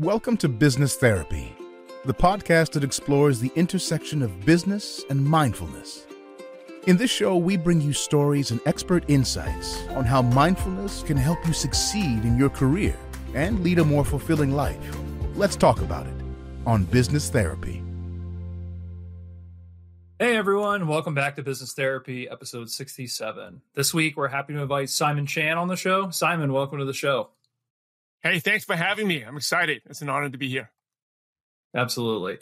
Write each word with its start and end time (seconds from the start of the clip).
Welcome 0.00 0.36
to 0.38 0.48
Business 0.48 0.96
Therapy, 0.96 1.54
the 2.04 2.12
podcast 2.12 2.72
that 2.72 2.82
explores 2.82 3.38
the 3.38 3.52
intersection 3.54 4.22
of 4.22 4.44
business 4.44 5.04
and 5.08 5.24
mindfulness. 5.24 6.08
In 6.88 6.96
this 6.96 7.12
show, 7.12 7.36
we 7.36 7.56
bring 7.56 7.80
you 7.80 7.92
stories 7.92 8.50
and 8.50 8.60
expert 8.66 9.04
insights 9.06 9.86
on 9.90 10.04
how 10.04 10.20
mindfulness 10.20 11.04
can 11.04 11.16
help 11.16 11.38
you 11.46 11.52
succeed 11.52 12.24
in 12.24 12.36
your 12.36 12.50
career 12.50 12.98
and 13.34 13.62
lead 13.62 13.78
a 13.78 13.84
more 13.84 14.04
fulfilling 14.04 14.50
life. 14.50 14.84
Let's 15.36 15.54
talk 15.54 15.80
about 15.80 16.08
it 16.08 16.14
on 16.66 16.86
Business 16.86 17.30
Therapy. 17.30 17.80
Hey 20.18 20.36
everyone, 20.36 20.88
welcome 20.88 21.14
back 21.14 21.36
to 21.36 21.44
Business 21.44 21.72
Therapy, 21.72 22.28
episode 22.28 22.68
67. 22.68 23.62
This 23.74 23.94
week, 23.94 24.16
we're 24.16 24.26
happy 24.26 24.54
to 24.54 24.62
invite 24.62 24.90
Simon 24.90 25.24
Chan 25.24 25.56
on 25.56 25.68
the 25.68 25.76
show. 25.76 26.10
Simon, 26.10 26.52
welcome 26.52 26.80
to 26.80 26.84
the 26.84 26.92
show. 26.92 27.28
Hey, 28.24 28.38
thanks 28.38 28.64
for 28.64 28.74
having 28.74 29.06
me. 29.06 29.22
I'm 29.22 29.36
excited. 29.36 29.82
It's 29.84 30.00
an 30.00 30.08
honor 30.08 30.30
to 30.30 30.38
be 30.38 30.48
here. 30.48 30.70
Absolutely. 31.76 32.38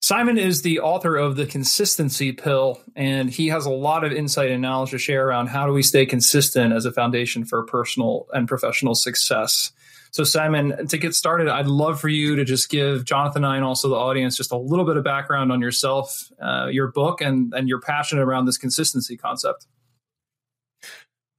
Simon 0.00 0.38
is 0.38 0.62
the 0.62 0.80
author 0.80 1.14
of 1.14 1.36
The 1.36 1.44
Consistency 1.44 2.32
Pill, 2.32 2.80
and 2.96 3.28
he 3.28 3.48
has 3.48 3.66
a 3.66 3.70
lot 3.70 4.02
of 4.02 4.12
insight 4.12 4.50
and 4.50 4.62
knowledge 4.62 4.92
to 4.92 4.98
share 4.98 5.28
around 5.28 5.48
how 5.48 5.66
do 5.66 5.74
we 5.74 5.82
stay 5.82 6.06
consistent 6.06 6.72
as 6.72 6.86
a 6.86 6.90
foundation 6.90 7.44
for 7.44 7.62
personal 7.66 8.28
and 8.32 8.48
professional 8.48 8.94
success. 8.94 9.72
So, 10.10 10.24
Simon, 10.24 10.86
to 10.86 10.96
get 10.96 11.14
started, 11.14 11.48
I'd 11.48 11.66
love 11.66 12.00
for 12.00 12.08
you 12.08 12.36
to 12.36 12.44
just 12.46 12.70
give 12.70 13.04
Jonathan 13.04 13.44
and 13.44 13.52
I 13.52 13.56
and 13.56 13.64
also 13.64 13.90
the 13.90 13.96
audience 13.96 14.38
just 14.38 14.52
a 14.52 14.56
little 14.56 14.86
bit 14.86 14.96
of 14.96 15.04
background 15.04 15.52
on 15.52 15.60
yourself, 15.60 16.32
uh, 16.40 16.68
your 16.70 16.92
book, 16.92 17.20
and, 17.20 17.52
and 17.52 17.68
your 17.68 17.80
passion 17.82 18.18
around 18.18 18.46
this 18.46 18.56
consistency 18.56 19.18
concept. 19.18 19.66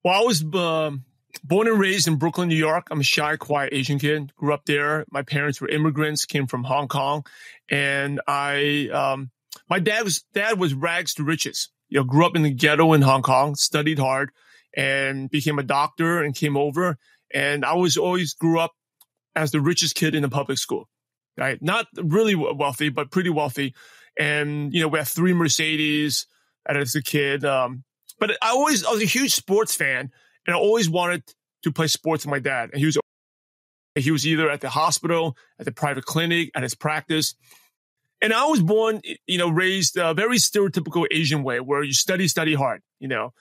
Well, 0.03 0.21
I 0.21 0.23
was 0.23 0.43
um, 0.53 1.03
born 1.39 1.67
and 1.67 1.79
raised 1.79 2.07
in 2.07 2.15
Brooklyn, 2.15 2.49
New 2.49 2.55
York. 2.55 2.87
I'm 2.91 2.99
a 2.99 3.03
shy, 3.03 3.37
quiet 3.37 3.73
Asian 3.73 3.99
kid. 3.99 4.33
Grew 4.35 4.53
up 4.53 4.65
there. 4.65 5.05
My 5.11 5.21
parents 5.21 5.61
were 5.61 5.69
immigrants, 5.69 6.25
came 6.25 6.47
from 6.47 6.63
Hong 6.63 6.87
Kong, 6.87 7.25
and 7.69 8.21
I, 8.27 8.89
um, 8.93 9.31
my 9.69 9.79
dad 9.79 10.03
was 10.03 10.23
dad 10.33 10.59
was 10.59 10.73
rags 10.73 11.13
to 11.15 11.23
riches. 11.23 11.69
You 11.89 11.99
know, 11.99 12.03
grew 12.05 12.25
up 12.25 12.35
in 12.35 12.43
the 12.43 12.53
ghetto 12.53 12.93
in 12.93 13.01
Hong 13.01 13.21
Kong, 13.21 13.55
studied 13.55 13.99
hard, 13.99 14.31
and 14.75 15.29
became 15.29 15.59
a 15.59 15.63
doctor, 15.63 16.23
and 16.23 16.35
came 16.35 16.57
over. 16.57 16.97
And 17.33 17.65
I 17.65 17.75
was 17.75 17.97
always 17.97 18.33
grew 18.33 18.59
up 18.59 18.71
as 19.35 19.51
the 19.51 19.61
richest 19.61 19.95
kid 19.95 20.15
in 20.15 20.21
the 20.21 20.29
public 20.29 20.57
school, 20.57 20.89
right? 21.37 21.61
Not 21.61 21.87
really 21.95 22.35
wealthy, 22.35 22.89
but 22.89 23.11
pretty 23.11 23.29
wealthy. 23.29 23.73
And 24.17 24.73
you 24.73 24.81
know, 24.81 24.87
we 24.87 24.99
had 24.99 25.07
three 25.07 25.33
Mercedes 25.33 26.27
as 26.65 26.95
a 26.95 27.01
kid. 27.01 27.45
Um, 27.45 27.83
but 28.19 28.31
I 28.41 28.49
always 28.49 28.85
I 28.85 28.91
was 28.91 29.01
a 29.01 29.05
huge 29.05 29.33
sports 29.33 29.75
fan 29.75 30.11
and 30.45 30.55
I 30.55 30.59
always 30.59 30.89
wanted 30.89 31.23
to 31.63 31.71
play 31.71 31.87
sports 31.87 32.25
with 32.25 32.31
my 32.31 32.39
dad. 32.39 32.71
And 32.71 32.79
he 32.79 32.85
was, 32.85 32.97
he 33.95 34.11
was 34.11 34.25
either 34.25 34.49
at 34.49 34.61
the 34.61 34.69
hospital, 34.69 35.37
at 35.59 35.65
the 35.65 35.71
private 35.71 36.05
clinic, 36.05 36.51
at 36.55 36.63
his 36.63 36.75
practice. 36.75 37.35
And 38.21 38.33
I 38.33 38.45
was 38.45 38.61
born, 38.61 39.01
you 39.25 39.37
know, 39.37 39.49
raised 39.49 39.97
a 39.97 40.13
very 40.13 40.37
stereotypical 40.37 41.07
Asian 41.11 41.43
way 41.43 41.59
where 41.59 41.83
you 41.83 41.93
study, 41.93 42.27
study 42.27 42.53
hard, 42.53 42.81
you 42.99 43.07
know. 43.07 43.33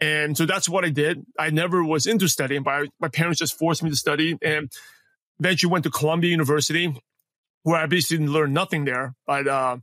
And 0.00 0.36
so 0.36 0.46
that's 0.46 0.68
what 0.68 0.84
I 0.84 0.90
did. 0.90 1.24
I 1.38 1.50
never 1.50 1.82
was 1.82 2.06
into 2.06 2.28
studying, 2.28 2.62
but 2.62 2.86
my 3.00 3.08
parents 3.08 3.40
just 3.40 3.58
forced 3.58 3.82
me 3.82 3.90
to 3.90 3.96
study. 3.96 4.38
And 4.42 4.70
eventually 5.40 5.70
went 5.70 5.84
to 5.84 5.90
Columbia 5.90 6.30
University, 6.30 6.94
where 7.62 7.80
I 7.80 7.86
basically 7.86 8.26
learned 8.26 8.54
nothing 8.54 8.84
there. 8.84 9.14
But 9.26 9.48
uh, 9.48 9.78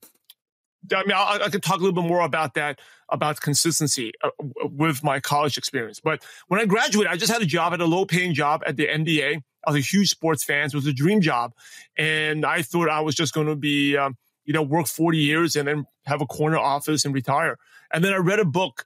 I 0.93 1.03
mean, 1.03 1.11
I, 1.11 1.39
I, 1.45 1.49
can 1.49 1.61
talk 1.61 1.77
a 1.77 1.83
little 1.83 2.01
bit 2.01 2.07
more 2.07 2.21
about 2.21 2.53
that, 2.55 2.79
about 3.09 3.39
consistency 3.39 4.11
uh, 4.23 4.29
with 4.63 5.03
my 5.03 5.19
college 5.19 5.57
experience. 5.57 5.99
But 5.99 6.23
when 6.47 6.59
I 6.59 6.65
graduated, 6.65 7.11
I 7.11 7.17
just 7.17 7.31
had 7.31 7.41
a 7.41 7.45
job 7.45 7.73
at 7.73 7.81
a 7.81 7.85
low 7.85 8.05
paying 8.05 8.33
job 8.33 8.63
at 8.65 8.77
the 8.77 8.87
NBA. 8.87 9.41
I 9.65 9.71
was 9.71 9.77
a 9.77 9.79
huge 9.79 10.09
sports 10.09 10.43
fan. 10.43 10.69
So 10.69 10.75
it 10.75 10.79
was 10.79 10.87
a 10.87 10.93
dream 10.93 11.21
job. 11.21 11.53
And 11.97 12.45
I 12.45 12.61
thought 12.61 12.89
I 12.89 13.01
was 13.01 13.15
just 13.15 13.33
going 13.33 13.47
to 13.47 13.55
be, 13.55 13.97
um, 13.97 14.17
you 14.43 14.53
know, 14.53 14.61
work 14.61 14.87
40 14.87 15.17
years 15.17 15.55
and 15.55 15.67
then 15.67 15.85
have 16.05 16.21
a 16.21 16.25
corner 16.25 16.57
office 16.57 17.05
and 17.05 17.13
retire. 17.13 17.57
And 17.91 18.03
then 18.03 18.13
I 18.13 18.17
read 18.17 18.39
a 18.39 18.45
book, 18.45 18.85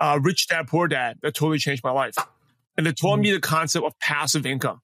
uh, 0.00 0.18
Rich 0.22 0.48
Dad 0.48 0.66
Poor 0.66 0.88
Dad, 0.88 1.18
that 1.22 1.34
totally 1.34 1.58
changed 1.58 1.84
my 1.84 1.90
life. 1.90 2.14
And 2.76 2.86
it 2.86 2.98
taught 2.98 3.14
mm-hmm. 3.14 3.22
me 3.22 3.32
the 3.32 3.40
concept 3.40 3.84
of 3.84 3.98
passive 3.98 4.46
income. 4.46 4.80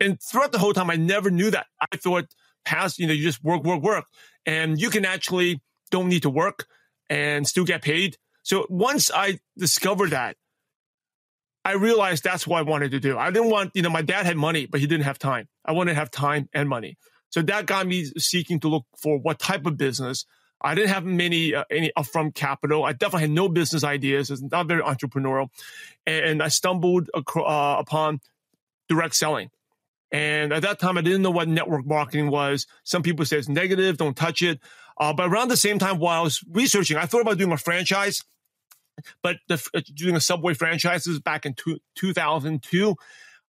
And 0.00 0.20
throughout 0.20 0.52
the 0.52 0.58
whole 0.58 0.72
time, 0.72 0.90
I 0.90 0.96
never 0.96 1.30
knew 1.30 1.50
that. 1.50 1.66
I 1.80 1.96
thought 1.96 2.26
pass, 2.64 2.98
you 2.98 3.06
know, 3.06 3.12
you 3.12 3.22
just 3.22 3.42
work, 3.44 3.64
work, 3.64 3.82
work. 3.82 4.04
And 4.46 4.80
you 4.80 4.90
can 4.90 5.04
actually 5.04 5.60
don't 5.90 6.08
need 6.08 6.22
to 6.22 6.30
work 6.30 6.66
and 7.08 7.46
still 7.46 7.64
get 7.64 7.82
paid. 7.82 8.16
So 8.42 8.66
once 8.68 9.10
I 9.12 9.38
discovered 9.58 10.10
that, 10.10 10.36
I 11.64 11.72
realized 11.72 12.24
that's 12.24 12.46
what 12.46 12.58
I 12.58 12.62
wanted 12.62 12.92
to 12.92 13.00
do. 13.00 13.18
I 13.18 13.30
didn't 13.30 13.50
want, 13.50 13.72
you 13.74 13.82
know, 13.82 13.90
my 13.90 14.02
dad 14.02 14.24
had 14.24 14.36
money, 14.36 14.66
but 14.66 14.80
he 14.80 14.86
didn't 14.86 15.04
have 15.04 15.18
time. 15.18 15.48
I 15.64 15.72
wanted 15.72 15.92
to 15.92 15.96
have 15.96 16.10
time 16.10 16.48
and 16.54 16.68
money. 16.68 16.96
So 17.28 17.42
that 17.42 17.66
got 17.66 17.86
me 17.86 18.06
seeking 18.16 18.60
to 18.60 18.68
look 18.68 18.86
for 18.96 19.18
what 19.18 19.38
type 19.38 19.66
of 19.66 19.76
business. 19.76 20.24
I 20.62 20.74
didn't 20.74 20.90
have 20.90 21.04
many 21.04 21.54
uh, 21.54 21.64
any 21.70 21.90
upfront 21.96 22.34
capital. 22.34 22.84
I 22.84 22.92
definitely 22.92 23.22
had 23.22 23.30
no 23.30 23.48
business 23.48 23.84
ideas. 23.84 24.30
It's 24.30 24.42
not 24.42 24.66
very 24.66 24.82
entrepreneurial, 24.82 25.48
and 26.06 26.42
I 26.42 26.48
stumbled 26.48 27.08
acro- 27.16 27.44
uh, 27.44 27.76
upon 27.78 28.20
direct 28.88 29.14
selling. 29.14 29.50
And 30.12 30.52
at 30.52 30.62
that 30.62 30.80
time, 30.80 30.98
I 30.98 31.02
didn't 31.02 31.22
know 31.22 31.30
what 31.30 31.48
network 31.48 31.86
marketing 31.86 32.30
was. 32.30 32.66
Some 32.82 33.02
people 33.02 33.24
say 33.24 33.38
it's 33.38 33.48
negative, 33.48 33.96
don't 33.96 34.16
touch 34.16 34.42
it. 34.42 34.60
Uh, 35.00 35.14
but 35.14 35.30
around 35.30 35.48
the 35.48 35.56
same 35.56 35.78
time, 35.78 35.98
while 35.98 36.20
I 36.20 36.22
was 36.22 36.44
researching, 36.52 36.98
I 36.98 37.06
thought 37.06 37.22
about 37.22 37.38
doing 37.38 37.52
a 37.52 37.56
franchise, 37.56 38.22
but 39.22 39.38
the, 39.48 39.54
uh, 39.74 39.80
doing 39.94 40.14
a 40.14 40.20
Subway 40.20 40.52
franchise 40.52 41.06
was 41.06 41.18
back 41.18 41.46
in 41.46 41.54
two, 41.54 41.78
2002. 41.96 42.94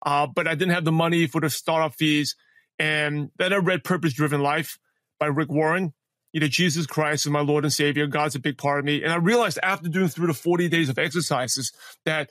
Uh, 0.04 0.28
but 0.34 0.48
I 0.48 0.56
didn't 0.56 0.74
have 0.74 0.86
the 0.86 0.94
money 0.94 1.28
for 1.28 1.42
the 1.42 1.50
startup 1.50 1.94
fees. 1.94 2.38
And 2.80 3.32
then 3.38 3.52
I 3.52 3.58
read 3.58 3.84
Purpose 3.84 4.14
Driven 4.14 4.42
Life 4.42 4.80
by 5.20 5.28
Rick 5.28 5.50
Warren. 5.50 5.94
You 6.32 6.40
know, 6.40 6.48
Jesus 6.48 6.88
Christ 6.88 7.26
is 7.26 7.32
my 7.32 7.42
Lord 7.42 7.66
and 7.66 7.74
Savior. 7.74 8.08
God's 8.08 8.36
a 8.36 8.40
big 8.40 8.58
part 8.58 8.80
of 8.80 8.86
me. 8.86 9.04
And 9.04 9.12
I 9.12 9.18
realized 9.18 9.60
after 9.62 9.90
doing 9.90 10.08
through 10.08 10.28
the 10.28 10.34
40 10.34 10.70
days 10.70 10.88
of 10.88 10.98
exercises 10.98 11.74
that 12.06 12.30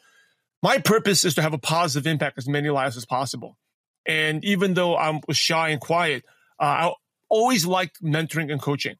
my 0.63 0.79
purpose 0.79 1.25
is 1.27 1.35
to 1.35 1.43
have 1.43 1.53
a 1.53 1.59
positive 1.59 2.11
impact 2.11 2.39
as 2.39 2.49
many 2.49 2.71
lives 2.71 2.97
as 2.97 3.05
possible. 3.05 3.59
And 4.07 4.43
even 4.45 4.73
though 4.73 4.97
I 4.97 5.21
was 5.29 5.37
shy 5.37 5.69
and 5.69 5.81
quiet, 5.81 6.25
uh, 6.59 6.65
I 6.65 6.93
always 7.29 7.67
liked 7.67 8.03
mentoring 8.03 8.51
and 8.51 8.61
coaching. 8.61 8.97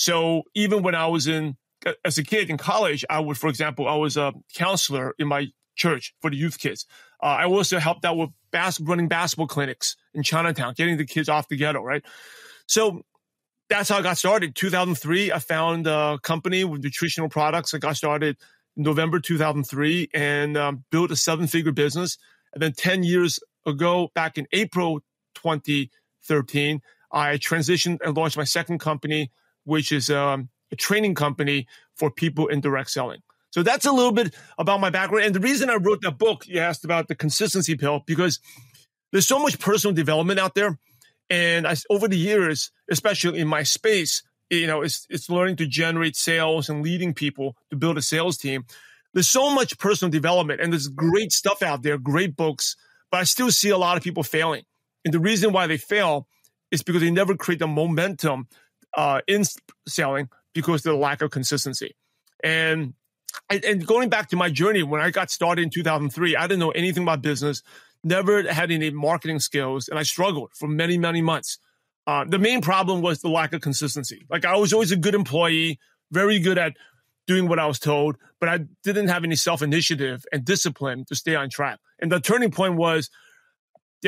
So 0.00 0.44
even 0.54 0.82
when 0.82 0.94
I 0.94 1.08
was 1.08 1.26
in, 1.26 1.58
as 2.06 2.16
a 2.16 2.24
kid 2.24 2.48
in 2.48 2.56
college, 2.56 3.04
I 3.10 3.20
would, 3.20 3.36
for 3.36 3.50
example, 3.50 3.86
I 3.86 3.96
was 3.96 4.16
a 4.16 4.32
counselor 4.54 5.14
in 5.18 5.28
my 5.28 5.48
church 5.76 6.14
for 6.22 6.30
the 6.30 6.38
youth 6.38 6.58
kids. 6.58 6.86
Uh, 7.22 7.26
I 7.26 7.44
also 7.44 7.78
helped 7.78 8.06
out 8.06 8.16
with 8.16 8.30
bas- 8.50 8.80
running 8.80 9.08
basketball 9.08 9.46
clinics 9.46 9.96
in 10.14 10.22
Chinatown, 10.22 10.72
getting 10.74 10.96
the 10.96 11.04
kids 11.04 11.28
off 11.28 11.48
the 11.48 11.56
ghetto, 11.56 11.82
right? 11.82 12.02
So 12.66 13.02
that's 13.68 13.90
how 13.90 13.98
I 13.98 14.02
got 14.02 14.16
started. 14.16 14.54
2003, 14.54 15.32
I 15.32 15.38
found 15.38 15.86
a 15.86 16.18
company 16.22 16.64
with 16.64 16.82
nutritional 16.82 17.28
products. 17.28 17.74
I 17.74 17.78
got 17.78 17.94
started 17.94 18.38
in 18.78 18.84
November 18.84 19.20
2003 19.20 20.08
and 20.14 20.56
um, 20.56 20.84
built 20.90 21.10
a 21.10 21.16
seven 21.16 21.46
figure 21.46 21.72
business. 21.72 22.16
And 22.54 22.62
then 22.62 22.72
10 22.72 23.02
years 23.02 23.38
ago, 23.66 24.08
back 24.14 24.38
in 24.38 24.46
April 24.52 25.00
2013, 25.34 26.80
I 27.12 27.36
transitioned 27.36 27.98
and 28.02 28.16
launched 28.16 28.38
my 28.38 28.44
second 28.44 28.78
company, 28.78 29.30
which 29.64 29.92
is 29.92 30.10
um, 30.10 30.48
a 30.72 30.76
training 30.76 31.14
company 31.14 31.66
for 31.94 32.10
people 32.10 32.48
in 32.48 32.60
direct 32.60 32.90
selling. 32.90 33.20
So 33.50 33.62
that's 33.62 33.86
a 33.86 33.92
little 33.92 34.12
bit 34.12 34.34
about 34.58 34.80
my 34.80 34.90
background. 34.90 35.26
And 35.26 35.34
the 35.34 35.40
reason 35.40 35.70
I 35.70 35.76
wrote 35.76 36.02
that 36.02 36.18
book, 36.18 36.46
you 36.46 36.60
asked 36.60 36.84
about 36.84 37.08
the 37.08 37.16
consistency 37.16 37.76
pill, 37.76 38.02
because 38.06 38.38
there's 39.12 39.26
so 39.26 39.40
much 39.40 39.58
personal 39.58 39.94
development 39.94 40.38
out 40.38 40.54
there. 40.54 40.78
And 41.28 41.66
I, 41.66 41.74
over 41.90 42.08
the 42.08 42.16
years, 42.16 42.70
especially 42.90 43.40
in 43.40 43.48
my 43.48 43.64
space, 43.64 44.22
you 44.50 44.66
know, 44.66 44.82
it's, 44.82 45.06
it's 45.10 45.30
learning 45.30 45.56
to 45.56 45.66
generate 45.66 46.16
sales 46.16 46.68
and 46.68 46.82
leading 46.82 47.14
people 47.14 47.56
to 47.70 47.76
build 47.76 47.98
a 47.98 48.02
sales 48.02 48.36
team. 48.36 48.64
There's 49.14 49.28
so 49.28 49.52
much 49.52 49.78
personal 49.78 50.10
development 50.10 50.60
and 50.60 50.72
there's 50.72 50.88
great 50.88 51.32
stuff 51.32 51.62
out 51.62 51.82
there, 51.82 51.98
great 51.98 52.36
books, 52.36 52.76
but 53.10 53.18
I 53.18 53.24
still 53.24 53.50
see 53.50 53.70
a 53.70 53.78
lot 53.78 53.96
of 53.96 54.02
people 54.02 54.22
failing. 54.22 54.64
And 55.04 55.12
the 55.14 55.18
reason 55.20 55.52
why 55.52 55.66
they 55.66 55.76
fail 55.76 56.28
is 56.70 56.82
because 56.82 57.02
they 57.02 57.10
never 57.10 57.36
create 57.36 57.58
the 57.58 57.66
momentum 57.66 58.46
uh, 58.96 59.20
in 59.26 59.44
selling 59.86 60.28
because 60.54 60.84
of 60.86 60.92
the 60.92 60.98
lack 60.98 61.22
of 61.22 61.30
consistency. 61.30 61.96
And 62.42 62.94
and 63.48 63.86
going 63.86 64.08
back 64.08 64.28
to 64.30 64.36
my 64.36 64.50
journey, 64.50 64.82
when 64.82 65.00
I 65.00 65.10
got 65.10 65.30
started 65.30 65.62
in 65.62 65.70
2003, 65.70 66.34
I 66.34 66.42
didn't 66.42 66.58
know 66.58 66.70
anything 66.70 67.04
about 67.04 67.22
business, 67.22 67.62
never 68.02 68.50
had 68.50 68.70
any 68.70 68.90
marketing 68.90 69.38
skills, 69.38 69.88
and 69.88 69.98
I 69.98 70.02
struggled 70.02 70.50
for 70.54 70.66
many, 70.66 70.98
many 70.98 71.22
months. 71.22 71.58
Uh, 72.06 72.24
the 72.24 72.38
main 72.38 72.60
problem 72.60 73.02
was 73.02 73.20
the 73.20 73.28
lack 73.28 73.52
of 73.52 73.60
consistency. 73.60 74.26
Like 74.28 74.44
I 74.44 74.56
was 74.56 74.72
always 74.72 74.90
a 74.90 74.96
good 74.96 75.14
employee, 75.14 75.78
very 76.10 76.40
good 76.40 76.58
at 76.58 76.76
doing 77.26 77.48
what 77.48 77.60
I 77.60 77.66
was 77.66 77.78
told, 77.78 78.16
but 78.40 78.48
I 78.48 78.60
didn't 78.82 79.08
have 79.08 79.22
any 79.22 79.36
self 79.36 79.62
initiative 79.62 80.24
and 80.32 80.44
discipline 80.44 81.04
to 81.06 81.14
stay 81.14 81.36
on 81.36 81.50
track. 81.50 81.78
And 82.00 82.10
the 82.10 82.20
turning 82.20 82.50
point 82.50 82.74
was 82.74 83.10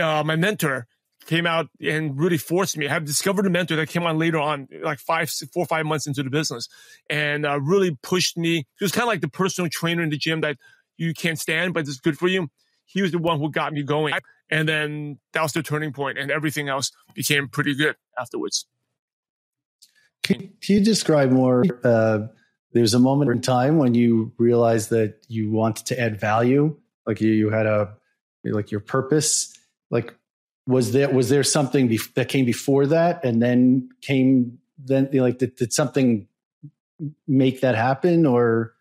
uh, 0.00 0.25
my 0.25 0.37
mentor 0.37 0.87
came 1.26 1.46
out 1.46 1.69
and 1.80 2.19
really 2.19 2.38
forced 2.38 2.76
me. 2.76 2.86
I 2.86 2.92
have 2.92 3.04
discovered 3.04 3.46
a 3.46 3.50
mentor 3.50 3.76
that 3.76 3.88
came 3.88 4.04
on 4.04 4.19
later 4.19 4.38
on, 4.38 4.69
like 4.82 4.98
five, 4.98 5.30
four 5.30 5.64
or 5.64 5.66
five 5.66 5.86
months 5.86 6.06
into 6.06 6.22
the 6.22 6.30
business, 6.30 6.69
and 7.08 7.46
uh, 7.46 7.60
really 7.60 7.96
pushed 8.02 8.36
me. 8.36 8.66
He 8.78 8.84
was 8.84 8.92
kind 8.92 9.04
of 9.04 9.08
like 9.08 9.20
the 9.20 9.28
personal 9.28 9.70
trainer 9.70 10.02
in 10.02 10.10
the 10.10 10.19
gym 10.19 10.40
that 10.42 10.56
you 10.96 11.14
can't 11.14 11.38
stand, 11.38 11.74
but 11.74 11.80
it's 11.80 11.98
good 11.98 12.19
for 12.19 12.28
you. 12.28 12.48
He 12.84 13.02
was 13.02 13.12
the 13.12 13.19
one 13.19 13.38
who 13.38 13.50
got 13.50 13.72
me 13.72 13.82
going. 13.82 14.14
And 14.50 14.69
then 14.69 15.19
that 15.32 15.42
was 15.42 15.54
the 15.54 15.62
turning 15.62 15.94
point, 15.94 16.19
and 16.19 16.30
everything 16.30 16.69
else 16.69 16.92
became 17.14 17.48
pretty 17.48 17.75
good 17.75 17.96
afterwards. 18.18 18.66
Can, 20.22 20.40
can 20.60 20.76
you 20.76 20.84
describe 20.84 21.30
more? 21.30 21.64
Uh, 21.82 22.26
there's 22.72 22.92
a 22.92 22.98
moment 22.98 23.30
in 23.30 23.40
time 23.40 23.78
when 23.78 23.94
you 23.94 24.32
realized 24.36 24.90
that 24.90 25.25
you 25.28 25.50
wanted 25.50 25.86
to 25.86 25.98
add 25.98 26.20
value, 26.20 26.76
like 27.06 27.20
you, 27.20 27.30
you 27.30 27.48
had 27.48 27.64
a 27.66 27.94
like 28.44 28.70
your 28.70 28.80
purpose. 28.80 29.54
Like, 29.90 30.14
was 30.67 30.93
there 30.93 31.11
was 31.11 31.29
there 31.29 31.43
something 31.43 31.88
bef- 31.88 32.14
that 32.14 32.29
came 32.29 32.44
before 32.44 32.87
that, 32.87 33.25
and 33.25 33.43
then 33.43 33.91
came 34.00 34.59
then 34.79 35.09
like 35.12 35.38
did, 35.38 35.56
did 35.56 35.73
something 35.73 36.29
make 37.26 37.61
that 37.62 37.75
happen, 37.75 38.26
or 38.26 38.75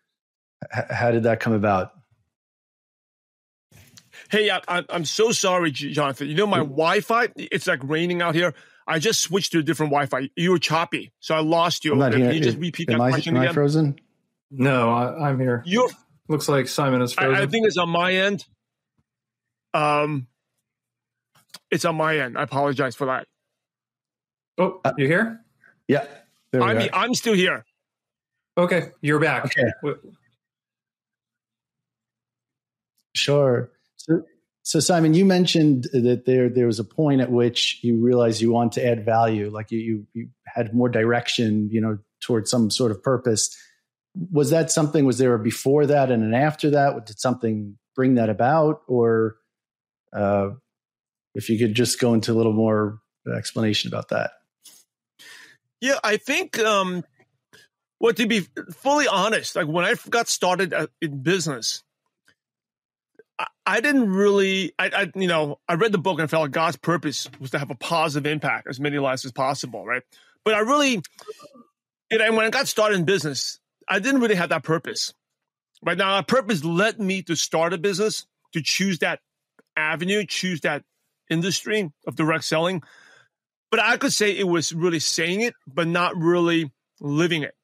h- 0.74 0.84
how 0.90 1.10
did 1.10 1.24
that 1.24 1.40
come 1.40 1.52
about? 1.52 1.92
Hey, 4.30 4.50
I, 4.50 4.82
am 4.88 5.04
so 5.04 5.30
sorry, 5.30 5.70
Jonathan. 5.70 6.28
You 6.28 6.34
know 6.34 6.46
my 6.46 6.58
Wi-Fi. 6.58 7.28
It's 7.36 7.66
like 7.66 7.80
raining 7.82 8.22
out 8.22 8.34
here. 8.34 8.54
I 8.86 8.98
just 8.98 9.20
switched 9.20 9.52
to 9.52 9.58
a 9.58 9.62
different 9.62 9.90
Wi-Fi. 9.92 10.30
You 10.36 10.52
were 10.52 10.58
choppy, 10.58 11.12
so 11.20 11.34
I 11.34 11.40
lost 11.40 11.84
you. 11.84 11.92
I'm 11.92 11.98
not 11.98 12.12
Can 12.12 12.22
here. 12.22 12.32
you 12.32 12.40
just 12.40 12.58
repeat 12.58 12.88
that 12.88 12.94
am 12.94 13.10
question 13.10 13.36
I, 13.36 13.40
am 13.40 13.42
again? 13.42 13.50
I 13.50 13.54
frozen? 13.54 14.00
No, 14.50 14.90
I, 14.90 15.30
am 15.30 15.38
here. 15.38 15.62
You 15.66 15.90
looks 16.28 16.48
like 16.48 16.68
Simon 16.68 17.02
is 17.02 17.12
frozen. 17.12 17.34
I, 17.34 17.42
I, 17.42 17.46
think 17.46 17.66
it's 17.66 17.76
on 17.76 17.88
my 17.90 18.12
end. 18.14 18.46
Um, 19.74 20.28
it's 21.72 21.84
on 21.84 21.96
my 21.96 22.18
end. 22.18 22.38
I 22.38 22.42
apologize 22.42 22.94
for 22.94 23.06
that. 23.06 23.26
Oh, 24.58 24.80
uh, 24.84 24.92
you 24.96 25.06
here? 25.06 25.40
Yeah, 25.88 26.06
I'm 26.54 26.78
are. 26.78 26.88
I'm 26.92 27.14
still 27.14 27.34
here. 27.34 27.64
Okay, 28.56 28.90
you're 29.00 29.18
back. 29.18 29.46
Okay. 29.46 29.94
Sure. 33.14 33.70
So, 33.96 34.22
so 34.62 34.80
Simon, 34.80 35.14
you 35.14 35.24
mentioned 35.24 35.84
that 35.92 36.24
there 36.26 36.48
there 36.48 36.66
was 36.66 36.78
a 36.78 36.84
point 36.84 37.20
at 37.22 37.30
which 37.30 37.80
you 37.82 37.96
realized 37.96 38.40
you 38.40 38.52
want 38.52 38.72
to 38.72 38.86
add 38.86 39.04
value, 39.04 39.50
like 39.50 39.70
you, 39.70 39.78
you 39.78 40.06
you 40.12 40.28
had 40.46 40.74
more 40.74 40.90
direction, 40.90 41.68
you 41.72 41.80
know, 41.80 41.98
towards 42.20 42.50
some 42.50 42.70
sort 42.70 42.90
of 42.90 43.02
purpose. 43.02 43.56
Was 44.30 44.50
that 44.50 44.70
something? 44.70 45.06
Was 45.06 45.16
there 45.16 45.34
a 45.34 45.38
before 45.38 45.86
that 45.86 46.10
and 46.10 46.22
an 46.22 46.34
after 46.34 46.70
that? 46.70 47.06
Did 47.06 47.18
something 47.18 47.78
bring 47.96 48.16
that 48.16 48.28
about, 48.28 48.82
or 48.86 49.36
uh, 50.14 50.50
if 51.34 51.48
you 51.48 51.58
could 51.58 51.74
just 51.74 51.98
go 51.98 52.14
into 52.14 52.32
a 52.32 52.34
little 52.34 52.52
more 52.52 53.00
explanation 53.36 53.88
about 53.88 54.08
that? 54.08 54.32
Yeah, 55.80 55.98
I 56.04 56.16
think. 56.16 56.58
Um, 56.58 57.04
well, 58.00 58.12
to 58.12 58.26
be 58.26 58.46
fully 58.72 59.06
honest, 59.06 59.56
like 59.56 59.68
when 59.68 59.84
I 59.84 59.94
got 60.10 60.28
started 60.28 60.74
uh, 60.74 60.88
in 61.00 61.22
business, 61.22 61.82
I 63.64 63.80
didn't 63.80 64.10
really, 64.10 64.72
I, 64.78 64.90
I, 64.94 65.12
you 65.14 65.28
know, 65.28 65.58
I 65.68 65.74
read 65.74 65.92
the 65.92 65.98
book 65.98 66.18
and 66.18 66.28
felt 66.28 66.42
like 66.42 66.50
God's 66.50 66.76
purpose 66.76 67.28
was 67.40 67.50
to 67.52 67.58
have 67.58 67.70
a 67.70 67.74
positive 67.74 68.30
impact 68.30 68.66
as 68.68 68.80
many 68.80 68.98
lives 68.98 69.24
as 69.24 69.32
possible, 69.32 69.86
right? 69.86 70.02
But 70.44 70.54
I 70.54 70.60
really, 70.60 71.00
and 72.10 72.36
when 72.36 72.44
I 72.44 72.50
got 72.50 72.68
started 72.68 72.98
in 72.98 73.04
business, 73.04 73.60
I 73.88 73.98
didn't 74.00 74.20
really 74.20 74.34
have 74.34 74.50
that 74.50 74.64
purpose. 74.64 75.14
Right 75.84 75.96
now, 75.96 76.16
that 76.16 76.26
purpose 76.26 76.64
led 76.64 76.98
me 76.98 77.22
to 77.22 77.36
start 77.36 77.72
a 77.72 77.78
business, 77.78 78.26
to 78.52 78.62
choose 78.62 78.98
that 78.98 79.20
avenue, 79.76 80.24
choose 80.26 80.60
that 80.62 80.84
industry 81.32 81.90
of 82.06 82.16
direct 82.16 82.44
selling. 82.44 82.82
But 83.70 83.80
I 83.80 83.96
could 83.96 84.12
say 84.12 84.36
it 84.36 84.46
was 84.46 84.72
really 84.72 85.00
saying 85.00 85.40
it, 85.40 85.54
but 85.66 85.88
not 85.88 86.16
really 86.16 86.70
living 87.00 87.42
it. 87.42 87.54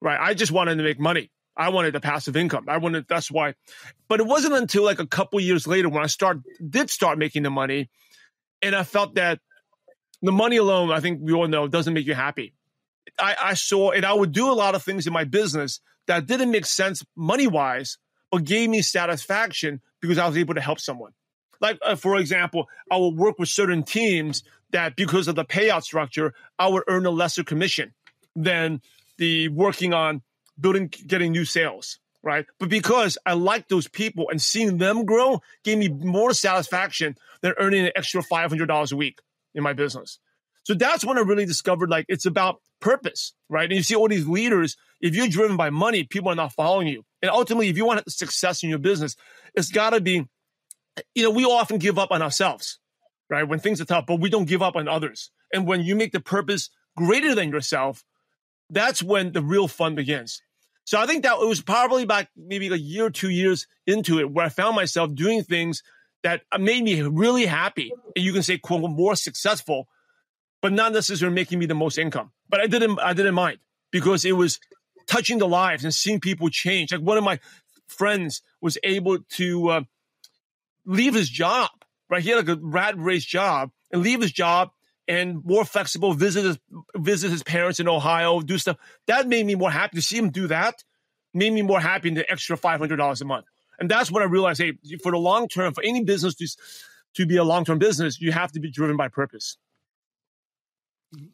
Right? 0.00 0.18
I 0.20 0.34
just 0.34 0.52
wanted 0.52 0.76
to 0.76 0.84
make 0.84 1.00
money. 1.00 1.30
I 1.56 1.70
wanted 1.70 1.92
the 1.92 2.00
passive 2.00 2.36
income. 2.36 2.66
I 2.68 2.78
wanted 2.78 3.06
that's 3.08 3.30
why. 3.30 3.54
But 4.08 4.20
it 4.20 4.26
wasn't 4.26 4.54
until 4.54 4.84
like 4.84 5.00
a 5.00 5.06
couple 5.06 5.40
years 5.40 5.66
later 5.66 5.88
when 5.88 6.04
I 6.04 6.06
start 6.06 6.38
did 6.70 6.88
start 6.88 7.18
making 7.18 7.42
the 7.42 7.50
money, 7.50 7.90
and 8.62 8.76
I 8.76 8.84
felt 8.84 9.16
that 9.16 9.40
the 10.22 10.32
money 10.32 10.56
alone, 10.56 10.92
I 10.92 11.00
think 11.00 11.20
we 11.20 11.32
all 11.32 11.48
know, 11.48 11.66
doesn't 11.66 11.92
make 11.92 12.06
you 12.06 12.14
happy. 12.14 12.54
I, 13.18 13.36
I 13.42 13.54
saw 13.54 13.90
and 13.90 14.04
I 14.04 14.12
would 14.12 14.30
do 14.30 14.50
a 14.50 14.54
lot 14.54 14.76
of 14.76 14.84
things 14.84 15.08
in 15.08 15.12
my 15.12 15.24
business 15.24 15.80
that 16.06 16.26
didn't 16.26 16.52
make 16.52 16.66
sense 16.66 17.04
money 17.16 17.48
wise, 17.48 17.98
but 18.30 18.44
gave 18.44 18.70
me 18.70 18.82
satisfaction 18.82 19.80
because 20.00 20.18
I 20.18 20.28
was 20.28 20.36
able 20.36 20.54
to 20.54 20.60
help 20.60 20.78
someone. 20.78 21.12
Like 21.60 21.78
uh, 21.82 21.96
for 21.96 22.16
example, 22.16 22.68
I 22.90 22.96
would 22.96 23.16
work 23.16 23.38
with 23.38 23.48
certain 23.48 23.82
teams 23.82 24.42
that 24.70 24.96
because 24.96 25.28
of 25.28 25.34
the 25.34 25.44
payout 25.44 25.82
structure, 25.82 26.34
I 26.58 26.68
would 26.68 26.84
earn 26.88 27.06
a 27.06 27.10
lesser 27.10 27.44
commission 27.44 27.94
than 28.36 28.80
the 29.16 29.48
working 29.48 29.92
on 29.92 30.22
building, 30.60 30.88
getting 31.06 31.32
new 31.32 31.44
sales, 31.44 31.98
right? 32.22 32.46
But 32.58 32.68
because 32.68 33.18
I 33.24 33.32
like 33.32 33.68
those 33.68 33.88
people 33.88 34.28
and 34.30 34.40
seeing 34.40 34.78
them 34.78 35.04
grow 35.04 35.40
gave 35.64 35.78
me 35.78 35.88
more 35.88 36.32
satisfaction 36.32 37.16
than 37.40 37.54
earning 37.58 37.86
an 37.86 37.92
extra 37.96 38.22
$500 38.22 38.92
a 38.92 38.96
week 38.96 39.20
in 39.54 39.62
my 39.62 39.72
business. 39.72 40.18
So 40.64 40.74
that's 40.74 41.04
when 41.04 41.16
I 41.16 41.22
really 41.22 41.46
discovered 41.46 41.88
like 41.88 42.04
it's 42.08 42.26
about 42.26 42.60
purpose, 42.80 43.32
right? 43.48 43.64
And 43.64 43.76
you 43.76 43.82
see 43.82 43.94
all 43.94 44.08
these 44.08 44.26
leaders, 44.26 44.76
if 45.00 45.14
you're 45.14 45.28
driven 45.28 45.56
by 45.56 45.70
money, 45.70 46.04
people 46.04 46.30
are 46.30 46.34
not 46.34 46.52
following 46.52 46.88
you. 46.88 47.04
And 47.22 47.30
ultimately, 47.30 47.68
if 47.68 47.76
you 47.76 47.86
want 47.86 48.10
success 48.10 48.62
in 48.62 48.68
your 48.68 48.78
business, 48.78 49.16
it's 49.54 49.70
got 49.70 49.90
to 49.90 50.00
be, 50.00 50.26
you 51.14 51.22
know, 51.22 51.30
we 51.30 51.44
often 51.44 51.78
give 51.78 51.98
up 51.98 52.10
on 52.10 52.22
ourselves, 52.22 52.78
right? 53.28 53.46
When 53.46 53.58
things 53.58 53.80
are 53.80 53.84
tough, 53.84 54.06
but 54.06 54.20
we 54.20 54.30
don't 54.30 54.48
give 54.48 54.62
up 54.62 54.76
on 54.76 54.88
others. 54.88 55.30
And 55.52 55.66
when 55.66 55.82
you 55.82 55.96
make 55.96 56.12
the 56.12 56.20
purpose 56.20 56.70
greater 56.96 57.34
than 57.34 57.50
yourself, 57.50 58.04
that's 58.70 59.02
when 59.02 59.32
the 59.32 59.42
real 59.42 59.68
fun 59.68 59.94
begins. 59.94 60.42
So 60.84 60.98
I 60.98 61.06
think 61.06 61.22
that 61.24 61.38
it 61.38 61.46
was 61.46 61.60
probably 61.60 62.02
about 62.02 62.26
maybe 62.36 62.68
a 62.68 62.76
year 62.76 63.06
or 63.06 63.10
two 63.10 63.30
years 63.30 63.66
into 63.86 64.18
it 64.20 64.30
where 64.30 64.46
I 64.46 64.48
found 64.48 64.74
myself 64.74 65.14
doing 65.14 65.42
things 65.42 65.82
that 66.22 66.42
made 66.58 66.82
me 66.82 67.02
really 67.02 67.46
happy. 67.46 67.92
And 68.16 68.24
you 68.24 68.32
can 68.32 68.42
say, 68.42 68.58
quote, 68.58 68.90
more 68.90 69.14
successful, 69.14 69.88
but 70.62 70.72
not 70.72 70.92
necessarily 70.92 71.34
making 71.34 71.58
me 71.58 71.66
the 71.66 71.74
most 71.74 71.98
income. 71.98 72.32
But 72.48 72.60
I 72.60 72.66
didn't, 72.66 72.98
I 73.00 73.12
didn't 73.12 73.34
mind 73.34 73.58
because 73.90 74.24
it 74.24 74.32
was 74.32 74.60
touching 75.06 75.38
the 75.38 75.48
lives 75.48 75.84
and 75.84 75.94
seeing 75.94 76.20
people 76.20 76.48
change. 76.48 76.92
Like 76.92 77.02
one 77.02 77.18
of 77.18 77.24
my 77.24 77.38
friends 77.86 78.42
was 78.60 78.78
able 78.82 79.18
to 79.18 79.68
uh, 79.68 79.80
leave 80.88 81.14
his 81.14 81.28
job, 81.28 81.70
right? 82.10 82.22
He 82.22 82.30
had 82.30 82.48
like 82.48 82.56
a 82.56 82.60
rat 82.60 82.94
race 82.98 83.24
job 83.24 83.70
and 83.92 84.02
leave 84.02 84.20
his 84.20 84.32
job 84.32 84.70
and 85.06 85.44
more 85.44 85.64
flexible, 85.64 86.14
visit 86.14 86.44
his, 86.44 86.58
visit 86.96 87.30
his 87.30 87.42
parents 87.42 87.78
in 87.78 87.88
Ohio, 87.88 88.40
do 88.40 88.58
stuff. 88.58 88.76
That 89.06 89.28
made 89.28 89.46
me 89.46 89.54
more 89.54 89.70
happy 89.70 89.98
to 89.98 90.02
see 90.02 90.16
him 90.16 90.30
do 90.30 90.48
that. 90.48 90.82
Made 91.34 91.52
me 91.52 91.62
more 91.62 91.78
happy 91.78 92.08
in 92.08 92.14
the 92.14 92.28
extra 92.30 92.56
five 92.56 92.80
hundred 92.80 92.96
dollars 92.96 93.20
a 93.20 93.26
month. 93.26 93.44
And 93.78 93.88
that's 93.88 94.10
when 94.10 94.22
I 94.22 94.26
realized, 94.26 94.60
hey, 94.60 94.72
for 95.02 95.12
the 95.12 95.18
long 95.18 95.46
term, 95.46 95.74
for 95.74 95.84
any 95.84 96.02
business 96.02 96.34
to 96.36 96.48
to 97.14 97.26
be 97.26 97.36
a 97.36 97.44
long 97.44 97.64
term 97.64 97.78
business, 97.78 98.20
you 98.20 98.32
have 98.32 98.50
to 98.52 98.60
be 98.60 98.70
driven 98.70 98.96
by 98.96 99.08
purpose. 99.08 99.58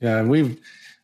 Yeah, 0.00 0.23
we've 0.23 0.61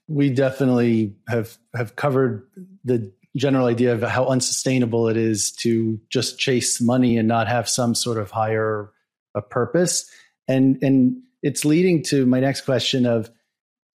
we 0.08 0.31
definitely 0.31 1.15
have 1.29 1.56
have 1.74 1.94
covered 1.94 2.48
the 2.84 3.13
general 3.37 3.67
idea 3.67 3.93
of 3.93 4.03
how 4.03 4.27
unsustainable 4.27 5.08
it 5.08 5.17
is 5.17 5.53
to 5.53 6.01
just 6.08 6.39
chase 6.39 6.81
money 6.81 7.17
and 7.17 7.29
not 7.29 7.49
have 7.49 7.69
some 7.69 7.94
sort 7.94 8.19
of 8.19 8.31
higher 8.31 8.91
a 9.34 9.43
purpose. 9.43 10.10
And 10.49 10.82
and 10.82 11.22
it's 11.43 11.65
leading 11.65 12.03
to 12.05 12.27
my 12.27 12.41
next 12.41 12.63
question 12.63 13.06
of 13.06 13.31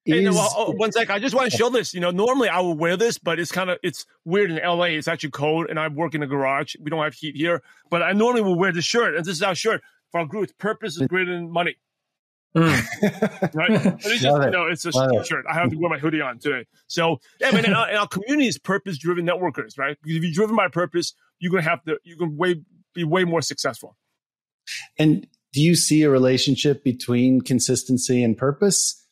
is, 0.06 0.14
hey, 0.14 0.24
no, 0.24 0.32
oh, 0.36 0.72
one 0.72 0.92
sec. 0.92 1.08
I 1.08 1.18
just 1.18 1.34
want 1.34 1.50
to 1.50 1.56
show 1.56 1.70
this. 1.70 1.94
You 1.94 2.00
know, 2.00 2.10
normally 2.10 2.48
I 2.48 2.60
would 2.60 2.78
wear 2.78 2.96
this, 2.96 3.16
but 3.18 3.38
it's 3.40 3.50
kind 3.50 3.70
of 3.70 3.78
it's 3.82 4.04
weird 4.24 4.50
in 4.50 4.58
LA. 4.62 4.84
It's 4.84 5.08
actually 5.08 5.30
cold, 5.30 5.66
and 5.70 5.78
I 5.78 5.88
work 5.88 6.14
in 6.14 6.22
a 6.22 6.26
garage. 6.26 6.76
We 6.78 6.90
don't 6.90 7.02
have 7.02 7.14
heat 7.14 7.36
here, 7.36 7.62
but 7.90 8.02
I 8.02 8.12
normally 8.12 8.42
will 8.42 8.58
wear 8.58 8.70
this 8.70 8.84
shirt, 8.84 9.16
and 9.16 9.24
this 9.24 9.36
is 9.36 9.42
our 9.42 9.54
shirt 9.54 9.82
for 10.12 10.20
our 10.20 10.26
group. 10.26 10.50
Purpose 10.58 11.00
is 11.00 11.06
greater 11.08 11.32
than 11.32 11.50
money. 11.50 11.76
Mm. 12.56 13.54
right? 13.54 13.82
But 13.84 13.94
it's 14.06 14.22
just, 14.22 14.44
you 14.44 14.50
know, 14.50 14.66
it's 14.66 14.84
a 14.84 14.92
shirt. 15.24 15.44
I 15.50 15.54
have 15.54 15.70
to 15.70 15.76
wear 15.76 15.90
my 15.90 15.98
hoodie 15.98 16.20
on 16.20 16.38
today. 16.38 16.66
So, 16.86 17.18
yeah, 17.40 17.48
I 17.48 17.52
mean, 17.52 17.72
our, 17.72 17.90
our 17.90 18.08
community 18.08 18.48
is 18.48 18.58
purpose-driven 18.58 19.26
networkers, 19.26 19.76
right? 19.76 19.96
Because 20.02 20.16
if 20.18 20.22
you're 20.22 20.32
driven 20.32 20.56
by 20.56 20.68
purpose, 20.68 21.14
you're 21.40 21.50
gonna 21.50 21.62
have 21.62 21.82
to, 21.84 21.98
you 22.04 22.16
can 22.16 22.36
way 22.36 22.62
be 22.94 23.04
way 23.04 23.24
more 23.24 23.42
successful. 23.42 23.96
And 24.98 25.26
do 25.52 25.60
you 25.60 25.74
see 25.74 26.02
a 26.02 26.10
relationship 26.10 26.84
between 26.84 27.40
consistency 27.40 28.22
and 28.22 28.36
purpose? 28.36 29.04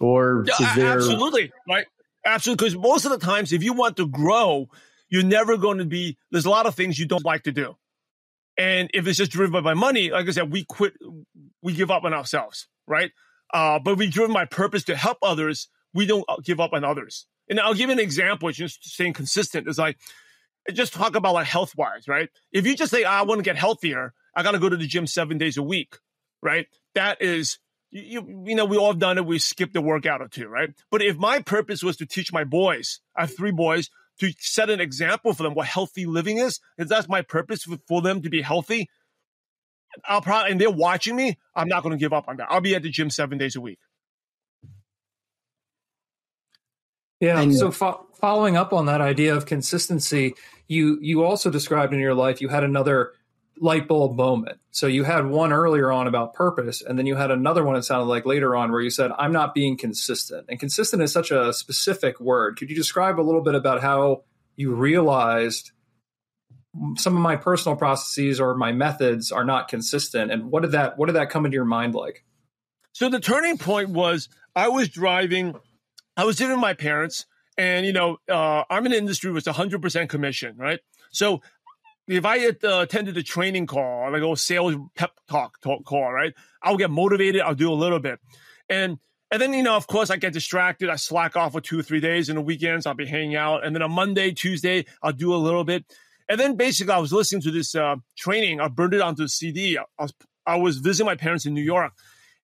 Or 0.00 0.44
is 0.48 0.74
there 0.74 0.92
absolutely 0.92 1.52
right? 1.68 1.86
Absolutely, 2.24 2.70
because 2.70 2.78
most 2.80 3.04
of 3.04 3.10
the 3.10 3.18
times, 3.18 3.52
if 3.52 3.62
you 3.62 3.72
want 3.72 3.96
to 3.96 4.06
grow, 4.06 4.68
you're 5.08 5.24
never 5.24 5.56
going 5.56 5.78
to 5.78 5.84
be. 5.84 6.18
There's 6.30 6.44
a 6.44 6.50
lot 6.50 6.66
of 6.66 6.74
things 6.74 6.98
you 6.98 7.06
don't 7.06 7.24
like 7.24 7.44
to 7.44 7.52
do, 7.52 7.76
and 8.58 8.90
if 8.92 9.06
it's 9.06 9.18
just 9.18 9.30
driven 9.30 9.62
by 9.62 9.74
money, 9.74 10.10
like 10.10 10.26
I 10.28 10.32
said, 10.32 10.52
we 10.52 10.64
quit, 10.64 10.94
we 11.62 11.72
give 11.72 11.90
up 11.90 12.04
on 12.04 12.12
ourselves, 12.12 12.66
right? 12.86 13.12
Uh, 13.54 13.78
but 13.78 13.96
we 13.96 14.08
driven 14.08 14.34
by 14.34 14.44
purpose 14.44 14.84
to 14.84 14.96
help 14.96 15.18
others. 15.22 15.68
We 15.94 16.06
don't 16.06 16.26
give 16.44 16.60
up 16.60 16.72
on 16.72 16.84
others. 16.84 17.26
And 17.48 17.60
I'll 17.60 17.72
give 17.72 17.88
you 17.88 17.94
an 17.94 18.00
example. 18.00 18.50
Just 18.50 18.84
staying 18.84 19.14
consistent 19.14 19.68
is 19.68 19.78
like 19.78 19.96
just 20.72 20.92
talk 20.92 21.16
about 21.16 21.34
like 21.34 21.46
health 21.46 21.74
wise, 21.76 22.08
right? 22.08 22.28
If 22.52 22.66
you 22.66 22.76
just 22.76 22.90
say, 22.90 23.04
I 23.04 23.22
want 23.22 23.38
to 23.38 23.42
get 23.42 23.56
healthier, 23.56 24.12
I 24.34 24.42
got 24.42 24.52
to 24.52 24.58
go 24.58 24.68
to 24.68 24.76
the 24.76 24.86
gym 24.86 25.06
seven 25.06 25.38
days 25.38 25.56
a 25.56 25.62
week, 25.62 25.96
right? 26.42 26.66
That 26.94 27.22
is, 27.22 27.58
you, 27.90 28.44
you 28.44 28.54
know, 28.54 28.66
we 28.66 28.76
all 28.76 28.88
have 28.88 28.98
done 28.98 29.16
it. 29.18 29.24
We 29.24 29.38
skipped 29.38 29.76
a 29.76 29.80
workout 29.80 30.20
or 30.20 30.28
two, 30.28 30.46
right? 30.46 30.70
But 30.90 31.00
if 31.00 31.16
my 31.16 31.40
purpose 31.40 31.82
was 31.82 31.96
to 31.98 32.06
teach 32.06 32.32
my 32.32 32.44
boys, 32.44 33.00
I 33.16 33.22
have 33.22 33.36
three 33.36 33.50
boys, 33.50 33.88
to 34.18 34.32
set 34.38 34.70
an 34.70 34.80
example 34.80 35.32
for 35.32 35.42
them 35.42 35.54
what 35.54 35.66
healthy 35.66 36.06
living 36.06 36.38
is, 36.38 36.60
if 36.76 36.88
that's 36.88 37.08
my 37.08 37.22
purpose 37.22 37.66
for 37.86 38.02
them 38.02 38.22
to 38.22 38.30
be 38.30 38.42
healthy, 38.42 38.88
I'll 40.04 40.20
probably, 40.20 40.52
and 40.52 40.60
they're 40.60 40.70
watching 40.70 41.16
me, 41.16 41.38
I'm 41.54 41.68
not 41.68 41.82
going 41.82 41.96
to 41.96 41.98
give 41.98 42.12
up 42.12 42.28
on 42.28 42.36
that. 42.36 42.48
I'll 42.50 42.60
be 42.60 42.74
at 42.74 42.82
the 42.82 42.90
gym 42.90 43.10
seven 43.10 43.38
days 43.38 43.56
a 43.56 43.60
week. 43.60 43.78
Yeah. 47.20 47.40
And, 47.40 47.54
so 47.54 47.70
fo- 47.70 48.06
following 48.14 48.56
up 48.56 48.72
on 48.72 48.86
that 48.86 49.00
idea 49.00 49.34
of 49.34 49.46
consistency, 49.46 50.34
you 50.68 50.98
you 51.00 51.24
also 51.24 51.50
described 51.50 51.92
in 51.92 51.98
your 51.98 52.14
life 52.14 52.40
you 52.40 52.48
had 52.48 52.62
another 52.62 53.12
light 53.60 53.88
bulb 53.88 54.16
moment. 54.16 54.58
So 54.70 54.86
you 54.86 55.04
had 55.04 55.26
one 55.26 55.52
earlier 55.52 55.90
on 55.90 56.06
about 56.06 56.34
purpose, 56.34 56.82
and 56.82 56.98
then 56.98 57.06
you 57.06 57.16
had 57.16 57.30
another 57.30 57.64
one. 57.64 57.76
It 57.76 57.82
sounded 57.82 58.06
like 58.06 58.26
later 58.26 58.54
on 58.54 58.70
where 58.70 58.80
you 58.80 58.90
said, 58.90 59.10
"I'm 59.18 59.32
not 59.32 59.54
being 59.54 59.76
consistent." 59.76 60.46
And 60.48 60.58
consistent 60.60 61.02
is 61.02 61.12
such 61.12 61.30
a 61.30 61.52
specific 61.52 62.20
word. 62.20 62.56
Could 62.56 62.70
you 62.70 62.76
describe 62.76 63.18
a 63.18 63.22
little 63.22 63.42
bit 63.42 63.54
about 63.54 63.80
how 63.80 64.24
you 64.56 64.74
realized 64.74 65.72
some 66.96 67.16
of 67.16 67.22
my 67.22 67.36
personal 67.36 67.76
processes 67.76 68.40
or 68.40 68.54
my 68.54 68.72
methods 68.72 69.32
are 69.32 69.44
not 69.44 69.68
consistent, 69.68 70.30
and 70.30 70.50
what 70.50 70.62
did 70.62 70.72
that 70.72 70.98
what 70.98 71.06
did 71.06 71.16
that 71.16 71.30
come 71.30 71.44
into 71.44 71.56
your 71.56 71.64
mind 71.64 71.94
like? 71.94 72.24
So 72.92 73.08
the 73.08 73.20
turning 73.20 73.58
point 73.58 73.90
was 73.90 74.28
I 74.54 74.68
was 74.68 74.88
driving 74.88 75.54
I 76.18 76.24
was 76.24 76.40
living 76.40 76.56
with 76.56 76.62
my 76.62 76.74
parents, 76.74 77.26
and 77.56 77.86
you 77.86 77.92
know, 77.92 78.18
uh, 78.28 78.64
I'm 78.68 78.84
in 78.86 78.92
an 78.92 78.98
industry 78.98 79.30
with 79.30 79.44
100% 79.44 80.08
commission, 80.08 80.56
right? 80.56 80.80
So 81.12 81.42
if 82.08 82.24
I 82.24 82.38
had, 82.38 82.64
uh, 82.64 82.80
attended 82.80 83.16
a 83.16 83.22
training 83.22 83.66
call, 83.66 84.10
like 84.10 84.22
a 84.22 84.36
sales 84.36 84.74
pep 84.94 85.12
talk, 85.28 85.60
talk 85.60 85.84
call, 85.84 86.12
right? 86.12 86.34
I'll 86.62 86.76
get 86.76 86.90
motivated. 86.90 87.42
I'll 87.42 87.54
do 87.54 87.72
a 87.72 87.74
little 87.74 88.00
bit, 88.00 88.18
and 88.68 88.98
and 89.30 89.42
then 89.42 89.52
you 89.52 89.62
know, 89.62 89.76
of 89.76 89.86
course, 89.86 90.10
I 90.10 90.16
get 90.16 90.32
distracted. 90.32 90.88
I 90.88 90.96
slack 90.96 91.36
off 91.36 91.52
for 91.52 91.60
two 91.60 91.78
or 91.78 91.82
three 91.82 92.00
days. 92.00 92.28
In 92.28 92.36
the 92.36 92.42
weekends, 92.42 92.86
I'll 92.86 92.94
be 92.94 93.06
hanging 93.06 93.36
out, 93.36 93.64
and 93.64 93.74
then 93.74 93.82
on 93.82 93.92
Monday, 93.92 94.32
Tuesday, 94.32 94.86
I'll 95.02 95.12
do 95.12 95.34
a 95.34 95.36
little 95.36 95.64
bit, 95.64 95.84
and 96.28 96.40
then 96.40 96.56
basically, 96.56 96.94
I 96.94 96.98
was 96.98 97.12
listening 97.12 97.42
to 97.42 97.50
this 97.50 97.74
uh, 97.74 97.96
training. 98.16 98.60
I 98.60 98.68
burned 98.68 98.94
it 98.94 99.00
onto 99.00 99.22
a 99.22 99.28
CD. 99.28 99.78
I 99.78 99.84
was 99.98 100.14
I 100.46 100.56
was 100.56 100.78
visiting 100.78 101.06
my 101.06 101.16
parents 101.16 101.46
in 101.46 101.54
New 101.54 101.62
York, 101.62 101.92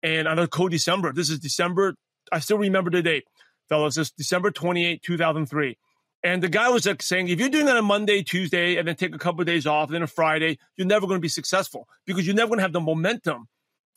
and 0.03 0.27
on 0.27 0.39
a 0.39 0.47
cold 0.47 0.71
December. 0.71 1.11
This 1.13 1.29
is 1.29 1.39
December. 1.39 1.95
I 2.31 2.39
still 2.39 2.57
remember 2.57 2.91
the 2.91 3.01
date 3.01 3.23
fellas. 3.69 3.97
It's 3.97 4.11
December 4.11 4.51
28, 4.51 5.01
2003. 5.01 5.77
And 6.23 6.41
the 6.41 6.49
guy 6.49 6.69
was 6.69 6.85
like 6.85 7.01
saying, 7.01 7.29
if 7.29 7.39
you're 7.39 7.49
doing 7.49 7.67
that 7.67 7.77
on 7.77 7.85
Monday, 7.85 8.23
Tuesday, 8.23 8.77
and 8.77 8.87
then 8.87 8.95
take 8.95 9.13
a 9.13 9.19
couple 9.19 9.41
of 9.41 9.47
days 9.47 9.67
off, 9.67 9.89
and 9.89 9.95
then 9.95 10.03
a 10.03 10.07
Friday, 10.07 10.57
you're 10.75 10.87
never 10.87 11.05
going 11.05 11.17
to 11.17 11.21
be 11.21 11.29
successful 11.29 11.87
because 12.05 12.25
you're 12.25 12.35
never 12.35 12.49
going 12.49 12.57
to 12.57 12.63
have 12.63 12.73
the 12.73 12.79
momentum 12.79 13.47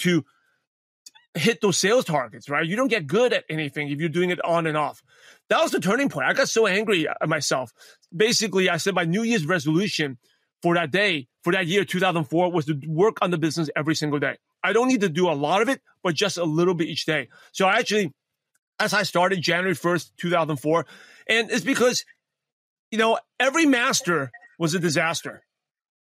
to 0.01 0.25
hit 1.35 1.61
those 1.61 1.79
sales 1.79 2.05
targets, 2.05 2.51
right? 2.51 2.67
You 2.67 2.77
don't 2.77 2.89
get 2.89 3.07
good 3.07 3.33
at 3.33 3.45
anything 3.49 3.89
if 3.89 4.01
you're 4.01 4.09
doing 4.09 4.31
it 4.31 4.45
on 4.45 4.67
and 4.67 4.77
off. 4.77 5.03
That 5.49 5.63
was 5.63 5.71
the 5.71 5.81
turning 5.81 6.09
point. 6.09 6.27
I 6.27 6.33
got 6.33 6.49
so 6.49 6.67
angry 6.67 7.09
at 7.09 7.29
myself. 7.29 7.73
Basically, 8.15 8.69
I 8.69 8.77
said 8.77 8.95
my 8.95 9.05
New 9.05 9.23
Year's 9.23 9.47
resolution 9.47 10.19
for 10.63 10.75
that 10.75 10.91
day, 10.91 11.29
for 11.43 11.53
that 11.53 11.67
year, 11.67 11.85
2004, 11.85 12.53
was 12.53 12.67
to 12.67 12.79
work 12.87 13.19
on 13.23 13.31
the 13.31 13.39
business 13.39 13.71
every 13.75 13.95
single 13.95 14.19
day. 14.19 14.37
I 14.63 14.73
don't 14.73 14.89
need 14.89 15.01
to 15.01 15.09
do 15.09 15.31
a 15.31 15.33
lot 15.33 15.63
of 15.63 15.69
it, 15.69 15.81
but 16.03 16.15
just 16.15 16.37
a 16.37 16.45
little 16.45 16.75
bit 16.75 16.89
each 16.89 17.07
day. 17.07 17.29
So 17.53 17.67
I 17.67 17.79
actually 17.79 18.13
as 18.81 18.95
I 18.95 19.03
started 19.03 19.43
January 19.43 19.75
1st, 19.75 20.13
2004. 20.17 20.87
And 21.31 21.51
it's 21.51 21.65
because, 21.65 22.05
you 22.91 22.99
know, 22.99 23.19
every 23.39 23.65
master 23.65 24.31
was 24.59 24.75
a 24.75 24.79
disaster. 24.79 25.43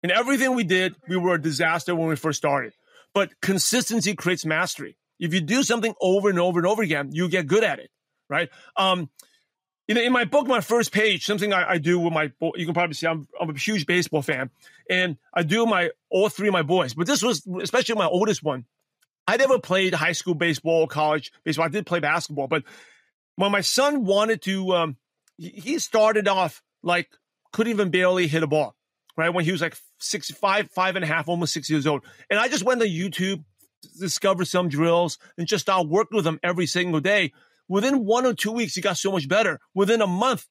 And 0.02 0.10
everything 0.10 0.54
we 0.54 0.64
did, 0.64 0.96
we 1.06 1.16
were 1.16 1.34
a 1.34 1.40
disaster 1.40 1.94
when 1.94 2.08
we 2.08 2.16
first 2.16 2.38
started. 2.38 2.72
But 3.14 3.40
consistency 3.40 4.14
creates 4.14 4.44
mastery. 4.46 4.96
If 5.20 5.34
you 5.34 5.40
do 5.40 5.62
something 5.62 5.94
over 6.00 6.30
and 6.30 6.38
over 6.38 6.58
and 6.58 6.66
over 6.66 6.82
again, 6.82 7.10
you 7.12 7.28
get 7.28 7.46
good 7.46 7.64
at 7.64 7.78
it, 7.78 7.90
right? 8.28 8.48
Um, 8.76 9.10
you 9.86 9.94
know, 9.94 10.02
in 10.02 10.12
my 10.12 10.24
book, 10.24 10.46
my 10.46 10.60
first 10.60 10.92
page, 10.92 11.24
something 11.24 11.52
I, 11.52 11.72
I 11.72 11.78
do 11.78 11.98
with 11.98 12.12
my, 12.12 12.30
you 12.54 12.64
can 12.64 12.74
probably 12.74 12.94
see 12.94 13.06
I'm, 13.06 13.26
I'm, 13.40 13.50
a 13.50 13.58
huge 13.58 13.86
baseball 13.86 14.22
fan, 14.22 14.50
and 14.88 15.16
I 15.34 15.42
do 15.42 15.64
my 15.66 15.90
all 16.10 16.28
three 16.28 16.48
of 16.48 16.52
my 16.52 16.62
boys. 16.62 16.94
But 16.94 17.06
this 17.06 17.22
was 17.22 17.46
especially 17.62 17.94
my 17.94 18.06
oldest 18.06 18.42
one. 18.42 18.66
I 19.26 19.38
never 19.38 19.58
played 19.58 19.94
high 19.94 20.12
school 20.12 20.34
baseball, 20.34 20.86
college 20.86 21.32
baseball. 21.42 21.66
I 21.66 21.68
did 21.68 21.86
play 21.86 22.00
basketball, 22.00 22.48
but 22.48 22.64
when 23.36 23.50
my 23.50 23.62
son 23.62 24.04
wanted 24.04 24.42
to, 24.42 24.74
um, 24.74 24.96
he 25.38 25.78
started 25.78 26.28
off 26.28 26.62
like 26.82 27.08
couldn't 27.52 27.72
even 27.72 27.90
barely 27.90 28.26
hit 28.26 28.42
a 28.42 28.46
ball, 28.46 28.74
right? 29.16 29.30
When 29.30 29.44
he 29.44 29.52
was 29.52 29.62
like 29.62 29.76
six, 29.98 30.30
five, 30.30 30.70
five 30.70 30.96
and 30.96 31.04
a 31.04 31.08
half, 31.08 31.28
almost 31.28 31.52
six 31.52 31.70
years 31.70 31.86
old. 31.86 32.04
And 32.28 32.38
I 32.38 32.48
just 32.48 32.64
went 32.64 32.80
to 32.80 32.88
YouTube, 32.88 33.44
discovered 33.98 34.46
some 34.46 34.68
drills, 34.68 35.18
and 35.36 35.46
just 35.46 35.62
started 35.62 35.88
working 35.88 36.16
with 36.16 36.26
him 36.26 36.40
every 36.42 36.66
single 36.66 37.00
day. 37.00 37.32
Within 37.68 38.04
one 38.04 38.26
or 38.26 38.34
two 38.34 38.52
weeks, 38.52 38.74
he 38.74 38.80
got 38.80 38.96
so 38.96 39.12
much 39.12 39.28
better. 39.28 39.60
Within 39.74 40.02
a 40.02 40.06
month, 40.06 40.46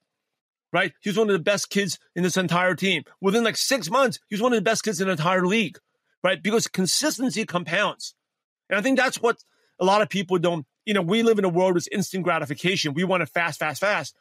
right? 0.71 0.93
He 1.01 1.09
was 1.09 1.17
one 1.17 1.29
of 1.29 1.33
the 1.33 1.39
best 1.43 1.69
kids 1.69 1.99
in 2.15 2.23
this 2.23 2.37
entire 2.37 2.75
team. 2.75 3.03
Within 3.21 3.43
like 3.43 3.57
six 3.57 3.89
months, 3.89 4.19
he 4.29 4.35
was 4.35 4.41
one 4.41 4.53
of 4.53 4.57
the 4.57 4.69
best 4.69 4.83
kids 4.83 5.01
in 5.01 5.07
the 5.07 5.11
entire 5.11 5.45
league, 5.45 5.79
right? 6.23 6.41
Because 6.41 6.67
consistency 6.67 7.45
compounds. 7.45 8.15
And 8.69 8.77
I 8.77 8.81
think 8.81 8.97
that's 8.97 9.21
what 9.21 9.37
a 9.79 9.85
lot 9.85 10.01
of 10.01 10.09
people 10.09 10.37
don't, 10.37 10.65
you 10.85 10.93
know, 10.93 11.01
we 11.01 11.23
live 11.23 11.39
in 11.39 11.45
a 11.45 11.49
world 11.49 11.75
with 11.75 11.87
instant 11.91 12.23
gratification. 12.23 12.93
We 12.93 13.03
want 13.03 13.23
it 13.23 13.29
fast, 13.29 13.59
fast, 13.59 13.81
fast. 13.81 14.15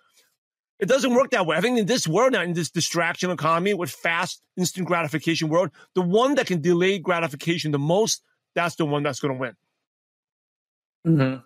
It 0.79 0.89
doesn't 0.89 1.15
work 1.15 1.31
that 1.31 1.47
way. 1.47 1.57
I 1.57 1.61
think 1.61 1.79
in 1.79 1.87
this 1.87 2.07
world 2.07 2.33
now, 2.33 2.43
in 2.43 2.53
this 2.53 2.71
distraction 2.71 3.31
economy 3.31 3.73
with 3.73 3.91
fast, 3.91 4.43
instant 4.57 4.87
gratification 4.87 5.49
world, 5.49 5.71
the 5.95 6.03
one 6.03 6.35
that 6.35 6.47
can 6.47 6.61
delay 6.61 6.99
gratification 6.99 7.71
the 7.71 7.79
most, 7.79 8.23
that's 8.55 8.77
the 8.77 8.85
one 8.85 9.03
that's 9.03 9.21
going 9.21 9.35
to 9.35 9.41
win. 9.41 9.57
Mm-hmm. 11.07 11.37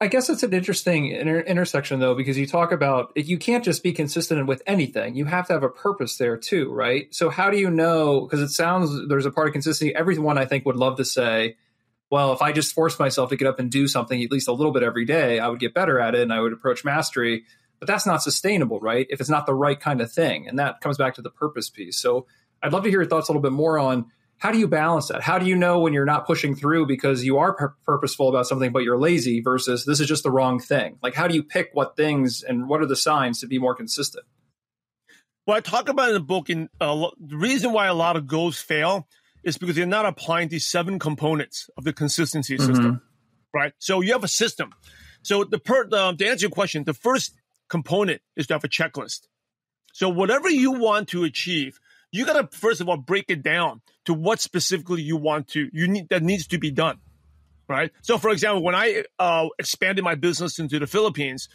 I 0.00 0.08
guess 0.08 0.28
it's 0.28 0.42
an 0.42 0.52
interesting 0.52 1.06
inter- 1.08 1.40
intersection 1.40 2.00
though, 2.00 2.14
because 2.14 2.36
you 2.36 2.46
talk 2.46 2.72
about 2.72 3.12
you 3.16 3.38
can't 3.38 3.64
just 3.64 3.82
be 3.82 3.92
consistent 3.92 4.46
with 4.46 4.62
anything. 4.66 5.14
You 5.14 5.24
have 5.24 5.46
to 5.46 5.54
have 5.54 5.62
a 5.62 5.68
purpose 5.68 6.16
there 6.18 6.36
too, 6.36 6.70
right? 6.70 7.14
So 7.14 7.30
how 7.30 7.50
do 7.50 7.56
you 7.56 7.70
know? 7.70 8.22
Because 8.22 8.40
it 8.40 8.50
sounds 8.50 9.08
there's 9.08 9.24
a 9.24 9.30
part 9.30 9.46
of 9.46 9.52
consistency. 9.52 9.94
Everyone 9.94 10.36
I 10.36 10.44
think 10.44 10.66
would 10.66 10.76
love 10.76 10.98
to 10.98 11.04
say, 11.04 11.56
well, 12.10 12.32
if 12.32 12.42
I 12.42 12.52
just 12.52 12.74
forced 12.74 12.98
myself 12.98 13.30
to 13.30 13.36
get 13.36 13.48
up 13.48 13.58
and 13.58 13.70
do 13.70 13.88
something 13.88 14.22
at 14.22 14.30
least 14.30 14.48
a 14.48 14.52
little 14.52 14.72
bit 14.72 14.82
every 14.82 15.04
day, 15.04 15.38
I 15.38 15.48
would 15.48 15.60
get 15.60 15.72
better 15.72 15.98
at 15.98 16.14
it 16.14 16.22
and 16.22 16.32
I 16.32 16.40
would 16.40 16.52
approach 16.52 16.84
mastery. 16.84 17.44
But 17.80 17.88
that's 17.88 18.06
not 18.06 18.22
sustainable, 18.22 18.80
right? 18.80 19.06
If 19.10 19.20
it's 19.20 19.30
not 19.30 19.46
the 19.46 19.54
right 19.54 19.78
kind 19.78 20.00
of 20.00 20.10
thing. 20.10 20.48
And 20.48 20.58
that 20.58 20.80
comes 20.80 20.96
back 20.96 21.14
to 21.14 21.22
the 21.22 21.30
purpose 21.30 21.68
piece. 21.68 21.98
So 21.98 22.26
I'd 22.62 22.72
love 22.72 22.84
to 22.84 22.90
hear 22.90 23.00
your 23.00 23.08
thoughts 23.08 23.28
a 23.28 23.32
little 23.32 23.42
bit 23.42 23.52
more 23.52 23.78
on 23.78 24.06
how 24.38 24.52
do 24.52 24.58
you 24.58 24.68
balance 24.68 25.08
that? 25.08 25.22
How 25.22 25.38
do 25.38 25.46
you 25.46 25.56
know 25.56 25.80
when 25.80 25.92
you're 25.92 26.04
not 26.04 26.26
pushing 26.26 26.54
through 26.54 26.86
because 26.86 27.24
you 27.24 27.38
are 27.38 27.54
pur- 27.54 27.74
purposeful 27.84 28.28
about 28.28 28.46
something, 28.46 28.72
but 28.72 28.80
you're 28.80 28.98
lazy 28.98 29.40
versus 29.40 29.84
this 29.84 30.00
is 30.00 30.08
just 30.08 30.22
the 30.22 30.30
wrong 30.30 30.58
thing? 30.58 30.98
Like, 31.02 31.14
how 31.14 31.28
do 31.28 31.34
you 31.34 31.42
pick 31.42 31.70
what 31.72 31.96
things 31.96 32.42
and 32.42 32.68
what 32.68 32.80
are 32.80 32.86
the 32.86 32.96
signs 32.96 33.40
to 33.40 33.46
be 33.46 33.58
more 33.58 33.74
consistent? 33.74 34.24
Well, 35.46 35.56
I 35.56 35.60
talk 35.60 35.88
about 35.88 36.08
in 36.08 36.14
the 36.14 36.20
book, 36.20 36.48
and 36.48 36.68
uh, 36.80 37.10
the 37.18 37.36
reason 37.36 37.72
why 37.72 37.86
a 37.86 37.94
lot 37.94 38.16
of 38.16 38.26
goals 38.26 38.58
fail 38.58 39.06
is 39.44 39.58
because 39.58 39.76
you're 39.76 39.86
not 39.86 40.06
applying 40.06 40.48
these 40.48 40.66
seven 40.66 40.98
components 40.98 41.68
of 41.76 41.84
the 41.84 41.92
consistency 41.92 42.56
mm-hmm. 42.56 42.66
system, 42.66 43.02
right? 43.52 43.72
So 43.78 44.00
you 44.00 44.12
have 44.12 44.24
a 44.24 44.28
system. 44.28 44.72
So 45.22 45.44
the 45.44 45.58
per, 45.58 45.84
to 45.86 45.96
answer 45.96 46.44
your 46.44 46.50
question, 46.50 46.84
the 46.84 46.94
first 46.94 47.34
component 47.74 48.22
is 48.36 48.46
to 48.46 48.54
have 48.54 48.62
a 48.62 48.68
checklist. 48.68 49.26
So 49.92 50.08
whatever 50.08 50.48
you 50.48 50.70
want 50.72 51.08
to 51.08 51.24
achieve, 51.24 51.80
you 52.12 52.24
got 52.24 52.40
to 52.40 52.56
first 52.56 52.80
of 52.80 52.88
all 52.88 52.96
break 52.96 53.24
it 53.28 53.42
down 53.42 53.80
to 54.04 54.14
what 54.14 54.40
specifically 54.40 55.02
you 55.02 55.16
want 55.16 55.48
to 55.48 55.68
you 55.72 55.88
need 55.88 56.08
that 56.10 56.22
needs 56.22 56.46
to 56.48 56.58
be 56.58 56.70
done, 56.70 56.98
right? 57.68 57.90
So 58.02 58.16
for 58.16 58.30
example, 58.30 58.62
when 58.62 58.76
I 58.76 59.02
uh, 59.18 59.48
expanded 59.58 60.04
my 60.04 60.14
business 60.14 60.60
into 60.60 60.78
the 60.78 60.86
Philippines, 60.86 61.48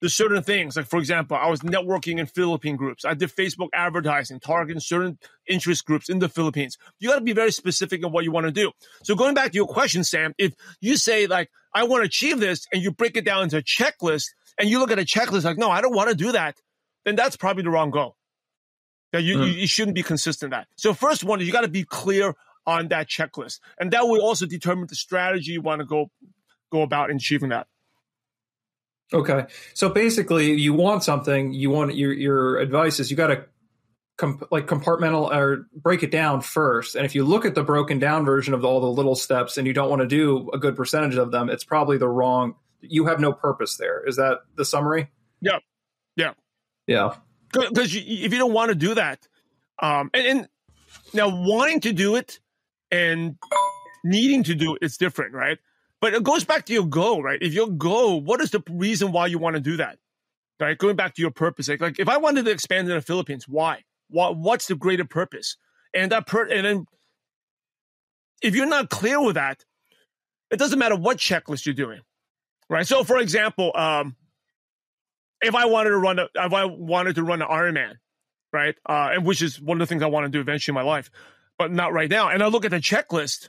there's 0.00 0.14
certain 0.14 0.42
things 0.42 0.76
like 0.76 0.86
for 0.86 0.98
example 0.98 1.34
i 1.34 1.48
was 1.48 1.60
networking 1.60 2.18
in 2.18 2.26
philippine 2.26 2.76
groups 2.76 3.06
i 3.06 3.14
did 3.14 3.30
facebook 3.30 3.68
advertising 3.72 4.38
targeting 4.38 4.80
certain 4.80 5.16
interest 5.48 5.86
groups 5.86 6.10
in 6.10 6.18
the 6.18 6.28
philippines 6.28 6.76
you 6.98 7.08
got 7.08 7.14
to 7.14 7.24
be 7.24 7.32
very 7.32 7.50
specific 7.52 8.04
in 8.04 8.12
what 8.12 8.22
you 8.22 8.30
want 8.30 8.44
to 8.44 8.52
do 8.52 8.70
so 9.02 9.14
going 9.14 9.34
back 9.34 9.52
to 9.52 9.56
your 9.56 9.66
question 9.66 10.04
sam 10.04 10.34
if 10.36 10.52
you 10.80 10.98
say 10.98 11.26
like 11.26 11.48
i 11.72 11.84
want 11.84 12.02
to 12.02 12.06
achieve 12.06 12.38
this 12.38 12.66
and 12.70 12.82
you 12.82 12.90
break 12.90 13.16
it 13.16 13.24
down 13.24 13.44
into 13.44 13.56
a 13.56 13.62
checklist 13.62 14.26
and 14.58 14.68
you 14.68 14.78
look 14.78 14.90
at 14.90 14.98
a 14.98 15.02
checklist 15.02 15.44
like 15.44 15.58
no 15.58 15.70
i 15.70 15.80
don't 15.80 15.94
want 15.94 16.08
to 16.08 16.14
do 16.14 16.32
that 16.32 16.60
then 17.04 17.16
that's 17.16 17.36
probably 17.36 17.62
the 17.62 17.70
wrong 17.70 17.90
goal 17.90 18.16
that 19.12 19.22
you, 19.22 19.36
mm. 19.36 19.46
you, 19.46 19.52
you 19.60 19.66
shouldn't 19.66 19.94
be 19.94 20.02
consistent 20.02 20.52
at 20.52 20.66
so 20.76 20.94
first 20.94 21.24
one 21.24 21.40
you 21.40 21.52
got 21.52 21.62
to 21.62 21.68
be 21.68 21.84
clear 21.84 22.34
on 22.66 22.88
that 22.88 23.08
checklist 23.08 23.60
and 23.78 23.90
that 23.92 24.06
will 24.06 24.22
also 24.22 24.46
determine 24.46 24.86
the 24.88 24.94
strategy 24.94 25.52
you 25.52 25.60
want 25.60 25.80
to 25.80 25.84
go 25.84 26.10
go 26.72 26.82
about 26.82 27.10
in 27.10 27.16
achieving 27.16 27.50
that 27.50 27.66
Okay. 29.12 29.46
So 29.74 29.88
basically, 29.88 30.52
you 30.54 30.72
want 30.72 31.04
something. 31.04 31.52
You 31.52 31.70
want 31.70 31.94
your 31.94 32.12
your 32.12 32.58
advice 32.58 33.00
is 33.00 33.10
you 33.10 33.16
got 33.16 33.28
to 33.28 33.44
comp- 34.16 34.50
like 34.50 34.66
compartmental 34.66 35.34
or 35.34 35.66
break 35.74 36.02
it 36.02 36.10
down 36.10 36.40
first. 36.40 36.94
And 36.94 37.04
if 37.04 37.14
you 37.14 37.24
look 37.24 37.44
at 37.44 37.54
the 37.54 37.62
broken 37.62 37.98
down 37.98 38.24
version 38.24 38.54
of 38.54 38.64
all 38.64 38.80
the 38.80 38.88
little 38.88 39.14
steps, 39.14 39.58
and 39.58 39.66
you 39.66 39.72
don't 39.72 39.90
want 39.90 40.02
to 40.02 40.08
do 40.08 40.50
a 40.52 40.58
good 40.58 40.74
percentage 40.74 41.16
of 41.16 41.30
them, 41.30 41.50
it's 41.50 41.64
probably 41.64 41.98
the 41.98 42.08
wrong. 42.08 42.54
You 42.88 43.06
have 43.06 43.20
no 43.20 43.32
purpose 43.32 43.76
there. 43.76 44.06
Is 44.06 44.16
that 44.16 44.38
the 44.56 44.64
summary? 44.64 45.10
Yeah. 45.40 45.58
Yeah. 46.16 46.32
Yeah. 46.86 47.16
Because 47.52 47.94
if 47.94 48.32
you 48.32 48.38
don't 48.38 48.52
want 48.52 48.70
to 48.70 48.74
do 48.74 48.94
that, 48.94 49.26
um, 49.80 50.10
and, 50.12 50.26
and 50.26 50.48
now 51.12 51.28
wanting 51.28 51.80
to 51.80 51.92
do 51.92 52.16
it 52.16 52.40
and 52.90 53.36
needing 54.04 54.42
to 54.44 54.54
do 54.54 54.74
it 54.74 54.84
is 54.84 54.96
different, 54.96 55.34
right? 55.34 55.58
But 56.00 56.14
it 56.14 56.22
goes 56.22 56.44
back 56.44 56.66
to 56.66 56.72
your 56.72 56.86
goal, 56.86 57.22
right? 57.22 57.38
If 57.40 57.54
your 57.54 57.68
goal, 57.68 58.20
what 58.20 58.40
is 58.40 58.50
the 58.50 58.62
reason 58.70 59.12
why 59.12 59.26
you 59.26 59.38
want 59.38 59.54
to 59.54 59.60
do 59.60 59.76
that? 59.78 59.98
Right? 60.60 60.76
Going 60.76 60.96
back 60.96 61.14
to 61.14 61.22
your 61.22 61.30
purpose. 61.30 61.68
Like, 61.68 61.80
like 61.80 61.98
if 61.98 62.08
I 62.08 62.18
wanted 62.18 62.44
to 62.44 62.50
expand 62.50 62.88
in 62.88 62.94
the 62.94 63.00
Philippines, 63.00 63.48
why? 63.48 63.84
What 64.08 64.36
what's 64.36 64.66
the 64.68 64.76
greater 64.76 65.04
purpose? 65.04 65.56
And 65.94 66.12
that 66.12 66.26
per 66.26 66.46
and 66.46 66.64
then 66.64 66.86
if 68.42 68.54
you're 68.54 68.66
not 68.66 68.90
clear 68.90 69.20
with 69.20 69.34
that, 69.34 69.64
it 70.50 70.58
doesn't 70.58 70.78
matter 70.78 70.94
what 70.94 71.16
checklist 71.16 71.66
you're 71.66 71.74
doing, 71.74 72.02
right? 72.68 72.86
So, 72.86 73.04
for 73.04 73.18
example, 73.18 73.72
um, 73.74 74.16
if 75.42 75.54
I 75.54 75.66
wanted 75.66 75.90
to 75.90 75.98
run, 75.98 76.18
a, 76.18 76.28
if 76.34 76.52
I 76.52 76.64
wanted 76.64 77.16
to 77.16 77.22
run 77.22 77.42
an 77.42 77.48
Ironman, 77.48 77.96
right, 78.52 78.74
uh, 78.88 79.10
and 79.14 79.26
which 79.26 79.42
is 79.42 79.60
one 79.60 79.80
of 79.80 79.86
the 79.86 79.92
things 79.92 80.02
I 80.02 80.06
want 80.06 80.24
to 80.24 80.30
do 80.30 80.40
eventually 80.40 80.72
in 80.72 80.74
my 80.74 80.88
life, 80.88 81.10
but 81.58 81.72
not 81.72 81.92
right 81.92 82.10
now. 82.10 82.28
And 82.28 82.42
I 82.42 82.46
look 82.46 82.64
at 82.64 82.70
the 82.70 82.78
checklist, 82.78 83.48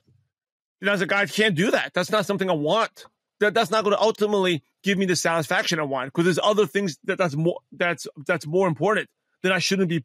and 0.81 0.89
I 0.89 0.93
was 0.93 1.01
like, 1.01 1.13
I 1.13 1.25
can't 1.25 1.55
do 1.55 1.71
that. 1.71 1.93
That's 1.93 2.11
not 2.11 2.25
something 2.25 2.49
I 2.49 2.53
want. 2.53 3.05
That 3.39 3.53
that's 3.53 3.69
not 3.69 3.83
going 3.83 3.95
to 3.95 4.01
ultimately 4.01 4.63
give 4.83 4.97
me 4.97 5.05
the 5.05 5.15
satisfaction 5.15 5.79
I 5.79 5.83
want 5.83 6.07
because 6.07 6.23
there's 6.23 6.39
other 6.41 6.65
things 6.65 6.97
that 7.03 7.17
that's 7.17 7.35
more 7.35 7.59
that's 7.71 8.07
that's 8.25 8.47
more 8.47 8.67
important. 8.67 9.09
That 9.43 9.51
I 9.51 9.59
shouldn't 9.59 9.89
be 9.89 10.03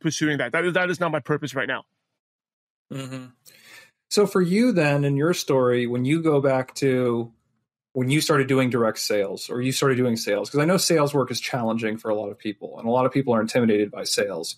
pursuing 0.00 0.38
that. 0.38 0.52
That 0.52 0.64
is 0.64 0.74
that 0.74 0.90
is 0.90 1.00
not 1.00 1.12
my 1.12 1.20
purpose 1.20 1.54
right 1.54 1.68
now. 1.68 1.84
Mm-hmm. 2.92 3.26
So 4.10 4.26
for 4.26 4.40
you, 4.40 4.72
then, 4.72 5.04
in 5.04 5.16
your 5.16 5.34
story, 5.34 5.86
when 5.86 6.04
you 6.04 6.22
go 6.22 6.40
back 6.40 6.74
to 6.76 7.32
when 7.96 8.10
you 8.10 8.20
started 8.20 8.46
doing 8.46 8.68
direct 8.68 8.98
sales 8.98 9.48
or 9.48 9.62
you 9.62 9.72
started 9.72 9.94
doing 9.94 10.16
sales, 10.16 10.50
because 10.50 10.60
I 10.60 10.66
know 10.66 10.76
sales 10.76 11.14
work 11.14 11.30
is 11.30 11.40
challenging 11.40 11.96
for 11.96 12.10
a 12.10 12.14
lot 12.14 12.28
of 12.28 12.36
people, 12.36 12.78
and 12.78 12.86
a 12.86 12.90
lot 12.90 13.06
of 13.06 13.12
people 13.12 13.34
are 13.34 13.40
intimidated 13.40 13.90
by 13.90 14.04
sales. 14.04 14.56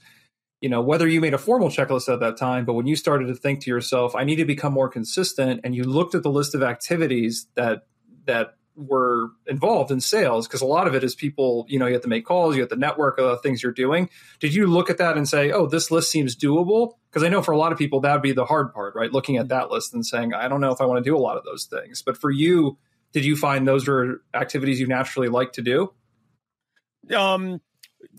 You 0.60 0.68
know, 0.68 0.80
whether 0.80 1.06
you 1.06 1.20
made 1.20 1.34
a 1.34 1.38
formal 1.38 1.68
checklist 1.68 2.12
at 2.12 2.18
that 2.18 2.36
time, 2.36 2.64
but 2.64 2.72
when 2.72 2.88
you 2.88 2.96
started 2.96 3.28
to 3.28 3.36
think 3.36 3.60
to 3.60 3.70
yourself, 3.70 4.16
I 4.16 4.24
need 4.24 4.36
to 4.36 4.44
become 4.44 4.72
more 4.72 4.88
consistent, 4.88 5.60
and 5.62 5.72
you 5.72 5.84
looked 5.84 6.16
at 6.16 6.24
the 6.24 6.32
list 6.32 6.56
of 6.56 6.64
activities 6.64 7.46
that 7.54 7.86
that 8.24 8.56
were 8.74 9.28
involved 9.46 9.92
in 9.92 10.00
sales 10.00 10.48
because 10.48 10.60
a 10.60 10.66
lot 10.66 10.88
of 10.88 10.96
it 10.96 11.04
is 11.04 11.14
people 11.14 11.64
you 11.68 11.78
know 11.78 11.86
you 11.86 11.92
have 11.92 12.02
to 12.02 12.08
make 12.08 12.24
calls 12.24 12.56
you 12.56 12.62
have 12.62 12.70
to 12.70 12.76
network 12.76 13.18
the 13.18 13.36
things 13.36 13.62
you're 13.62 13.70
doing. 13.70 14.10
Did 14.40 14.52
you 14.52 14.66
look 14.66 14.90
at 14.90 14.98
that 14.98 15.16
and 15.16 15.28
say 15.28 15.52
oh 15.52 15.66
this 15.66 15.92
list 15.92 16.10
seems 16.10 16.34
doable? 16.34 16.94
Because 17.08 17.22
i 17.22 17.28
know 17.28 17.42
for 17.42 17.52
a 17.52 17.58
lot 17.58 17.70
of 17.70 17.78
people 17.78 18.00
that 18.00 18.14
would 18.14 18.22
be 18.22 18.32
the 18.32 18.46
hard 18.46 18.74
part 18.74 18.96
right? 18.96 19.12
Looking 19.12 19.36
at 19.36 19.48
that 19.48 19.70
list 19.70 19.94
and 19.94 20.04
saying 20.04 20.34
i 20.34 20.48
don't 20.48 20.60
know 20.60 20.72
if 20.72 20.80
i 20.80 20.84
want 20.84 21.02
to 21.04 21.08
do 21.08 21.16
a 21.16 21.18
lot 21.18 21.36
of 21.36 21.44
those 21.44 21.66
things. 21.66 22.02
But 22.02 22.16
for 22.16 22.32
you 22.32 22.78
did 23.12 23.24
you 23.24 23.36
find 23.36 23.66
those 23.66 23.86
were 23.86 24.22
activities 24.34 24.80
you 24.80 24.86
naturally 24.86 25.28
like 25.28 25.52
to 25.52 25.62
do 25.62 25.92
um 27.14 27.60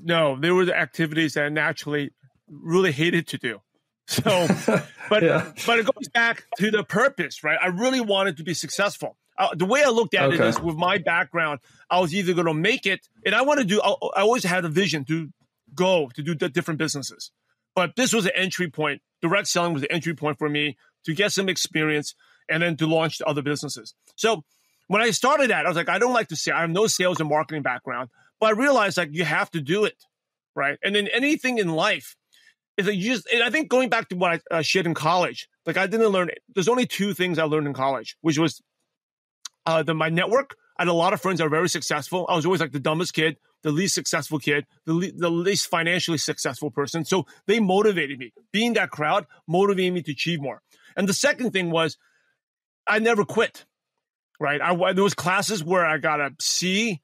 no 0.02 0.38
there 0.40 0.56
were 0.56 0.66
the 0.66 0.78
activities 0.78 1.34
that 1.34 1.46
I 1.46 1.50
naturally 1.50 2.12
really 2.48 2.92
hated 2.92 3.28
to 3.28 3.38
do 3.38 3.62
so 4.08 4.48
but 5.10 5.24
yeah. 5.24 5.52
but 5.66 5.80
it 5.80 5.86
goes 5.86 6.08
back 6.14 6.46
to 6.58 6.72
the 6.72 6.84
purpose 6.84 7.44
right 7.44 7.60
i 7.62 7.68
really 7.68 8.02
wanted 8.02 8.38
to 8.38 8.44
be 8.44 8.54
successful 8.54 9.18
uh, 9.40 9.56
the 9.56 9.66
way 9.66 9.82
I 9.82 9.90
looked 9.90 10.14
at 10.14 10.26
okay. 10.26 10.36
it 10.36 10.42
is 10.42 10.60
with 10.60 10.76
my 10.76 10.98
background, 10.98 11.62
I 11.90 12.02
was 12.02 12.14
either 12.14 12.34
going 12.34 12.48
to 12.48 12.54
make 12.54 12.86
it, 12.86 13.08
and 13.26 13.34
I 13.34 13.42
want 13.44 13.60
to 13.60 13.66
do. 13.66 13.82
I, 13.82 13.96
I, 14.18 14.22
always 14.22 14.44
had 14.44 14.66
a 14.66 14.70
vision 14.70 15.06
to 15.06 15.30
go 15.74 16.10
to 16.14 16.22
do 16.22 16.36
the 16.36 16.50
different 16.50 16.78
businesses, 16.78 17.32
but 17.74 17.96
this 17.96 18.12
was 18.12 18.26
an 18.26 18.34
entry 18.36 18.70
point. 18.70 19.02
Direct 19.22 19.48
selling 19.48 19.72
was 19.72 19.82
the 19.82 19.92
entry 19.92 20.14
point 20.14 20.38
for 20.38 20.50
me 20.50 20.78
to 21.06 21.14
get 21.14 21.32
some 21.32 21.48
experience 21.48 22.16
and 22.50 22.62
then 22.62 22.76
to 22.78 22.86
launch 22.86 23.22
other 23.26 23.42
businesses. 23.42 23.96
So 24.18 24.44
when 24.90 25.04
I 25.04 25.12
started 25.12 25.52
that, 25.52 25.66
I 25.66 25.70
was 25.70 25.78
like, 25.78 25.88
I 25.88 26.00
don't 26.00 26.14
like 26.14 26.30
to 26.30 26.36
say 26.36 26.52
I 26.52 26.62
have 26.62 26.70
no 26.72 26.88
sales 26.88 27.20
and 27.20 27.30
marketing 27.30 27.62
background, 27.62 28.10
but 28.40 28.48
I 28.48 28.52
realized 28.54 28.98
like 28.98 29.10
you 29.12 29.24
have 29.24 29.52
to 29.52 29.62
do 29.62 29.86
it, 29.86 30.04
right? 30.56 30.80
And 30.84 30.96
then 30.96 31.08
anything 31.14 31.60
in 31.60 31.70
life 31.70 32.16
is 32.76 32.88
like 32.88 32.96
you 32.96 33.14
just. 33.14 33.28
I 33.32 33.52
think 33.52 33.70
going 33.70 33.90
back 33.90 34.10
to 34.10 34.16
what 34.16 34.42
I 34.52 34.56
uh, 34.56 34.62
shared 34.64 34.88
in 34.88 34.96
college, 34.96 35.48
like 35.68 35.78
I 35.78 35.86
didn't 35.86 36.08
learn. 36.08 36.32
There's 36.56 36.68
only 36.68 36.88
two 36.88 37.14
things 37.14 37.38
I 37.38 37.44
learned 37.44 37.68
in 37.68 37.74
college, 37.74 38.18
which 38.22 38.40
was 38.40 38.64
uh, 39.68 39.84
the, 39.84 39.94
my 39.94 40.10
network. 40.10 40.56
I 40.80 40.82
had 40.82 40.88
a 40.88 40.94
lot 40.94 41.14
of 41.14 41.22
friends 41.22 41.38
that 41.38 41.46
are 41.46 41.50
very 41.50 41.70
successful. 41.70 42.26
I 42.28 42.36
was 42.36 42.46
always 42.46 42.62
like 42.62 42.72
the 42.72 42.80
dumbest 42.80 43.14
kid, 43.14 43.38
the 43.62 43.72
least 43.72 43.94
successful 43.94 44.40
kid, 44.40 44.66
the, 44.86 44.94
le- 44.94 45.12
the 45.12 45.30
least 45.30 45.68
financially 45.68 46.18
successful 46.18 46.72
person. 46.72 47.06
So 47.06 47.28
they 47.46 47.60
motivated 47.60 48.18
me. 48.18 48.34
Being 48.52 48.74
that 48.74 48.90
crowd 48.90 49.28
motivated 49.48 49.94
me 49.94 50.02
to 50.02 50.14
achieve 50.14 50.42
more. 50.42 50.64
And 50.96 51.08
the 51.08 51.14
second 51.14 51.52
thing 51.52 51.70
was 51.70 51.98
I 52.88 52.98
never 52.98 53.24
quit, 53.24 53.66
right? 54.40 54.62
I, 54.62 54.72
was 54.72 55.14
classes 55.14 55.64
where 55.64 55.86
I 55.86 55.98
got 55.98 56.20
a 56.20 56.32
C, 56.40 57.02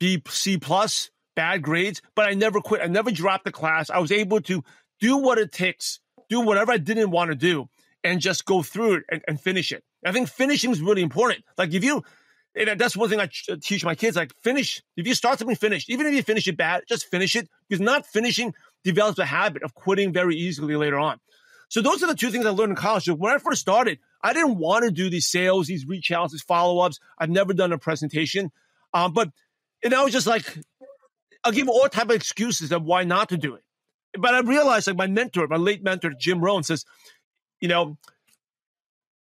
B, 0.00 0.22
C 0.28 0.58
plus, 0.58 1.10
bad 1.36 1.62
grades, 1.62 2.02
but 2.14 2.28
I 2.28 2.34
never 2.34 2.60
quit. 2.60 2.80
I 2.82 2.86
never 2.86 3.10
dropped 3.10 3.44
the 3.44 3.52
class. 3.52 3.90
I 3.90 3.98
was 3.98 4.10
able 4.10 4.40
to 4.42 4.64
do 5.00 5.18
what 5.18 5.38
it 5.38 5.52
takes, 5.52 6.00
do 6.28 6.40
whatever 6.40 6.72
I 6.72 6.78
didn't 6.78 7.10
want 7.10 7.30
to 7.30 7.36
do, 7.36 7.68
and 8.02 8.20
just 8.20 8.44
go 8.44 8.62
through 8.62 8.94
it 8.94 9.04
and, 9.10 9.22
and 9.28 9.40
finish 9.40 9.72
it. 9.72 9.84
I 10.04 10.12
think 10.12 10.28
finishing 10.28 10.70
is 10.70 10.80
really 10.80 11.02
important. 11.02 11.44
Like 11.56 11.72
if 11.74 11.84
you, 11.84 12.02
that's 12.54 12.96
one 12.96 13.08
thing 13.08 13.20
I 13.20 13.28
teach 13.60 13.84
my 13.84 13.94
kids. 13.94 14.16
Like 14.16 14.32
finish. 14.42 14.82
If 14.96 15.06
you 15.06 15.14
start 15.14 15.38
something, 15.38 15.56
finish. 15.56 15.88
Even 15.88 16.06
if 16.06 16.14
you 16.14 16.22
finish 16.22 16.48
it 16.48 16.56
bad, 16.56 16.82
just 16.88 17.06
finish 17.06 17.36
it 17.36 17.48
because 17.68 17.80
not 17.80 18.06
finishing 18.06 18.54
develops 18.84 19.18
a 19.18 19.24
habit 19.24 19.62
of 19.62 19.74
quitting 19.74 20.12
very 20.12 20.36
easily 20.36 20.76
later 20.76 20.98
on. 20.98 21.20
So 21.68 21.82
those 21.82 22.02
are 22.02 22.06
the 22.06 22.14
two 22.14 22.30
things 22.30 22.46
I 22.46 22.50
learned 22.50 22.70
in 22.70 22.76
college. 22.76 23.08
When 23.08 23.32
I 23.32 23.38
first 23.38 23.60
started, 23.60 23.98
I 24.20 24.32
didn't 24.32 24.58
want 24.58 24.84
to 24.84 24.90
do 24.90 25.10
these 25.10 25.26
sales, 25.26 25.68
these 25.68 25.86
reach 25.86 26.10
outs, 26.10 26.32
these 26.32 26.42
follow 26.42 26.80
ups. 26.84 26.98
I've 27.18 27.30
never 27.30 27.54
done 27.54 27.72
a 27.72 27.78
presentation, 27.78 28.50
um, 28.92 29.12
but 29.12 29.30
and 29.82 29.94
I 29.94 30.02
was 30.02 30.12
just 30.12 30.26
like, 30.26 30.58
I'll 31.44 31.52
give 31.52 31.68
all 31.68 31.88
type 31.88 32.10
of 32.10 32.16
excuses 32.16 32.72
of 32.72 32.82
why 32.82 33.04
not 33.04 33.28
to 33.28 33.36
do 33.36 33.54
it. 33.54 33.62
But 34.18 34.34
I 34.34 34.40
realized, 34.40 34.86
like 34.86 34.96
my 34.96 35.06
mentor, 35.06 35.46
my 35.46 35.56
late 35.56 35.82
mentor 35.82 36.12
Jim 36.18 36.40
Rohn 36.40 36.62
says, 36.62 36.84
you 37.60 37.68
know, 37.68 37.96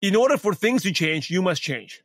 in 0.02 0.16
order 0.16 0.38
for 0.38 0.54
things 0.54 0.84
to 0.84 0.92
change, 0.92 1.30
you 1.30 1.42
must 1.42 1.62
change. 1.62 2.04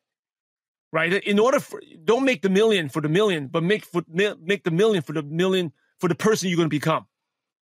Right? 0.92 1.12
In 1.24 1.38
order 1.38 1.58
for 1.58 1.80
don't 2.04 2.24
make 2.24 2.42
the 2.42 2.50
million 2.50 2.90
for 2.90 3.00
the 3.00 3.08
million, 3.08 3.46
but 3.46 3.62
make 3.62 3.84
for 3.84 4.02
make 4.08 4.64
the 4.64 4.70
million 4.70 5.02
for 5.02 5.14
the 5.14 5.22
million 5.22 5.72
for 5.98 6.08
the 6.08 6.14
person 6.14 6.48
you're 6.48 6.56
going 6.56 6.68
to 6.68 6.70
become. 6.70 7.06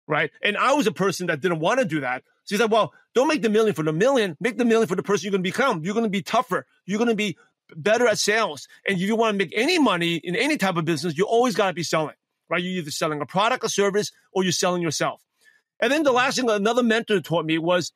Right? 0.06 0.30
And 0.42 0.56
I 0.56 0.74
was 0.74 0.86
a 0.86 0.92
person 0.92 1.28
that 1.28 1.40
didn't 1.40 1.60
want 1.60 1.80
to 1.80 1.86
do 1.86 2.00
that. 2.00 2.24
So 2.44 2.54
he 2.54 2.60
said, 2.60 2.70
well, 2.70 2.92
don't 3.14 3.28
make 3.28 3.40
the 3.40 3.48
million 3.48 3.74
for 3.74 3.82
the 3.82 3.92
million, 3.92 4.36
make 4.38 4.58
the 4.58 4.64
million 4.66 4.86
for 4.86 4.96
the 4.96 5.02
person 5.02 5.24
you're 5.24 5.30
going 5.30 5.42
to 5.42 5.50
become. 5.50 5.82
You're 5.82 5.94
going 5.94 6.04
to 6.04 6.10
be 6.10 6.22
tougher. 6.22 6.66
You're 6.84 6.98
going 6.98 7.08
to 7.08 7.14
be 7.14 7.38
better 7.74 8.06
at 8.06 8.18
sales. 8.18 8.68
And 8.86 8.96
if 8.98 9.02
you 9.02 9.16
want 9.16 9.34
to 9.34 9.38
make 9.38 9.52
any 9.56 9.78
money 9.78 10.16
in 10.16 10.36
any 10.36 10.58
type 10.58 10.76
of 10.76 10.84
business, 10.84 11.16
you 11.16 11.24
always 11.24 11.54
got 11.54 11.68
to 11.68 11.72
be 11.72 11.82
selling, 11.82 12.16
right? 12.50 12.62
You're 12.62 12.82
either 12.82 12.90
selling 12.90 13.22
a 13.22 13.26
product, 13.26 13.64
a 13.64 13.68
service, 13.68 14.12
or 14.32 14.42
you're 14.42 14.52
selling 14.52 14.82
yourself. 14.82 15.22
And 15.80 15.90
then 15.90 16.02
the 16.02 16.12
last 16.12 16.36
thing 16.36 16.48
another 16.50 16.82
mentor 16.82 17.20
taught 17.20 17.46
me 17.46 17.56
was, 17.58 17.92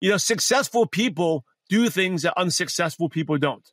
you 0.00 0.10
know, 0.10 0.16
successful 0.16 0.86
people 0.86 1.44
do 1.68 1.90
things 1.90 2.22
that 2.22 2.34
unsuccessful 2.38 3.08
people 3.08 3.38
don't. 3.38 3.68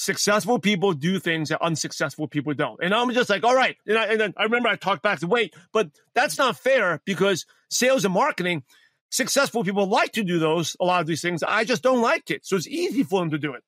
Successful 0.00 0.58
people 0.58 0.94
do 0.94 1.18
things 1.18 1.50
that 1.50 1.60
unsuccessful 1.60 2.26
people 2.26 2.54
don't. 2.54 2.82
And 2.82 2.94
I'm 2.94 3.10
just 3.12 3.28
like, 3.28 3.44
all 3.44 3.54
right. 3.54 3.76
And, 3.86 3.98
I, 3.98 4.06
and 4.06 4.18
then 4.18 4.32
I 4.34 4.44
remember 4.44 4.70
I 4.70 4.76
talked 4.76 5.02
back 5.02 5.18
to 5.18 5.26
wait, 5.26 5.54
but 5.74 5.90
that's 6.14 6.38
not 6.38 6.56
fair 6.56 7.02
because 7.04 7.44
sales 7.68 8.06
and 8.06 8.14
marketing, 8.14 8.62
successful 9.10 9.62
people 9.62 9.86
like 9.86 10.12
to 10.12 10.24
do 10.24 10.38
those, 10.38 10.74
a 10.80 10.86
lot 10.86 11.02
of 11.02 11.06
these 11.06 11.20
things. 11.20 11.42
I 11.42 11.64
just 11.64 11.82
don't 11.82 12.00
like 12.00 12.30
it. 12.30 12.46
So 12.46 12.56
it's 12.56 12.66
easy 12.66 13.02
for 13.02 13.20
them 13.20 13.28
to 13.32 13.38
do 13.38 13.52
it. 13.52 13.62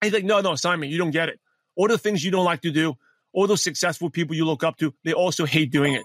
And 0.00 0.06
he's 0.06 0.12
like, 0.12 0.24
no, 0.24 0.40
no, 0.40 0.54
Simon, 0.54 0.88
you 0.88 0.98
don't 0.98 1.10
get 1.10 1.30
it. 1.30 1.40
All 1.74 1.88
the 1.88 1.98
things 1.98 2.24
you 2.24 2.30
don't 2.30 2.44
like 2.44 2.60
to 2.60 2.70
do, 2.70 2.94
all 3.32 3.48
those 3.48 3.62
successful 3.62 4.08
people 4.08 4.36
you 4.36 4.44
look 4.44 4.62
up 4.62 4.76
to, 4.76 4.94
they 5.04 5.14
also 5.14 5.46
hate 5.46 5.72
doing 5.72 5.94
it, 5.94 6.04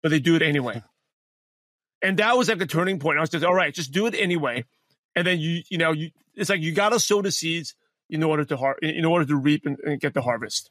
but 0.00 0.10
they 0.10 0.20
do 0.20 0.36
it 0.36 0.42
anyway. 0.42 0.82
And 2.02 2.18
that 2.18 2.36
was 2.36 2.50
like 2.50 2.60
a 2.60 2.66
turning 2.66 2.98
point. 2.98 3.16
I 3.16 3.22
was 3.22 3.30
just, 3.30 3.42
all 3.42 3.54
right, 3.54 3.74
just 3.74 3.90
do 3.90 4.06
it 4.06 4.14
anyway 4.14 4.66
and 5.16 5.26
then 5.26 5.40
you 5.40 5.62
you 5.68 5.78
know 5.78 5.92
you 5.92 6.10
it's 6.34 6.50
like 6.50 6.60
you 6.60 6.72
got 6.72 6.90
to 6.90 7.00
sow 7.00 7.22
the 7.22 7.32
seeds 7.32 7.74
in 8.08 8.22
order 8.22 8.44
to 8.44 8.56
har- 8.56 8.78
in 8.82 9.04
order 9.04 9.24
to 9.24 9.36
reap 9.36 9.66
and, 9.66 9.78
and 9.80 10.00
get 10.00 10.14
the 10.14 10.22
harvest. 10.22 10.70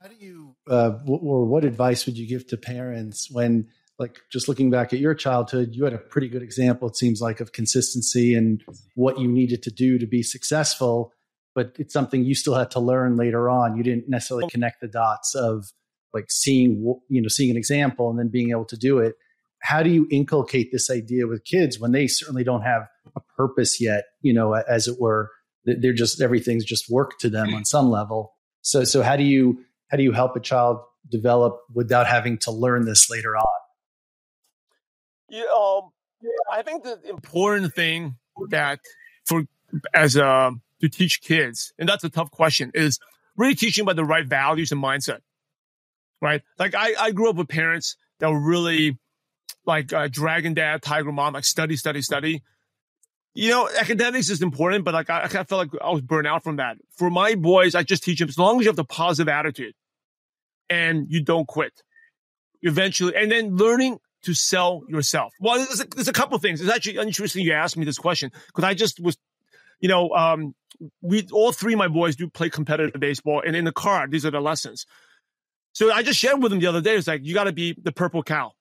How 0.00 0.08
do 0.08 0.16
you 0.18 0.56
uh, 0.68 0.98
or 1.06 1.46
what 1.46 1.64
advice 1.64 2.06
would 2.06 2.18
you 2.18 2.28
give 2.28 2.46
to 2.48 2.56
parents 2.56 3.30
when 3.30 3.68
like 3.98 4.20
just 4.30 4.48
looking 4.48 4.70
back 4.70 4.92
at 4.92 4.98
your 4.98 5.14
childhood 5.14 5.70
you 5.72 5.84
had 5.84 5.92
a 5.92 5.98
pretty 5.98 6.28
good 6.28 6.42
example 6.42 6.88
it 6.88 6.96
seems 6.96 7.20
like 7.20 7.40
of 7.40 7.52
consistency 7.52 8.34
and 8.34 8.62
what 8.94 9.18
you 9.18 9.26
needed 9.26 9.62
to 9.62 9.70
do 9.70 9.98
to 9.98 10.06
be 10.06 10.22
successful 10.22 11.12
but 11.54 11.74
it's 11.78 11.94
something 11.94 12.24
you 12.24 12.34
still 12.34 12.54
had 12.54 12.70
to 12.70 12.80
learn 12.80 13.16
later 13.16 13.48
on 13.48 13.76
you 13.76 13.82
didn't 13.82 14.08
necessarily 14.08 14.48
connect 14.50 14.80
the 14.80 14.88
dots 14.88 15.34
of 15.34 15.72
like 16.12 16.30
seeing 16.30 16.82
you 17.08 17.22
know 17.22 17.28
seeing 17.28 17.50
an 17.50 17.56
example 17.56 18.10
and 18.10 18.18
then 18.18 18.28
being 18.28 18.50
able 18.50 18.64
to 18.64 18.76
do 18.76 18.98
it 18.98 19.14
how 19.60 19.82
do 19.82 19.90
you 19.90 20.06
inculcate 20.10 20.70
this 20.70 20.90
idea 20.90 21.26
with 21.26 21.44
kids 21.44 21.80
when 21.80 21.92
they 21.92 22.06
certainly 22.06 22.44
don't 22.44 22.62
have 22.62 22.86
a 23.16 23.20
purpose 23.36 23.80
yet 23.80 24.04
you 24.20 24.32
know 24.32 24.52
as 24.52 24.86
it 24.86 25.00
were 25.00 25.30
they're 25.66 25.92
just 25.92 26.20
everything's 26.20 26.64
just 26.64 26.90
work 26.90 27.18
to 27.20 27.28
them 27.28 27.54
on 27.54 27.64
some 27.64 27.90
level. 27.90 28.34
So 28.62 28.84
so 28.84 29.02
how 29.02 29.16
do 29.16 29.24
you 29.24 29.64
how 29.90 29.96
do 29.96 30.02
you 30.02 30.12
help 30.12 30.36
a 30.36 30.40
child 30.40 30.78
develop 31.08 31.58
without 31.74 32.06
having 32.06 32.38
to 32.38 32.50
learn 32.50 32.84
this 32.84 33.10
later 33.10 33.36
on? 33.36 33.46
Yeah, 35.28 35.42
um, 35.42 35.90
i 36.52 36.62
think 36.62 36.84
the 36.84 37.00
important 37.08 37.74
thing 37.74 38.14
that 38.50 38.78
for 39.24 39.42
as 39.92 40.14
a 40.14 40.52
to 40.80 40.88
teach 40.88 41.20
kids 41.20 41.72
and 41.78 41.88
that's 41.88 42.04
a 42.04 42.08
tough 42.08 42.30
question 42.30 42.70
is 42.74 43.00
really 43.36 43.56
teaching 43.56 43.82
about 43.82 43.96
the 43.96 44.04
right 44.04 44.26
values 44.26 44.70
and 44.70 44.80
mindset 44.80 45.18
right? 46.20 46.42
Like 46.58 46.74
i 46.74 46.94
i 46.98 47.10
grew 47.10 47.30
up 47.30 47.36
with 47.36 47.48
parents 47.48 47.96
that 48.20 48.30
were 48.30 48.40
really 48.40 48.98
like 49.64 49.92
uh, 49.92 50.08
Dragon 50.08 50.54
Dad, 50.54 50.82
Tiger 50.82 51.10
Mom, 51.12 51.34
like 51.34 51.44
study, 51.44 51.76
study, 51.76 52.00
study. 52.00 52.42
You 53.36 53.50
know, 53.50 53.68
academics 53.78 54.30
is 54.30 54.42
important, 54.42 54.84
but 54.84 54.94
like 54.94 55.10
I, 55.10 55.24
I 55.24 55.28
felt 55.28 55.52
like 55.52 55.68
I 55.82 55.90
was 55.90 56.00
burnt 56.00 56.26
out 56.26 56.42
from 56.42 56.56
that. 56.56 56.78
For 56.96 57.10
my 57.10 57.34
boys, 57.34 57.74
I 57.74 57.82
just 57.82 58.02
teach 58.02 58.18
them 58.18 58.28
as 58.28 58.38
long 58.38 58.58
as 58.58 58.64
you 58.64 58.70
have 58.70 58.76
the 58.76 58.84
positive 58.84 59.28
attitude 59.28 59.74
and 60.70 61.06
you 61.08 61.22
don't 61.22 61.46
quit. 61.46 61.82
Eventually, 62.62 63.14
and 63.14 63.30
then 63.30 63.56
learning 63.56 63.98
to 64.26 64.34
sell 64.34 64.82
yourself? 64.88 65.32
Well, 65.40 65.56
there's 65.56 65.80
a, 65.80 65.86
there's 65.86 66.08
a 66.08 66.12
couple 66.12 66.36
things. 66.38 66.60
It's 66.60 66.70
actually 66.70 66.98
interesting 66.98 67.44
you 67.44 67.52
asked 67.52 67.76
me 67.76 67.84
this 67.84 67.98
question 67.98 68.32
because 68.48 68.64
I 68.64 68.74
just 68.74 69.00
was, 69.00 69.16
you 69.78 69.88
know, 69.88 70.10
um, 70.10 70.54
we 71.00 71.26
all 71.32 71.52
three 71.52 71.74
of 71.74 71.78
my 71.78 71.88
boys 71.88 72.16
do 72.16 72.28
play 72.28 72.50
competitive 72.50 73.00
baseball, 73.00 73.42
and 73.46 73.54
in 73.54 73.64
the 73.64 73.72
car, 73.72 74.08
these 74.08 74.26
are 74.26 74.32
the 74.32 74.40
lessons. 74.40 74.84
So 75.72 75.92
I 75.92 76.02
just 76.02 76.18
shared 76.18 76.42
with 76.42 76.50
them 76.50 76.58
the 76.58 76.66
other 76.66 76.80
day. 76.80 76.96
It's 76.96 77.06
like 77.06 77.24
you 77.24 77.34
got 77.34 77.44
to 77.44 77.52
be 77.52 77.76
the 77.80 77.92
purple 77.92 78.22
cow, 78.22 78.52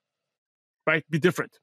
right? 0.85 1.03
Be 1.09 1.17
different, 1.17 1.57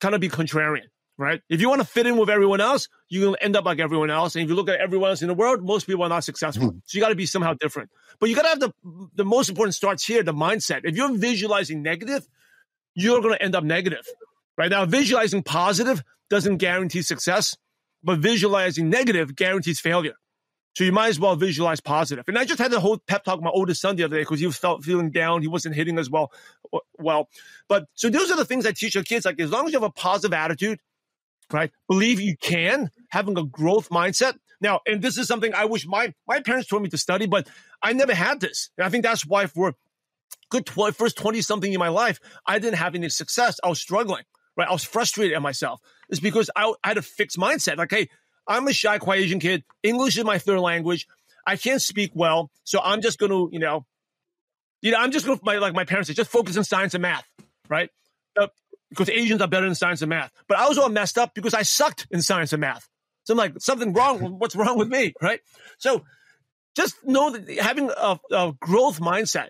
kind 0.00 0.14
of 0.14 0.20
be 0.20 0.30
contrarian, 0.30 0.88
right? 1.22 1.40
If 1.48 1.60
you 1.60 1.68
want 1.68 1.80
to 1.80 1.86
fit 1.86 2.06
in 2.06 2.16
with 2.16 2.28
everyone 2.28 2.60
else, 2.60 2.88
you're 3.08 3.24
gonna 3.24 3.38
end 3.40 3.56
up 3.56 3.64
like 3.64 3.78
everyone 3.78 4.10
else. 4.10 4.34
And 4.34 4.42
if 4.42 4.50
you 4.50 4.56
look 4.56 4.68
at 4.68 4.80
everyone 4.80 5.10
else 5.10 5.22
in 5.22 5.28
the 5.28 5.34
world, 5.34 5.64
most 5.64 5.86
people 5.86 6.02
are 6.02 6.08
not 6.08 6.24
successful. 6.24 6.68
Mm-hmm. 6.68 6.78
So 6.84 6.98
you 6.98 7.00
got 7.02 7.10
to 7.10 7.14
be 7.14 7.26
somehow 7.26 7.54
different. 7.54 7.90
But 8.18 8.28
you 8.28 8.36
got 8.36 8.42
to 8.42 8.48
have 8.48 8.60
the 8.60 8.72
the 9.14 9.24
most 9.24 9.48
important 9.48 9.74
starts 9.74 10.04
here, 10.04 10.22
the 10.22 10.34
mindset. 10.34 10.80
If 10.84 10.96
you're 10.96 11.16
visualizing 11.16 11.82
negative, 11.82 12.26
you're 12.94 13.20
going 13.20 13.34
to 13.34 13.42
end 13.42 13.54
up 13.54 13.64
negative. 13.64 14.06
Right 14.58 14.70
now, 14.70 14.84
visualizing 14.84 15.42
positive 15.42 16.02
doesn't 16.28 16.58
guarantee 16.58 17.02
success, 17.02 17.56
but 18.02 18.18
visualizing 18.18 18.90
negative 18.90 19.34
guarantees 19.34 19.80
failure. 19.80 20.14
So 20.74 20.84
you 20.84 20.92
might 20.92 21.08
as 21.08 21.20
well 21.20 21.36
visualize 21.36 21.80
positive. 21.80 22.24
And 22.28 22.38
I 22.38 22.44
just 22.44 22.58
had 22.58 22.70
the 22.70 22.80
whole 22.80 22.98
pep 22.98 23.24
talk 23.24 23.36
with 23.36 23.44
my 23.44 23.50
oldest 23.50 23.80
son 23.82 23.96
the 23.96 24.04
other 24.04 24.16
day 24.16 24.22
because 24.22 24.40
he 24.40 24.46
was 24.46 24.56
felt 24.56 24.82
feeling 24.82 25.10
down. 25.10 25.42
He 25.42 25.48
wasn't 25.48 25.74
hitting 25.74 25.98
as 25.98 26.08
well. 26.08 26.32
Well, 26.98 27.28
but 27.68 27.84
so 27.94 28.08
those 28.08 28.30
are 28.30 28.36
the 28.36 28.46
things 28.46 28.64
I 28.64 28.72
teach 28.72 28.96
our 28.96 29.02
kids. 29.02 29.26
Like 29.26 29.38
as 29.38 29.50
long 29.50 29.66
as 29.66 29.72
you 29.72 29.80
have 29.80 29.88
a 29.88 29.92
positive 29.92 30.32
attitude, 30.32 30.80
right? 31.52 31.70
Believe 31.88 32.20
you 32.20 32.36
can, 32.36 32.90
having 33.08 33.38
a 33.38 33.44
growth 33.44 33.90
mindset. 33.90 34.34
Now, 34.60 34.80
and 34.86 35.02
this 35.02 35.18
is 35.18 35.26
something 35.26 35.54
I 35.54 35.64
wish 35.64 35.86
my 35.86 36.14
my 36.26 36.40
parents 36.40 36.68
told 36.68 36.82
me 36.82 36.88
to 36.90 36.98
study, 36.98 37.26
but 37.26 37.48
I 37.82 37.92
never 37.92 38.14
had 38.14 38.40
this. 38.40 38.70
And 38.78 38.86
I 38.86 38.90
think 38.90 39.04
that's 39.04 39.26
why 39.26 39.46
for 39.46 39.74
good 40.50 40.66
12, 40.66 40.96
first 40.96 41.16
20 41.16 41.40
something 41.40 41.72
in 41.72 41.78
my 41.78 41.88
life, 41.88 42.20
I 42.46 42.58
didn't 42.58 42.76
have 42.76 42.94
any 42.94 43.08
success. 43.08 43.58
I 43.64 43.68
was 43.68 43.80
struggling, 43.80 44.24
right? 44.56 44.68
I 44.68 44.72
was 44.72 44.84
frustrated 44.84 45.34
at 45.34 45.42
myself. 45.42 45.80
It's 46.08 46.20
because 46.20 46.50
I, 46.54 46.72
I 46.84 46.88
had 46.88 46.98
a 46.98 47.02
fixed 47.02 47.38
mindset. 47.38 47.78
Like, 47.78 47.90
hey, 47.90 48.08
I'm 48.46 48.68
a 48.68 48.72
shy, 48.72 48.98
quiet 48.98 49.22
Asian 49.22 49.40
kid. 49.40 49.64
English 49.82 50.18
is 50.18 50.24
my 50.24 50.38
third 50.38 50.60
language. 50.60 51.06
I 51.46 51.56
can't 51.56 51.82
speak 51.82 52.12
well. 52.14 52.50
So 52.64 52.80
I'm 52.82 53.00
just 53.00 53.18
going 53.18 53.30
to, 53.30 53.48
you 53.52 53.58
know, 53.58 53.86
you 54.80 54.92
know, 54.92 54.98
I'm 54.98 55.10
just 55.10 55.26
going 55.26 55.38
to, 55.38 55.44
my, 55.44 55.58
like 55.58 55.74
my 55.74 55.84
parents 55.84 56.08
say, 56.08 56.14
just 56.14 56.30
focus 56.30 56.56
on 56.56 56.64
science 56.64 56.94
and 56.94 57.02
math, 57.02 57.24
right? 57.68 57.90
Because 58.92 59.10
Asians 59.10 59.40
are 59.40 59.48
better 59.48 59.66
in 59.66 59.74
science 59.74 60.02
and 60.02 60.10
math. 60.10 60.30
But 60.48 60.58
I 60.58 60.68
was 60.68 60.78
all 60.78 60.88
messed 60.88 61.18
up 61.18 61.34
because 61.34 61.54
I 61.54 61.62
sucked 61.62 62.06
in 62.10 62.22
science 62.22 62.52
and 62.52 62.60
math. 62.60 62.88
So 63.24 63.34
I'm 63.34 63.38
like, 63.38 63.54
something 63.58 63.92
wrong. 63.92 64.38
What's 64.38 64.54
wrong 64.56 64.78
with 64.78 64.88
me, 64.88 65.14
right? 65.22 65.40
So 65.78 66.04
just 66.76 66.96
know 67.04 67.30
that 67.30 67.48
having 67.58 67.90
a, 67.90 68.18
a 68.30 68.52
growth 68.60 69.00
mindset 69.00 69.48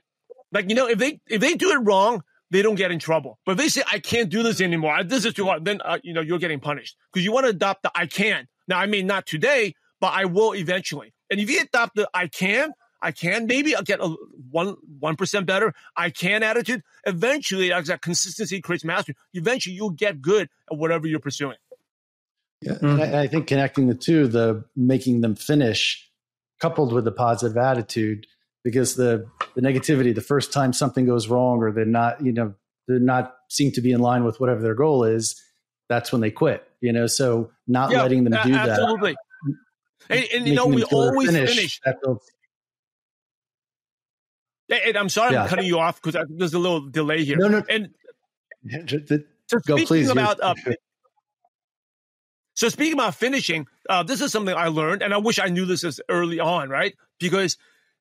like, 0.53 0.69
you 0.69 0.75
know, 0.75 0.87
if 0.87 0.99
they 0.99 1.19
if 1.29 1.41
they 1.41 1.55
do 1.55 1.71
it 1.71 1.79
wrong, 1.79 2.23
they 2.51 2.63
don't 2.63 2.75
get 2.75 2.93
in 2.93 2.99
trouble. 2.99 3.39
But 3.47 3.53
if 3.53 3.59
they 3.59 3.69
say, 3.69 3.83
I 3.91 3.99
can't 3.99 4.29
do 4.29 4.43
this 4.43 4.61
anymore, 4.61 5.03
this 5.03 5.25
is 5.25 5.33
too 5.33 5.47
hard, 5.47 5.65
then, 5.65 5.81
uh, 5.83 5.99
you 6.03 6.13
know, 6.13 6.21
you're 6.21 6.39
getting 6.39 6.61
punished 6.61 6.97
because 7.13 7.25
you 7.25 7.33
want 7.33 7.47
to 7.47 7.51
adopt 7.51 7.83
the 7.83 7.91
I 7.95 8.07
can. 8.07 8.47
Now, 8.69 8.79
I 8.79 8.87
mean, 8.87 9.07
not 9.07 9.27
today, 9.27 9.75
but 10.01 10.13
I 10.15 10.27
will 10.27 10.55
eventually. 10.55 11.15
And 11.31 11.41
if 11.41 11.51
you 11.51 11.63
adopt 11.63 11.97
the 11.97 12.09
I 12.13 12.29
can, 12.29 12.73
I 13.03 13.11
can, 13.13 13.47
maybe 13.47 13.75
I'll 13.75 13.83
get 13.83 14.01
a 14.01 14.09
one, 14.51 14.77
1% 15.01 15.47
better. 15.47 15.75
I 15.97 16.11
can 16.11 16.43
attitude. 16.43 16.83
Eventually, 17.05 17.73
as 17.73 17.89
that 17.89 18.01
consistency 18.01 18.61
creates 18.61 18.85
mastery, 18.85 19.17
eventually 19.35 19.75
you'll 19.75 19.91
get 19.91 20.23
good 20.23 20.49
at 20.71 20.79
whatever 20.79 21.07
you're 21.07 21.21
pursuing. 21.21 21.57
Yeah. 22.61 22.75
Mm-hmm. 22.75 23.15
I, 23.15 23.23
I 23.23 23.27
think 23.27 23.49
connecting 23.49 23.89
the 23.89 23.95
two, 23.95 24.29
the 24.29 24.65
making 24.77 25.21
them 25.21 25.35
finish 25.35 26.09
coupled 26.61 26.93
with 26.93 27.05
the 27.05 27.13
positive 27.13 27.57
attitude, 27.57 28.27
because 28.65 28.95
the 28.95 29.27
the 29.55 29.61
negativity 29.61 30.15
the 30.15 30.21
first 30.21 30.53
time 30.53 30.73
something 30.73 31.05
goes 31.05 31.29
wrong 31.29 31.59
or 31.59 31.73
they're 31.73 31.85
not 31.85 32.25
you 32.25 32.33
know 32.33 32.55
they're 32.87 32.99
not 32.99 33.35
seem 33.49 33.73
to 33.73 33.81
be 33.81 33.93
in 33.93 34.01
line 34.01 34.25
with 34.25 34.41
whatever 34.41 34.63
their 34.63 34.75
goal 34.75 35.05
is 35.05 35.41
that's 35.89 36.13
when 36.13 36.21
they 36.21 36.31
quit 36.31 36.67
you 36.81 36.93
know 36.93 37.07
so 37.07 37.51
not 37.67 37.91
yeah, 37.91 38.03
letting 38.03 38.25
them 38.25 38.33
do 38.45 38.55
absolutely. 38.55 39.15
that 40.09 40.17
and, 40.17 40.27
and 40.35 40.49
you 40.49 40.55
know 40.55 40.67
we 40.67 40.85
always 40.85 41.31
finish, 41.31 41.55
finish. 41.55 41.81
And 44.69 44.97
I'm 44.97 45.09
sorry 45.09 45.35
yeah. 45.35 45.43
I'm 45.43 45.49
cutting 45.49 45.67
you 45.67 45.79
off 45.79 46.01
because 46.01 46.27
there's 46.29 46.55
a 46.55 46.59
little 46.59 46.81
delay 46.89 47.25
here. 47.25 47.37
No, 47.37 47.49
no. 47.49 47.63
And 47.69 47.91
so 49.47 49.59
go, 49.67 49.77
speaking 49.77 49.87
please, 49.87 50.09
about 50.09 50.41
uh, 50.41 50.55
so 52.55 52.69
speaking 52.69 52.95
about 52.95 53.15
finishing, 53.15 53.67
uh, 53.89 54.03
this 54.03 54.21
is 54.21 54.33
something 54.33 54.55
I 54.55 54.69
learned, 54.69 55.03
and 55.03 55.13
I 55.13 55.19
wish 55.19 55.39
I 55.39 55.47
knew 55.47 55.67
this 55.67 55.85
as 55.85 56.01
early 56.09 56.41
on, 56.41 56.69
right? 56.69 56.95
Because 57.19 57.57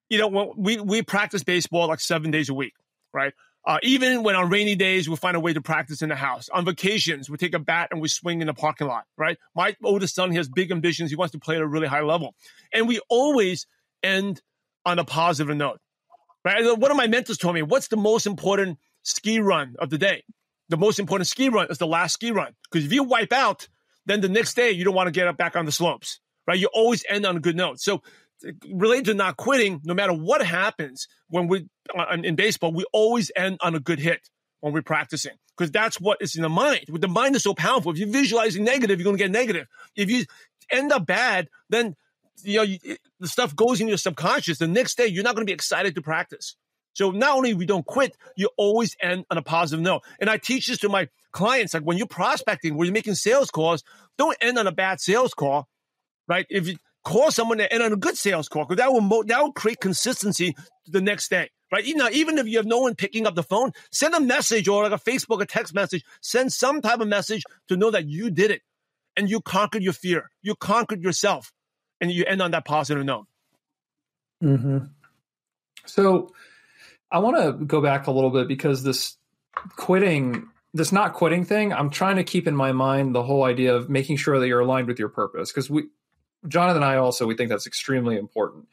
you 0.09 0.17
know, 0.17 0.27
when 0.27 0.49
we, 0.57 0.77
we 0.77 1.01
practice 1.01 1.41
baseball 1.41 1.87
like 1.87 2.01
seven 2.01 2.31
days 2.31 2.49
a 2.49 2.53
week, 2.53 2.73
right? 3.13 3.33
Uh, 3.65 3.77
even 3.81 4.23
when 4.23 4.35
on 4.35 4.49
rainy 4.49 4.75
days, 4.75 5.07
we 5.07 5.15
find 5.15 5.37
a 5.37 5.39
way 5.39 5.53
to 5.53 5.61
practice 5.61 6.01
in 6.01 6.09
the 6.09 6.15
house. 6.15 6.49
On 6.49 6.65
vacations, 6.65 7.29
we 7.29 7.37
take 7.37 7.53
a 7.53 7.59
bat 7.59 7.89
and 7.91 8.01
we 8.01 8.09
swing 8.09 8.41
in 8.41 8.47
the 8.47 8.53
parking 8.53 8.87
lot, 8.87 9.05
right? 9.17 9.37
My 9.55 9.75
oldest 9.83 10.15
son, 10.15 10.31
he 10.31 10.37
has 10.37 10.49
big 10.49 10.71
ambitions. 10.71 11.11
He 11.11 11.15
wants 11.15 11.31
to 11.31 11.39
play 11.39 11.55
at 11.55 11.61
a 11.61 11.67
really 11.67 11.87
high 11.87 12.01
level. 12.01 12.35
And 12.73 12.87
we 12.87 12.99
always 13.07 13.67
end 14.03 14.41
on 14.85 14.99
a 14.99 15.05
positive 15.05 15.55
note, 15.55 15.79
right? 16.43 16.77
One 16.77 16.91
of 16.91 16.97
my 16.97 17.07
mentors 17.07 17.37
told 17.37 17.55
me, 17.55 17.61
what's 17.61 17.87
the 17.87 17.97
most 17.97 18.25
important 18.25 18.79
ski 19.03 19.39
run 19.39 19.75
of 19.79 19.89
the 19.89 19.97
day? 19.97 20.23
The 20.69 20.77
most 20.77 20.99
important 20.99 21.27
ski 21.27 21.49
run 21.49 21.67
is 21.69 21.77
the 21.77 21.87
last 21.87 22.13
ski 22.13 22.31
run. 22.31 22.53
Because 22.69 22.85
if 22.85 22.93
you 22.93 23.03
wipe 23.03 23.33
out, 23.33 23.67
then 24.05 24.21
the 24.21 24.29
next 24.29 24.55
day 24.55 24.71
you 24.71 24.83
don't 24.83 24.95
want 24.95 25.07
to 25.07 25.11
get 25.11 25.27
up 25.27 25.37
back 25.37 25.55
on 25.55 25.65
the 25.65 25.71
slopes, 25.71 26.19
right? 26.47 26.57
You 26.57 26.69
always 26.73 27.03
end 27.09 27.25
on 27.25 27.37
a 27.37 27.39
good 27.39 27.55
note. 27.55 27.79
So 27.79 28.01
related 28.69 29.05
to 29.05 29.13
not 29.13 29.37
quitting, 29.37 29.81
no 29.83 29.93
matter 29.93 30.13
what 30.13 30.43
happens 30.43 31.07
when 31.29 31.47
we 31.47 31.67
uh, 31.95 32.17
in 32.23 32.35
baseball, 32.35 32.71
we 32.71 32.85
always 32.93 33.31
end 33.35 33.57
on 33.61 33.75
a 33.75 33.79
good 33.79 33.99
hit 33.99 34.29
when 34.61 34.73
we're 34.73 34.81
practicing 34.81 35.33
because 35.57 35.71
that's 35.71 35.99
what 35.99 36.17
is 36.21 36.35
in 36.35 36.41
the 36.41 36.49
mind. 36.49 36.85
With 36.89 37.01
the 37.01 37.07
mind 37.07 37.35
is 37.35 37.43
so 37.43 37.53
powerful. 37.53 37.91
If 37.91 37.99
you're 37.99 38.07
visualizing 38.07 38.63
negative, 38.63 38.99
you're 38.99 39.05
going 39.05 39.17
to 39.17 39.23
get 39.23 39.31
negative. 39.31 39.67
If 39.95 40.09
you 40.09 40.25
end 40.71 40.91
up 40.91 41.05
bad, 41.05 41.49
then 41.69 41.95
you 42.43 42.57
know 42.57 42.63
you, 42.63 42.79
the 43.19 43.27
stuff 43.27 43.55
goes 43.55 43.81
in 43.81 43.87
your 43.87 43.97
subconscious. 43.97 44.57
The 44.57 44.67
next 44.67 44.97
day, 44.97 45.07
you're 45.07 45.23
not 45.23 45.35
going 45.35 45.45
to 45.45 45.49
be 45.49 45.53
excited 45.53 45.95
to 45.95 46.01
practice. 46.01 46.55
So 46.93 47.11
not 47.11 47.37
only 47.37 47.53
we 47.53 47.65
don't 47.65 47.85
quit, 47.85 48.17
you 48.35 48.49
always 48.57 48.97
end 49.01 49.25
on 49.31 49.37
a 49.37 49.41
positive 49.41 49.81
note. 49.81 50.03
And 50.19 50.29
I 50.29 50.37
teach 50.37 50.67
this 50.67 50.79
to 50.79 50.89
my 50.89 51.07
clients, 51.31 51.73
like 51.73 51.83
when 51.83 51.97
you're 51.97 52.07
prospecting, 52.07 52.75
when 52.75 52.85
you're 52.85 52.93
making 52.93 53.15
sales 53.15 53.49
calls, 53.49 53.83
don't 54.17 54.35
end 54.41 54.57
on 54.57 54.67
a 54.67 54.73
bad 54.73 54.99
sales 54.99 55.33
call, 55.33 55.69
right? 56.27 56.45
If 56.49 56.67
you, 56.67 56.77
call 57.03 57.31
someone 57.31 57.59
and 57.59 57.83
on 57.83 57.93
a 57.93 57.97
good 57.97 58.17
sales 58.17 58.47
call 58.47 58.65
because 58.65 58.77
that 58.77 58.91
will 58.91 59.01
mo- 59.01 59.23
that 59.23 59.41
will 59.41 59.51
create 59.51 59.79
consistency 59.79 60.55
the 60.87 61.01
next 61.01 61.29
day. 61.29 61.49
Right? 61.71 61.85
You 61.85 61.95
even 62.11 62.37
if 62.37 62.47
you 62.47 62.57
have 62.57 62.65
no 62.65 62.79
one 62.79 62.95
picking 62.95 63.25
up 63.25 63.35
the 63.35 63.43
phone, 63.43 63.71
send 63.91 64.13
a 64.13 64.19
message 64.19 64.67
or 64.67 64.83
like 64.83 64.91
a 64.91 65.01
Facebook, 65.01 65.41
a 65.41 65.45
text 65.45 65.73
message. 65.73 66.03
Send 66.21 66.51
some 66.51 66.81
type 66.81 66.99
of 66.99 67.07
message 67.07 67.43
to 67.69 67.77
know 67.77 67.91
that 67.91 68.07
you 68.07 68.29
did 68.29 68.51
it 68.51 68.61
and 69.15 69.29
you 69.29 69.39
conquered 69.39 69.81
your 69.81 69.93
fear. 69.93 70.31
You 70.41 70.55
conquered 70.55 71.01
yourself, 71.01 71.53
and 72.01 72.11
you 72.11 72.25
end 72.25 72.41
on 72.41 72.51
that 72.51 72.65
positive 72.65 73.05
note. 73.05 73.27
Mm-hmm. 74.43 74.79
So, 75.85 76.33
I 77.11 77.19
want 77.19 77.37
to 77.37 77.65
go 77.65 77.81
back 77.81 78.07
a 78.07 78.11
little 78.11 78.29
bit 78.29 78.47
because 78.47 78.83
this 78.83 79.17
quitting 79.75 80.49
this 80.73 80.91
not 80.91 81.13
quitting 81.13 81.43
thing, 81.43 81.73
I'm 81.73 81.89
trying 81.89 82.15
to 82.15 82.23
keep 82.23 82.47
in 82.47 82.55
my 82.55 82.71
mind 82.71 83.13
the 83.13 83.23
whole 83.23 83.43
idea 83.43 83.75
of 83.75 83.89
making 83.89 84.17
sure 84.17 84.39
that 84.39 84.47
you're 84.47 84.61
aligned 84.61 84.87
with 84.87 84.99
your 84.99 85.09
purpose. 85.09 85.51
Because 85.51 85.69
we, 85.69 85.83
Jonathan 86.47 86.77
and 86.77 86.85
I 86.85 86.95
also 86.95 87.27
we 87.27 87.35
think 87.35 87.49
that's 87.49 87.67
extremely 87.67 88.17
important. 88.17 88.67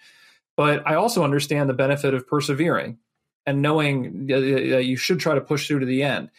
But 0.57 0.87
I 0.87 0.95
also 0.95 1.25
understand 1.25 1.69
the 1.69 1.75
benefit 1.75 2.15
of 2.15 2.27
persevering 2.27 2.99
and 3.47 3.63
knowing 3.63 4.27
that 4.27 4.85
you 4.85 4.97
should 4.97 5.21
try 5.21 5.35
to 5.35 5.41
push 5.41 5.67
through 5.67 5.81
to 5.81 5.87
the 5.87 6.03
end. 6.03 6.31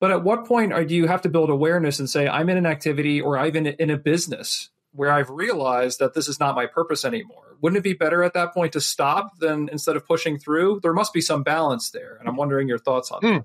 But 0.00 0.10
at 0.10 0.24
what 0.24 0.44
point 0.44 0.72
are, 0.72 0.84
do 0.84 0.94
you 0.94 1.06
have 1.06 1.22
to 1.22 1.28
build 1.28 1.48
awareness 1.48 1.98
and 1.98 2.08
say, 2.08 2.28
I'm 2.28 2.50
in 2.50 2.58
an 2.58 2.66
activity 2.66 3.20
or 3.20 3.38
I'm 3.38 3.56
in, 3.56 3.66
in 3.66 3.90
a 3.90 3.96
business 3.96 4.68
where 4.96 5.12
I've 5.12 5.30
realized 5.30 5.98
that 5.98 6.14
this 6.14 6.28
is 6.28 6.40
not 6.40 6.54
my 6.54 6.66
purpose 6.66 7.04
anymore? 7.04 7.56
Wouldn't 7.60 7.78
it 7.78 7.84
be 7.84 7.94
better 7.94 8.22
at 8.22 8.34
that 8.34 8.52
point 8.52 8.72
to 8.72 8.80
stop 8.80 9.38
than 9.38 9.68
instead 9.70 9.96
of 9.96 10.06
pushing 10.06 10.38
through? 10.38 10.80
There 10.82 10.92
must 10.92 11.12
be 11.12 11.20
some 11.20 11.42
balance 11.42 11.90
there. 11.90 12.16
And 12.18 12.28
I'm 12.28 12.36
wondering 12.36 12.68
your 12.68 12.78
thoughts 12.78 13.10
on 13.10 13.22
mm. 13.22 13.34
that. 13.38 13.44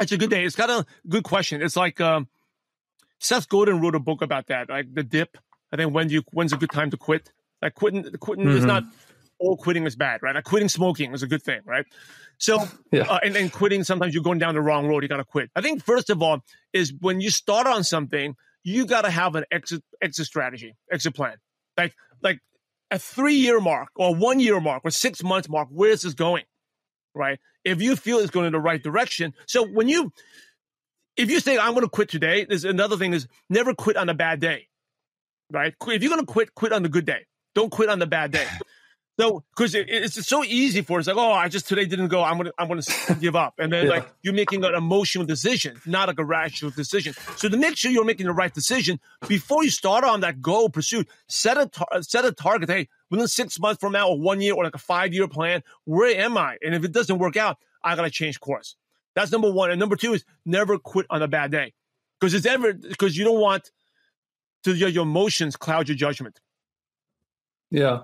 It's 0.00 0.12
a 0.12 0.18
good 0.18 0.30
day. 0.30 0.44
It's 0.44 0.56
got 0.56 0.70
a 0.70 0.84
good 1.08 1.24
question. 1.24 1.62
It's 1.62 1.76
like 1.76 2.00
um, 2.00 2.28
Seth 3.18 3.48
Godin 3.48 3.80
wrote 3.80 3.94
a 3.94 4.00
book 4.00 4.22
about 4.22 4.48
that, 4.48 4.68
like 4.68 4.92
the 4.92 5.02
dip 5.02 5.38
I 5.72 5.76
think 5.76 5.94
when 5.94 6.08
do 6.08 6.14
you 6.14 6.22
when's 6.32 6.52
a 6.52 6.56
good 6.56 6.70
time 6.70 6.90
to 6.90 6.96
quit? 6.96 7.32
Like 7.62 7.74
quitting 7.74 8.04
quitting 8.20 8.44
mm-hmm. 8.44 8.56
is 8.56 8.64
not 8.64 8.84
all 9.38 9.56
quitting 9.56 9.84
is 9.84 9.96
bad, 9.96 10.22
right? 10.22 10.34
Like 10.34 10.44
quitting 10.44 10.68
smoking 10.68 11.12
is 11.12 11.22
a 11.22 11.26
good 11.26 11.42
thing, 11.42 11.60
right? 11.64 11.84
So 12.38 12.64
yeah. 12.92 13.02
uh, 13.02 13.18
and 13.22 13.34
then 13.34 13.50
quitting 13.50 13.84
sometimes 13.84 14.14
you're 14.14 14.22
going 14.22 14.38
down 14.38 14.54
the 14.54 14.60
wrong 14.60 14.86
road. 14.86 15.02
You 15.02 15.08
got 15.08 15.18
to 15.18 15.24
quit. 15.24 15.50
I 15.56 15.60
think 15.60 15.84
first 15.84 16.10
of 16.10 16.22
all 16.22 16.42
is 16.72 16.92
when 17.00 17.20
you 17.20 17.30
start 17.30 17.66
on 17.66 17.84
something, 17.84 18.36
you 18.66 18.84
got 18.86 19.02
to 19.02 19.10
have 19.10 19.34
an 19.36 19.44
exit 19.50 19.82
exit 20.02 20.26
strategy, 20.26 20.74
exit 20.92 21.14
plan. 21.14 21.36
Like 21.78 21.94
like 22.22 22.40
a 22.90 22.98
three 22.98 23.36
year 23.36 23.60
mark 23.60 23.88
or 23.96 24.14
one 24.14 24.40
year 24.40 24.60
mark 24.60 24.82
or 24.84 24.90
six 24.90 25.22
months 25.22 25.48
mark. 25.48 25.68
Where 25.70 25.90
is 25.90 26.02
this 26.02 26.14
going? 26.14 26.44
Right? 27.14 27.38
If 27.64 27.80
you 27.80 27.96
feel 27.96 28.18
it's 28.18 28.30
going 28.30 28.46
in 28.46 28.52
the 28.52 28.60
right 28.60 28.82
direction. 28.82 29.32
So 29.46 29.66
when 29.66 29.88
you 29.88 30.12
if 31.16 31.30
you 31.30 31.40
say 31.40 31.58
I'm 31.58 31.72
going 31.72 31.84
to 31.84 31.88
quit 31.88 32.08
today, 32.08 32.44
there's 32.44 32.64
another 32.64 32.96
thing 32.96 33.14
is 33.14 33.26
never 33.48 33.72
quit 33.72 33.96
on 33.96 34.08
a 34.08 34.14
bad 34.14 34.40
day 34.40 34.68
right? 35.52 35.74
If 35.88 36.02
you're 36.02 36.10
going 36.10 36.24
to 36.24 36.30
quit, 36.30 36.54
quit 36.54 36.72
on 36.72 36.82
the 36.82 36.88
good 36.88 37.04
day. 37.04 37.26
Don't 37.54 37.70
quit 37.70 37.88
on 37.88 37.98
the 37.98 38.06
bad 38.06 38.32
day. 38.32 38.46
So, 39.18 39.44
because 39.56 39.74
it, 39.74 39.86
it's 39.88 40.26
so 40.26 40.44
easy 40.44 40.82
for 40.82 40.98
us, 40.98 41.06
like, 41.06 41.16
oh, 41.16 41.32
I 41.32 41.48
just 41.48 41.66
today 41.66 41.86
didn't 41.86 42.08
go. 42.08 42.22
I'm 42.22 42.36
gonna, 42.36 42.52
I'm 42.58 42.68
gonna 42.68 42.82
give 43.20 43.34
up, 43.34 43.54
and 43.58 43.72
then 43.72 43.86
yeah. 43.86 43.92
like 43.92 44.08
you're 44.22 44.34
making 44.34 44.62
an 44.62 44.74
emotional 44.74 45.24
decision, 45.24 45.80
not 45.86 46.08
like 46.08 46.18
a 46.18 46.24
rational 46.24 46.70
decision. 46.70 47.14
So 47.36 47.48
to 47.48 47.56
make 47.56 47.76
sure 47.76 47.90
you're 47.90 48.04
making 48.04 48.26
the 48.26 48.32
right 48.32 48.52
decision 48.52 49.00
before 49.26 49.64
you 49.64 49.70
start 49.70 50.04
on 50.04 50.20
that 50.20 50.42
goal 50.42 50.68
pursuit, 50.68 51.08
set 51.28 51.56
a 51.56 51.66
tar- 51.66 52.02
set 52.02 52.26
a 52.26 52.32
target. 52.32 52.68
Hey, 52.68 52.88
within 53.10 53.26
six 53.26 53.58
months 53.58 53.80
from 53.80 53.92
now, 53.92 54.10
or 54.10 54.20
one 54.20 54.42
year, 54.42 54.52
or 54.54 54.64
like 54.64 54.74
a 54.74 54.78
five 54.78 55.14
year 55.14 55.26
plan, 55.28 55.62
where 55.84 56.14
am 56.20 56.36
I? 56.36 56.58
And 56.62 56.74
if 56.74 56.84
it 56.84 56.92
doesn't 56.92 57.18
work 57.18 57.38
out, 57.38 57.56
I 57.82 57.96
gotta 57.96 58.10
change 58.10 58.38
course. 58.38 58.76
That's 59.14 59.32
number 59.32 59.50
one. 59.50 59.70
And 59.70 59.80
number 59.80 59.96
two 59.96 60.12
is 60.12 60.24
never 60.44 60.76
quit 60.78 61.06
on 61.08 61.22
a 61.22 61.28
bad 61.28 61.50
day, 61.50 61.72
because 62.20 62.34
it's 62.34 62.44
ever 62.44 62.74
because 62.74 63.16
you 63.16 63.24
don't 63.24 63.40
want 63.40 63.70
to 64.64 64.74
your, 64.74 64.90
your 64.90 65.04
emotions 65.04 65.56
cloud 65.56 65.88
your 65.88 65.96
judgment. 65.96 66.38
Yeah, 67.70 68.02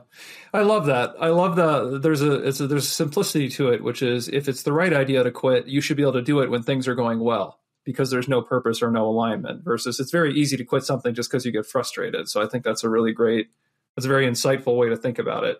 I 0.52 0.62
love 0.62 0.86
that. 0.86 1.14
I 1.20 1.28
love 1.28 1.54
the 1.54 1.98
there's 1.98 2.20
a, 2.20 2.32
a 2.32 2.66
there's 2.66 2.86
a 2.86 2.90
simplicity 2.90 3.48
to 3.50 3.70
it, 3.70 3.82
which 3.82 4.02
is 4.02 4.28
if 4.28 4.48
it's 4.48 4.64
the 4.64 4.72
right 4.72 4.92
idea 4.92 5.22
to 5.22 5.30
quit, 5.30 5.68
you 5.68 5.80
should 5.80 5.96
be 5.96 6.02
able 6.02 6.14
to 6.14 6.22
do 6.22 6.40
it 6.40 6.50
when 6.50 6.62
things 6.62 6.88
are 6.88 6.96
going 6.96 7.20
well 7.20 7.60
because 7.84 8.10
there's 8.10 8.28
no 8.28 8.42
purpose 8.42 8.82
or 8.82 8.90
no 8.90 9.06
alignment. 9.06 9.64
Versus 9.64 10.00
it's 10.00 10.10
very 10.10 10.34
easy 10.34 10.56
to 10.56 10.64
quit 10.64 10.84
something 10.84 11.14
just 11.14 11.30
because 11.30 11.46
you 11.46 11.52
get 11.52 11.66
frustrated. 11.66 12.28
So 12.28 12.42
I 12.42 12.46
think 12.46 12.64
that's 12.64 12.82
a 12.82 12.88
really 12.88 13.12
great, 13.12 13.50
that's 13.96 14.06
a 14.06 14.08
very 14.08 14.26
insightful 14.26 14.76
way 14.76 14.88
to 14.88 14.96
think 14.96 15.18
about 15.18 15.44
it. 15.44 15.58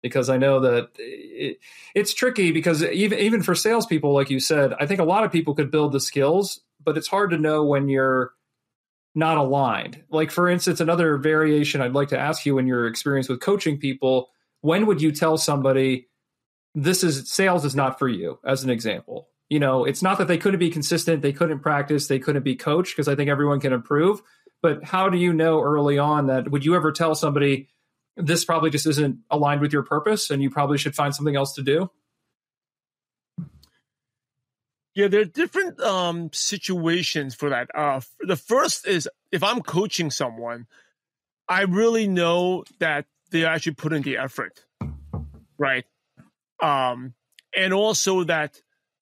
Because 0.00 0.28
I 0.28 0.36
know 0.36 0.60
that 0.60 0.90
it, 0.98 1.58
it's 1.94 2.14
tricky 2.14 2.52
because 2.52 2.84
even 2.84 3.18
even 3.18 3.42
for 3.42 3.56
salespeople, 3.56 4.14
like 4.14 4.30
you 4.30 4.38
said, 4.38 4.74
I 4.78 4.86
think 4.86 5.00
a 5.00 5.04
lot 5.04 5.24
of 5.24 5.32
people 5.32 5.54
could 5.54 5.72
build 5.72 5.90
the 5.92 6.00
skills, 6.00 6.60
but 6.84 6.96
it's 6.96 7.08
hard 7.08 7.30
to 7.30 7.38
know 7.38 7.64
when 7.64 7.88
you're 7.88 8.32
not 9.14 9.38
aligned. 9.38 10.02
Like, 10.10 10.30
for 10.30 10.48
instance, 10.48 10.80
another 10.80 11.16
variation 11.16 11.80
I'd 11.80 11.92
like 11.92 12.08
to 12.08 12.18
ask 12.18 12.44
you 12.44 12.58
in 12.58 12.66
your 12.66 12.86
experience 12.86 13.28
with 13.28 13.40
coaching 13.40 13.78
people, 13.78 14.28
when 14.60 14.86
would 14.86 15.00
you 15.00 15.12
tell 15.12 15.38
somebody 15.38 16.08
this 16.74 17.04
is 17.04 17.30
sales 17.30 17.64
is 17.64 17.76
not 17.76 17.98
for 17.98 18.08
you, 18.08 18.38
as 18.44 18.64
an 18.64 18.70
example? 18.70 19.28
You 19.48 19.60
know, 19.60 19.84
it's 19.84 20.02
not 20.02 20.18
that 20.18 20.26
they 20.26 20.38
couldn't 20.38 20.58
be 20.58 20.70
consistent, 20.70 21.22
they 21.22 21.32
couldn't 21.32 21.60
practice, 21.60 22.08
they 22.08 22.18
couldn't 22.18 22.42
be 22.42 22.56
coached, 22.56 22.96
because 22.96 23.08
I 23.08 23.14
think 23.14 23.30
everyone 23.30 23.60
can 23.60 23.72
improve. 23.72 24.20
But 24.62 24.82
how 24.82 25.08
do 25.08 25.18
you 25.18 25.32
know 25.32 25.60
early 25.60 25.98
on 25.98 26.26
that 26.28 26.50
would 26.50 26.64
you 26.64 26.74
ever 26.74 26.90
tell 26.90 27.14
somebody 27.14 27.68
this 28.16 28.44
probably 28.44 28.70
just 28.70 28.86
isn't 28.86 29.18
aligned 29.30 29.60
with 29.60 29.72
your 29.72 29.82
purpose 29.82 30.30
and 30.30 30.42
you 30.42 30.50
probably 30.50 30.78
should 30.78 30.94
find 30.94 31.14
something 31.14 31.36
else 31.36 31.54
to 31.54 31.62
do? 31.62 31.90
Yeah, 34.94 35.08
there 35.08 35.22
are 35.22 35.24
different 35.24 35.80
um, 35.80 36.30
situations 36.32 37.34
for 37.34 37.50
that. 37.50 37.68
Uh, 37.74 38.00
the 38.20 38.36
first 38.36 38.86
is 38.86 39.08
if 39.32 39.42
I'm 39.42 39.60
coaching 39.60 40.10
someone, 40.10 40.66
I 41.48 41.62
really 41.62 42.06
know 42.06 42.64
that 42.78 43.06
they 43.30 43.44
actually 43.44 43.74
put 43.74 43.92
in 43.92 44.02
the 44.02 44.18
effort, 44.18 44.64
right? 45.58 45.84
Um, 46.62 47.14
and 47.56 47.74
also 47.74 48.24
that 48.24 48.60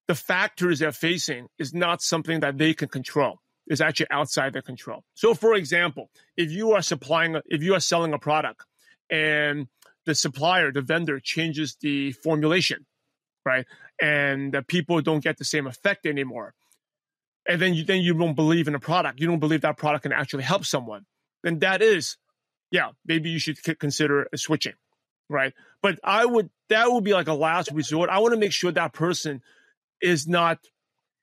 the 0.08 0.14
factors 0.14 0.78
they're 0.78 0.92
facing 0.92 1.48
is 1.58 1.74
not 1.74 2.02
something 2.02 2.40
that 2.40 2.56
they 2.56 2.72
can 2.72 2.88
control. 2.88 3.40
It's 3.66 3.80
actually 3.80 4.08
outside 4.10 4.54
their 4.54 4.62
control. 4.62 5.04
So, 5.14 5.34
for 5.34 5.54
example, 5.54 6.10
if 6.36 6.50
you 6.50 6.72
are 6.72 6.82
supplying, 6.82 7.36
if 7.46 7.62
you 7.62 7.74
are 7.74 7.80
selling 7.80 8.12
a 8.12 8.18
product, 8.18 8.64
and 9.10 9.68
the 10.06 10.14
supplier, 10.14 10.72
the 10.72 10.80
vendor 10.80 11.20
changes 11.20 11.76
the 11.80 12.12
formulation, 12.12 12.86
right? 13.44 13.66
And 14.02 14.56
people 14.66 15.00
don't 15.00 15.22
get 15.22 15.38
the 15.38 15.44
same 15.44 15.68
effect 15.68 16.06
anymore. 16.06 16.54
And 17.48 17.62
then 17.62 17.74
you 17.74 17.84
then 17.84 18.00
you 18.02 18.14
don't 18.14 18.34
believe 18.34 18.66
in 18.66 18.74
a 18.74 18.80
product. 18.80 19.20
You 19.20 19.28
don't 19.28 19.38
believe 19.38 19.60
that 19.60 19.76
product 19.76 20.02
can 20.02 20.12
actually 20.12 20.42
help 20.42 20.64
someone. 20.64 21.06
Then 21.44 21.60
that 21.60 21.82
is, 21.82 22.16
yeah, 22.72 22.90
maybe 23.06 23.30
you 23.30 23.38
should 23.38 23.58
consider 23.78 24.28
switching, 24.34 24.74
right? 25.28 25.54
But 25.82 26.00
I 26.02 26.24
would 26.24 26.50
that 26.68 26.90
would 26.90 27.04
be 27.04 27.14
like 27.14 27.28
a 27.28 27.34
last 27.34 27.70
resort. 27.70 28.10
I 28.10 28.18
want 28.18 28.34
to 28.34 28.40
make 28.40 28.52
sure 28.52 28.72
that 28.72 28.92
person 28.92 29.40
is 30.00 30.26
not 30.26 30.58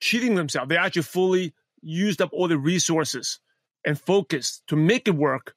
cheating 0.00 0.34
themselves. 0.34 0.70
They 0.70 0.76
actually 0.78 1.02
fully 1.02 1.54
used 1.82 2.22
up 2.22 2.30
all 2.32 2.48
the 2.48 2.58
resources 2.58 3.40
and 3.84 4.00
focus 4.00 4.62
to 4.68 4.76
make 4.76 5.06
it 5.06 5.14
work 5.14 5.54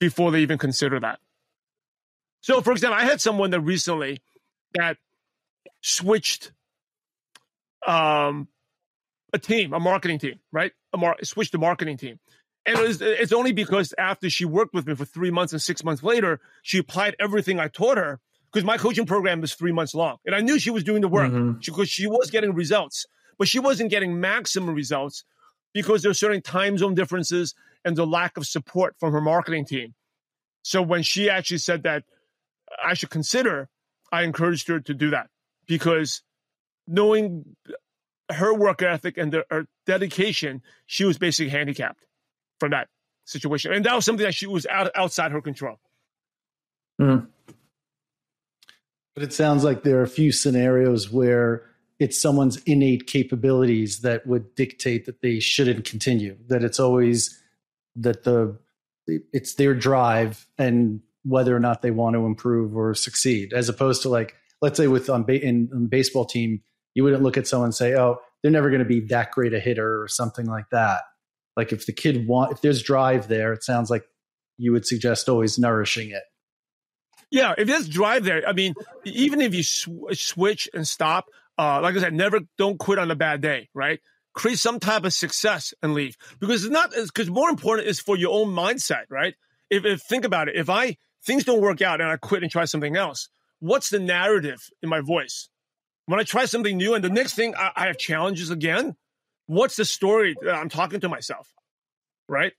before 0.00 0.30
they 0.30 0.40
even 0.40 0.58
consider 0.58 0.98
that. 1.00 1.18
So, 2.40 2.60
for 2.60 2.72
example, 2.72 2.98
I 2.98 3.04
had 3.04 3.20
someone 3.20 3.50
that 3.50 3.60
recently 3.60 4.20
that 4.74 4.98
switched 5.86 6.50
um, 7.86 8.48
a 9.32 9.38
team, 9.38 9.72
a 9.72 9.78
marketing 9.78 10.18
team, 10.18 10.40
right? 10.52 10.72
A 10.92 10.98
mar- 10.98 11.16
switched 11.22 11.52
the 11.52 11.58
marketing 11.58 11.96
team. 11.96 12.18
And 12.66 12.76
it 12.76 12.82
was, 12.82 13.00
it's 13.00 13.32
only 13.32 13.52
because 13.52 13.94
after 13.96 14.28
she 14.28 14.44
worked 14.44 14.74
with 14.74 14.88
me 14.88 14.96
for 14.96 15.04
three 15.04 15.30
months 15.30 15.52
and 15.52 15.62
six 15.62 15.84
months 15.84 16.02
later, 16.02 16.40
she 16.62 16.78
applied 16.78 17.14
everything 17.20 17.60
I 17.60 17.68
taught 17.68 17.98
her 17.98 18.18
because 18.52 18.64
my 18.64 18.76
coaching 18.76 19.06
program 19.06 19.44
is 19.44 19.54
three 19.54 19.70
months 19.70 19.94
long. 19.94 20.16
And 20.26 20.34
I 20.34 20.40
knew 20.40 20.58
she 20.58 20.70
was 20.70 20.82
doing 20.82 21.02
the 21.02 21.08
work 21.08 21.30
mm-hmm. 21.30 21.60
because 21.64 21.88
she 21.88 22.08
was 22.08 22.30
getting 22.30 22.52
results, 22.52 23.06
but 23.38 23.46
she 23.46 23.60
wasn't 23.60 23.90
getting 23.90 24.18
maximum 24.18 24.74
results 24.74 25.22
because 25.72 26.02
there 26.02 26.10
are 26.10 26.14
certain 26.14 26.42
time 26.42 26.76
zone 26.78 26.96
differences 26.96 27.54
and 27.84 27.94
the 27.94 28.06
lack 28.06 28.36
of 28.36 28.44
support 28.44 28.96
from 28.98 29.12
her 29.12 29.20
marketing 29.20 29.64
team. 29.64 29.94
So 30.62 30.82
when 30.82 31.04
she 31.04 31.30
actually 31.30 31.58
said 31.58 31.84
that 31.84 32.02
I 32.84 32.94
should 32.94 33.10
consider, 33.10 33.68
I 34.10 34.24
encouraged 34.24 34.66
her 34.66 34.80
to 34.80 34.92
do 34.92 35.10
that 35.10 35.28
because 35.66 36.22
knowing 36.86 37.56
her 38.30 38.54
work 38.54 38.82
ethic 38.82 39.16
and 39.18 39.32
the, 39.32 39.44
her 39.50 39.66
dedication, 39.86 40.62
she 40.86 41.04
was 41.04 41.18
basically 41.18 41.50
handicapped 41.50 42.06
from 42.58 42.70
that 42.70 42.88
situation. 43.24 43.72
And 43.72 43.84
that 43.84 43.94
was 43.94 44.04
something 44.04 44.24
that 44.24 44.34
she 44.34 44.46
was 44.46 44.66
out, 44.66 44.90
outside 44.94 45.32
her 45.32 45.40
control. 45.40 45.78
Mm. 47.00 47.26
But 49.14 49.22
it 49.22 49.32
sounds 49.32 49.64
like 49.64 49.82
there 49.82 49.98
are 49.98 50.02
a 50.02 50.08
few 50.08 50.32
scenarios 50.32 51.10
where 51.10 51.70
it's 51.98 52.20
someone's 52.20 52.58
innate 52.64 53.06
capabilities 53.06 54.00
that 54.00 54.26
would 54.26 54.54
dictate 54.54 55.06
that 55.06 55.22
they 55.22 55.40
shouldn't 55.40 55.84
continue, 55.84 56.36
that 56.48 56.62
it's 56.62 56.78
always 56.78 57.42
that 57.96 58.24
the 58.24 58.58
it's 59.06 59.54
their 59.54 59.74
drive 59.74 60.46
and 60.58 61.00
whether 61.24 61.56
or 61.56 61.60
not 61.60 61.80
they 61.80 61.90
want 61.90 62.14
to 62.14 62.26
improve 62.26 62.76
or 62.76 62.94
succeed, 62.94 63.52
as 63.52 63.68
opposed 63.68 64.02
to 64.02 64.08
like 64.08 64.34
let's 64.62 64.76
say 64.76 64.86
with 64.86 65.10
on, 65.10 65.24
ba- 65.24 65.42
in, 65.42 65.68
on 65.74 65.82
the 65.84 65.88
baseball 65.88 66.24
team, 66.24 66.62
you 66.94 67.04
wouldn't 67.04 67.22
look 67.22 67.36
at 67.36 67.46
someone 67.46 67.66
and 67.66 67.74
say, 67.74 67.94
"Oh, 67.94 68.18
they're 68.42 68.52
never 68.52 68.70
going 68.70 68.82
to 68.82 68.88
be 68.88 69.00
that 69.08 69.32
great 69.32 69.52
a 69.54 69.60
hitter" 69.60 70.02
or 70.02 70.08
something 70.08 70.46
like 70.46 70.70
that. 70.72 71.02
Like 71.56 71.72
if 71.72 71.86
the 71.86 71.92
kid 71.92 72.26
want, 72.26 72.52
if 72.52 72.60
there's 72.60 72.82
drive 72.82 73.28
there, 73.28 73.52
it 73.52 73.62
sounds 73.64 73.90
like 73.90 74.04
you 74.58 74.72
would 74.72 74.86
suggest 74.86 75.28
always 75.28 75.58
nourishing 75.58 76.10
it. 76.10 76.22
Yeah, 77.30 77.54
if 77.58 77.66
there's 77.66 77.88
drive 77.88 78.24
there, 78.24 78.46
I 78.46 78.52
mean, 78.52 78.74
even 79.04 79.40
if 79.40 79.54
you 79.54 79.62
sw- 79.62 79.88
switch 80.12 80.68
and 80.72 80.86
stop, 80.86 81.26
uh, 81.58 81.80
like 81.82 81.96
I 81.96 82.00
said, 82.00 82.14
never 82.14 82.40
don't 82.56 82.78
quit 82.78 82.98
on 82.98 83.10
a 83.10 83.16
bad 83.16 83.40
day, 83.40 83.68
right? 83.74 84.00
Create 84.34 84.58
some 84.58 84.78
type 84.78 85.04
of 85.04 85.12
success 85.12 85.74
and 85.82 85.94
leave 85.94 86.16
because 86.38 86.64
it's 86.64 86.72
not 86.72 86.92
because 86.92 87.30
more 87.30 87.48
important 87.48 87.88
is 87.88 88.00
for 88.00 88.16
your 88.16 88.32
own 88.32 88.54
mindset, 88.54 89.04
right? 89.08 89.34
If, 89.70 89.84
if 89.84 90.02
think 90.02 90.24
about 90.24 90.48
it, 90.48 90.56
if 90.56 90.70
I 90.70 90.98
things 91.24 91.44
don't 91.44 91.60
work 91.60 91.82
out 91.82 92.00
and 92.00 92.08
I 92.08 92.16
quit 92.16 92.42
and 92.42 92.52
try 92.52 92.66
something 92.66 92.96
else, 92.96 93.28
what's 93.60 93.90
the 93.90 93.98
narrative 93.98 94.68
in 94.82 94.88
my 94.88 95.00
voice? 95.00 95.48
When 96.06 96.20
I 96.20 96.22
try 96.22 96.44
something 96.44 96.76
new 96.76 96.94
and 96.94 97.04
the 97.04 97.10
next 97.10 97.34
thing 97.34 97.54
I, 97.56 97.70
I 97.74 97.86
have 97.86 97.98
challenges 97.98 98.50
again, 98.50 98.96
what's 99.46 99.76
the 99.76 99.84
story 99.84 100.36
that 100.42 100.54
I'm 100.54 100.68
talking 100.68 101.00
to 101.00 101.08
myself? 101.08 101.52
Right? 102.28 102.52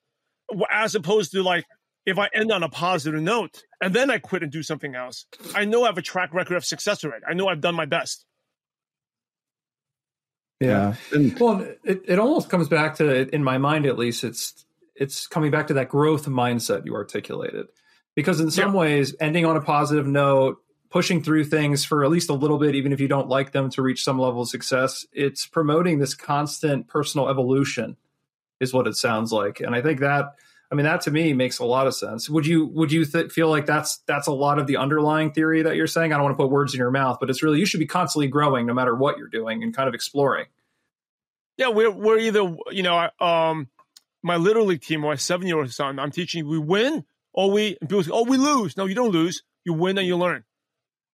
As 0.72 0.96
opposed 0.96 1.32
to 1.32 1.44
like, 1.44 1.66
if 2.06 2.18
I 2.18 2.30
end 2.34 2.52
on 2.52 2.64
a 2.64 2.70
positive 2.70 3.22
note 3.22 3.62
and 3.82 3.94
then 3.94 4.10
I 4.10 4.18
quit 4.18 4.44
and 4.44 4.52
do 4.52 4.64
something 4.64 4.96
else, 4.96 5.26
I 5.54 5.66
know 5.66 5.84
I 5.84 5.88
have 5.88 5.98
a 5.98 6.02
track 6.02 6.34
record 6.34 6.56
of 6.56 6.66
success 6.66 7.04
already. 7.04 7.26
I 7.28 7.34
know 7.34 7.48
I've 7.48 7.62
done 7.62 7.76
my 7.76 7.86
best. 7.86 8.26
Yeah. 10.60 10.96
well, 11.40 11.68
it, 11.84 12.02
it 12.08 12.20
almost 12.20 12.50
comes 12.50 12.68
back 12.68 12.96
to, 12.96 13.34
in 13.34 13.44
my 13.44 13.58
mind 13.58 13.86
at 13.86 13.98
least, 13.98 14.24
it's 14.24 14.66
it's 14.96 15.28
coming 15.28 15.52
back 15.52 15.68
to 15.68 15.76
that 15.76 15.90
growth 15.90 16.26
mindset 16.26 16.86
you 16.86 16.96
articulated. 16.96 17.68
Because 18.16 18.40
in 18.40 18.50
some 18.50 18.74
yeah. 18.74 18.80
ways, 18.80 19.16
ending 19.20 19.46
on 19.46 19.56
a 19.56 19.62
positive 19.62 20.08
note, 20.08 20.58
pushing 20.98 21.22
through 21.22 21.44
things 21.44 21.86
for 21.86 22.04
at 22.04 22.10
least 22.10 22.28
a 22.28 22.34
little 22.34 22.58
bit, 22.58 22.74
even 22.74 22.92
if 22.92 23.00
you 23.00 23.08
don't 23.08 23.30
like 23.30 23.52
them 23.52 23.70
to 23.70 23.84
reach 23.84 24.04
some 24.04 24.18
level 24.18 24.42
of 24.42 24.50
success. 24.50 25.06
It's 25.14 25.46
promoting 25.46 26.00
this 26.00 26.16
constant 26.16 26.88
personal 26.88 27.30
evolution, 27.30 27.98
is 28.60 28.74
what 28.74 28.88
it 28.88 28.96
sounds 28.96 29.32
like. 29.32 29.60
And 29.60 29.76
I 29.76 29.84
think 29.84 30.00
that, 30.00 30.34
I 30.72 30.74
mean, 30.74 30.86
that 30.86 31.02
to 31.02 31.12
me 31.12 31.34
makes 31.34 31.60
a 31.60 31.66
lot 31.66 31.86
of 31.86 31.94
sense. 31.94 32.32
Would 32.32 32.48
you 32.48 32.66
would 32.66 32.92
you 32.92 33.06
th- 33.06 33.32
feel 33.32 33.48
like 33.48 33.68
that's 33.68 33.98
that's 34.08 34.26
a 34.26 34.32
lot 34.32 34.58
of 34.58 34.66
the 34.66 34.78
underlying 34.78 35.34
theory 35.34 35.62
that 35.62 35.76
you're 35.76 35.86
saying? 35.86 36.14
I 36.14 36.16
don't 36.16 36.24
want 36.24 36.36
to 36.36 36.44
put 36.44 36.50
words 36.50 36.74
in 36.74 36.80
your 36.80 36.90
mouth, 36.90 37.18
but 37.20 37.30
it's 37.30 37.44
really 37.44 37.60
you 37.60 37.68
should 37.68 37.80
be 37.80 37.86
constantly 37.86 38.28
growing 38.28 38.66
no 38.66 38.74
matter 38.74 38.96
what 38.96 39.20
you're 39.20 39.28
doing 39.28 39.62
and 39.62 39.76
kind 39.76 39.88
of 39.88 39.94
exploring. 39.94 40.48
Yeah, 41.58 41.68
we're 41.68 41.92
we're 41.92 42.18
either 42.18 42.42
you 42.72 42.82
know 42.82 43.08
um 43.20 43.68
my 44.24 44.38
little 44.38 44.66
league 44.66 44.82
team, 44.82 45.02
my 45.02 45.14
seven 45.14 45.46
year 45.46 45.60
old 45.60 45.72
son, 45.72 46.00
I'm 46.00 46.10
teaching 46.10 46.48
we 46.48 46.58
win 46.58 47.06
or 47.34 47.52
we 47.52 47.78
people 47.82 48.02
say, 48.02 48.10
oh 48.12 48.24
we 48.24 48.38
lose. 48.38 48.76
No, 48.78 48.88
you 48.88 48.96
don't 48.96 49.12
lose. 49.12 49.44
You 49.64 49.74
win 49.74 50.00
and 50.00 50.08
you 50.08 50.18
learn 50.18 50.44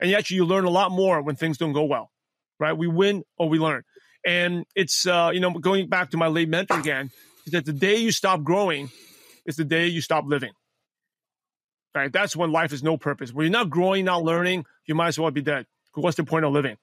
and 0.03 0.13
actually 0.13 0.35
you 0.35 0.45
learn 0.45 0.65
a 0.65 0.69
lot 0.69 0.91
more 0.91 1.21
when 1.21 1.35
things 1.35 1.57
don't 1.57 1.71
go 1.71 1.85
well, 1.85 2.11
right? 2.59 2.73
We 2.73 2.87
win 2.87 3.23
or 3.37 3.47
we 3.49 3.57
learn, 3.57 3.83
and 4.25 4.65
it's 4.75 5.07
uh, 5.07 5.31
you 5.33 5.39
know 5.39 5.51
going 5.51 5.87
back 5.87 6.11
to 6.11 6.17
my 6.17 6.27
late 6.27 6.49
mentor 6.49 6.77
again, 6.77 7.09
is 7.45 7.53
that 7.53 7.65
the 7.65 7.73
day 7.73 7.95
you 7.95 8.11
stop 8.11 8.43
growing 8.43 8.91
is 9.45 9.55
the 9.55 9.63
day 9.63 9.87
you 9.87 10.01
stop 10.01 10.25
living. 10.27 10.51
Right? 11.95 12.11
That's 12.11 12.35
when 12.35 12.51
life 12.51 12.73
is 12.73 12.81
no 12.81 12.97
purpose. 12.97 13.31
When 13.31 13.45
you're 13.45 13.51
not 13.51 13.69
growing, 13.69 14.05
not 14.05 14.23
learning, 14.23 14.65
you 14.87 14.95
might 14.95 15.09
as 15.09 15.19
well 15.19 15.29
be 15.29 15.43
dead. 15.43 15.67
What's 15.93 16.17
the 16.17 16.23
point 16.23 16.43
of 16.43 16.51
living? 16.51 16.77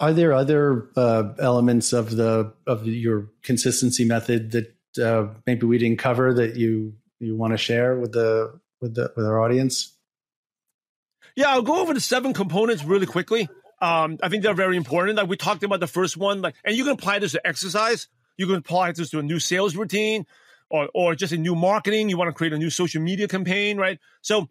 Are 0.00 0.12
there 0.12 0.32
other 0.32 0.88
uh, 0.96 1.34
elements 1.38 1.92
of 1.92 2.16
the 2.16 2.52
of 2.66 2.86
your 2.86 3.30
consistency 3.42 4.04
method 4.04 4.50
that 4.50 5.02
uh, 5.02 5.28
maybe 5.46 5.66
we 5.66 5.78
didn't 5.78 5.98
cover 5.98 6.34
that 6.34 6.56
you 6.56 6.94
you 7.20 7.36
want 7.36 7.52
to 7.52 7.56
share 7.56 7.98
with 7.98 8.12
the 8.12 8.60
with 8.80 8.94
the 8.94 9.12
with 9.16 9.24
our 9.24 9.40
audience? 9.40 9.93
Yeah, 11.36 11.48
I'll 11.48 11.62
go 11.62 11.80
over 11.80 11.94
the 11.94 12.00
seven 12.00 12.32
components 12.32 12.84
really 12.84 13.06
quickly. 13.06 13.48
Um, 13.80 14.18
I 14.22 14.28
think 14.28 14.42
they're 14.42 14.54
very 14.54 14.76
important. 14.76 15.16
Like 15.16 15.28
we 15.28 15.36
talked 15.36 15.62
about 15.62 15.80
the 15.80 15.86
first 15.86 16.16
one, 16.16 16.42
like, 16.42 16.54
and 16.64 16.76
you 16.76 16.84
can 16.84 16.92
apply 16.92 17.18
this 17.18 17.32
to 17.32 17.46
exercise. 17.46 18.08
You 18.36 18.46
can 18.46 18.56
apply 18.56 18.92
this 18.92 19.10
to 19.10 19.18
a 19.18 19.22
new 19.22 19.38
sales 19.38 19.76
routine, 19.76 20.26
or 20.70 20.88
or 20.94 21.14
just 21.14 21.32
a 21.32 21.36
new 21.36 21.54
marketing. 21.54 22.08
You 22.08 22.16
want 22.16 22.28
to 22.28 22.32
create 22.32 22.52
a 22.52 22.58
new 22.58 22.70
social 22.70 23.02
media 23.02 23.28
campaign, 23.28 23.78
right? 23.78 23.98
So, 24.22 24.48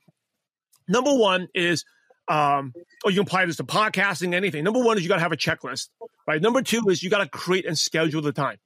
number 0.87 1.13
one 1.13 1.47
is, 1.53 1.85
um, 2.27 2.73
or 3.03 3.11
you 3.11 3.17
can 3.17 3.27
apply 3.27 3.45
this 3.45 3.57
to 3.57 3.63
podcasting, 3.63 4.33
anything. 4.33 4.63
Number 4.63 4.81
one 4.81 4.97
is 4.97 5.03
you 5.03 5.09
got 5.09 5.15
to 5.15 5.21
have 5.21 5.31
a 5.31 5.37
checklist, 5.37 5.89
right? 6.27 6.41
Number 6.41 6.61
two 6.61 6.87
is 6.89 7.01
you 7.01 7.09
got 7.09 7.23
to 7.23 7.29
create 7.29 7.65
and 7.65 7.77
schedule 7.77 8.21
the 8.21 8.31
time. 8.31 8.57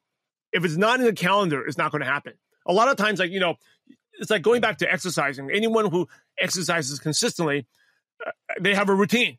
If 0.52 0.66
it's 0.66 0.78
not 0.78 1.00
in 1.00 1.06
the 1.06 1.14
calendar, 1.14 1.66
it's 1.66 1.78
not 1.78 1.92
going 1.92 2.02
to 2.02 2.08
happen. 2.08 2.34
A 2.66 2.74
lot 2.74 2.90
of 2.90 2.98
times, 2.98 3.20
like 3.20 3.32
you 3.32 3.40
know, 3.40 3.56
it's 4.20 4.30
like 4.30 4.42
going 4.42 4.62
back 4.62 4.80
to 4.80 4.92
exercising. 4.92 5.50
Anyone 5.52 5.90
who 5.90 6.08
exercises 6.40 7.00
consistently, 7.00 7.66
they 8.60 8.74
have 8.74 8.90
a 8.90 8.96
routine 8.96 9.38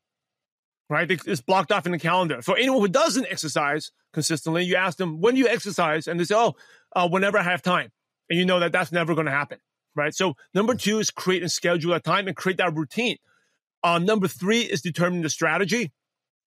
right? 0.89 1.11
It's 1.11 1.41
blocked 1.41 1.73
off 1.73 1.87
in 1.87 1.93
the 1.93 1.99
calendar. 1.99 2.43
For 2.43 2.57
anyone 2.57 2.81
who 2.81 2.89
doesn't 2.89 3.27
exercise 3.31 3.93
consistently, 4.13 4.65
you 4.65 4.77
ask 4.77 4.97
them, 4.99 5.21
when 5.21 5.35
do 5.35 5.41
you 5.41 5.49
exercise? 5.49 6.07
And 6.07 6.19
they 6.19 6.25
say, 6.25 6.35
oh, 6.35 6.55
uh, 6.95 7.09
whenever 7.09 7.39
I 7.39 7.43
have 7.43 7.63
time. 7.63 7.91
And 8.31 8.39
you 8.39 8.45
know 8.45 8.61
that 8.61 8.73
that's 8.73 8.93
never 8.93 9.15
going 9.15 9.27
to 9.27 9.33
happen, 9.33 9.59
right? 9.95 10.15
So 10.15 10.35
number 10.55 10.75
two 10.75 10.99
is 10.99 11.11
create 11.11 11.43
and 11.43 11.51
schedule 11.51 11.93
a 11.95 12.01
time 12.01 12.27
and 12.27 12.37
create 12.37 12.59
that 12.59 12.75
routine. 12.75 13.17
Uh, 13.83 13.99
number 13.99 14.29
three 14.29 14.63
is 14.63 14.81
determine 14.81 15.23
the 15.23 15.31
strategy. 15.31 15.93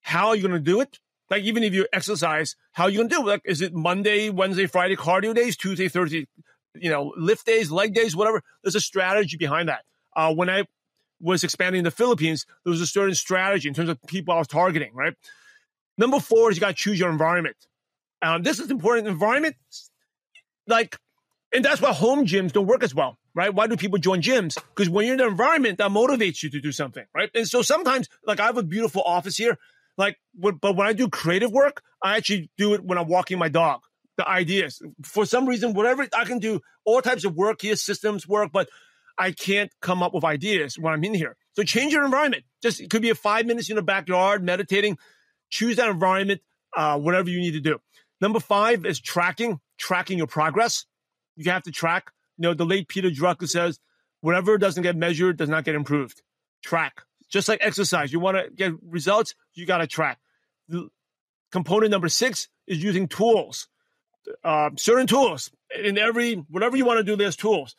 How 0.02 0.30
are 0.30 0.36
you 0.36 0.41
going 0.41 0.54
to 0.54 0.60
do 0.60 0.82
it? 0.82 1.00
Like 1.30 1.44
even 1.44 1.63
if 1.63 1.74
you 1.74 1.88
exercise, 1.94 2.56
how 2.74 2.86
are 2.86 2.89
you 2.89 2.98
going 2.98 3.10
to 3.10 3.15
do 3.15 3.22
it? 3.22 3.26
Like, 3.26 3.41
is 3.46 3.62
it 3.62 3.74
Monday, 3.74 4.30
Wednesday, 4.30 4.65
Friday 4.65 4.96
cardio 4.96 5.34
days, 5.34 5.56
Tuesday, 5.56 5.88
Thursday, 5.88 6.28
you 6.76 6.89
know, 6.89 7.13
lift 7.15 7.46
days, 7.46 7.72
leg 7.72 7.94
days, 7.94 8.15
whatever? 8.15 8.44
There's 8.63 8.76
a 8.76 8.82
strategy 8.82 9.38
behind 9.38 9.70
that. 9.70 9.86
Uh, 10.13 10.34
when 10.34 10.50
I 10.50 10.65
was 11.22 11.44
expanding 11.44 11.80
in 11.80 11.84
the 11.84 11.92
Philippines, 11.92 12.46
there 12.64 12.72
was 12.72 12.82
a 12.82 12.88
certain 12.88 13.16
strategy 13.16 13.68
in 13.68 13.74
terms 13.74 13.90
of 13.90 14.02
people 14.08 14.34
I 14.34 14.40
was 14.40 14.48
targeting, 14.48 14.94
right? 14.94 15.14
Number 15.98 16.20
four 16.20 16.50
is 16.50 16.58
you 16.58 16.62
got 16.62 16.70
to 16.70 16.74
choose 16.74 17.00
your 17.00 17.10
environment. 17.10 17.58
Um, 18.22 18.44
this 18.44 18.60
is 18.60 18.72
important. 18.72 19.08
Environment, 19.08 19.56
like, 20.68 20.98
and 21.54 21.66
that's 21.66 21.82
why 21.82 21.92
home 21.92 22.26
gyms 22.26 22.52
don't 22.54 22.68
work 22.68 22.84
as 22.84 22.96
well, 22.96 23.18
right? 23.36 23.54
Why 23.54 23.68
do 23.68 23.76
people 23.76 24.00
join 24.00 24.22
gyms? 24.22 24.58
Because 24.76 24.90
when 24.90 25.06
you're 25.06 25.16
in 25.16 25.20
the 25.20 25.28
environment, 25.28 25.78
that 25.80 25.92
motivates 25.92 26.42
you 26.44 26.50
to 26.52 26.62
do 26.62 26.72
something, 26.72 27.06
right? 27.14 27.30
And 27.36 27.48
so 27.48 27.62
sometimes, 27.62 28.08
like, 28.26 28.40
I 28.40 28.46
have 28.46 28.58
a 28.58 28.64
beautiful 28.64 29.02
office 29.04 29.38
here, 29.38 29.58
like, 29.98 30.18
but 30.34 30.76
when 30.76 30.88
I 30.88 30.94
do 30.94 31.10
creative 31.10 31.52
work, 31.52 31.84
I 32.02 32.18
actually 32.18 32.50
do 32.58 32.74
it 32.74 32.84
when 32.84 32.98
I'm 32.98 33.08
walking 33.08 33.38
my 33.38 33.50
dog. 33.50 33.82
The 34.18 34.28
ideas, 34.28 34.82
for 35.04 35.26
some 35.26 35.48
reason, 35.48 35.74
whatever 35.74 36.08
I 36.16 36.26
can 36.26 36.40
do, 36.40 36.62
all 36.86 37.02
types 37.02 37.26
of 37.26 37.36
work 37.36 37.62
here, 37.62 37.76
systems 37.76 38.28
work, 38.28 38.52
but 38.52 38.70
I 39.22 39.32
can't 39.32 39.72
come 39.82 40.02
up 40.02 40.16
with 40.16 40.24
ideas 40.24 40.80
when 40.80 40.94
I'm 40.94 41.04
in 41.04 41.14
here. 41.14 41.38
So 41.54 41.62
change 41.62 41.94
your 41.94 42.04
environment. 42.04 42.44
Just 42.64 42.82
it 42.82 42.90
could 42.90 43.04
be 43.04 43.12
a 43.12 43.16
five 43.16 43.46
minutes 43.46 43.70
in 43.70 43.76
the 43.76 43.84
backyard 43.84 44.44
meditating. 44.44 44.98
Choose 45.52 45.76
that 45.76 45.90
environment, 45.90 46.42
uh, 46.76 46.98
whatever 46.98 47.30
you 47.30 47.40
need 47.40 47.52
to 47.52 47.60
do. 47.60 47.78
Number 48.20 48.40
five 48.40 48.84
is 48.84 49.00
tracking, 49.00 49.60
tracking 49.78 50.18
your 50.18 50.26
progress. 50.26 50.86
You 51.36 51.52
have 51.52 51.62
to 51.64 51.72
track. 51.72 52.12
You 52.38 52.44
know, 52.44 52.54
the 52.56 52.66
late 52.66 52.88
Peter 52.88 53.10
Drucker 53.10 53.48
says, 53.48 53.80
whatever 54.22 54.58
doesn't 54.58 54.82
get 54.82 54.96
measured 54.96 55.38
does 55.38 55.50
not 55.50 55.66
get 55.66 55.76
improved. 55.76 56.24
Track. 56.64 57.04
Just 57.30 57.48
like 57.48 57.60
exercise, 57.62 58.12
you 58.12 58.20
want 58.20 58.38
to 58.38 58.50
get 58.50 58.74
results, 58.84 59.36
you 59.54 59.68
got 59.68 59.78
to 59.78 59.88
track. 59.88 60.18
Component 61.52 61.92
number 61.92 62.10
six 62.10 62.50
is 62.66 62.82
using 62.82 63.08
tools. 63.08 63.68
Uh, 64.44 64.72
certain 64.78 65.06
tools 65.06 65.52
in 65.84 66.00
every 66.00 66.36
whatever 66.50 66.76
you 66.76 66.86
want 66.86 66.98
to 66.98 67.04
do. 67.04 67.16
There's 67.16 67.36
tools. 67.36 67.76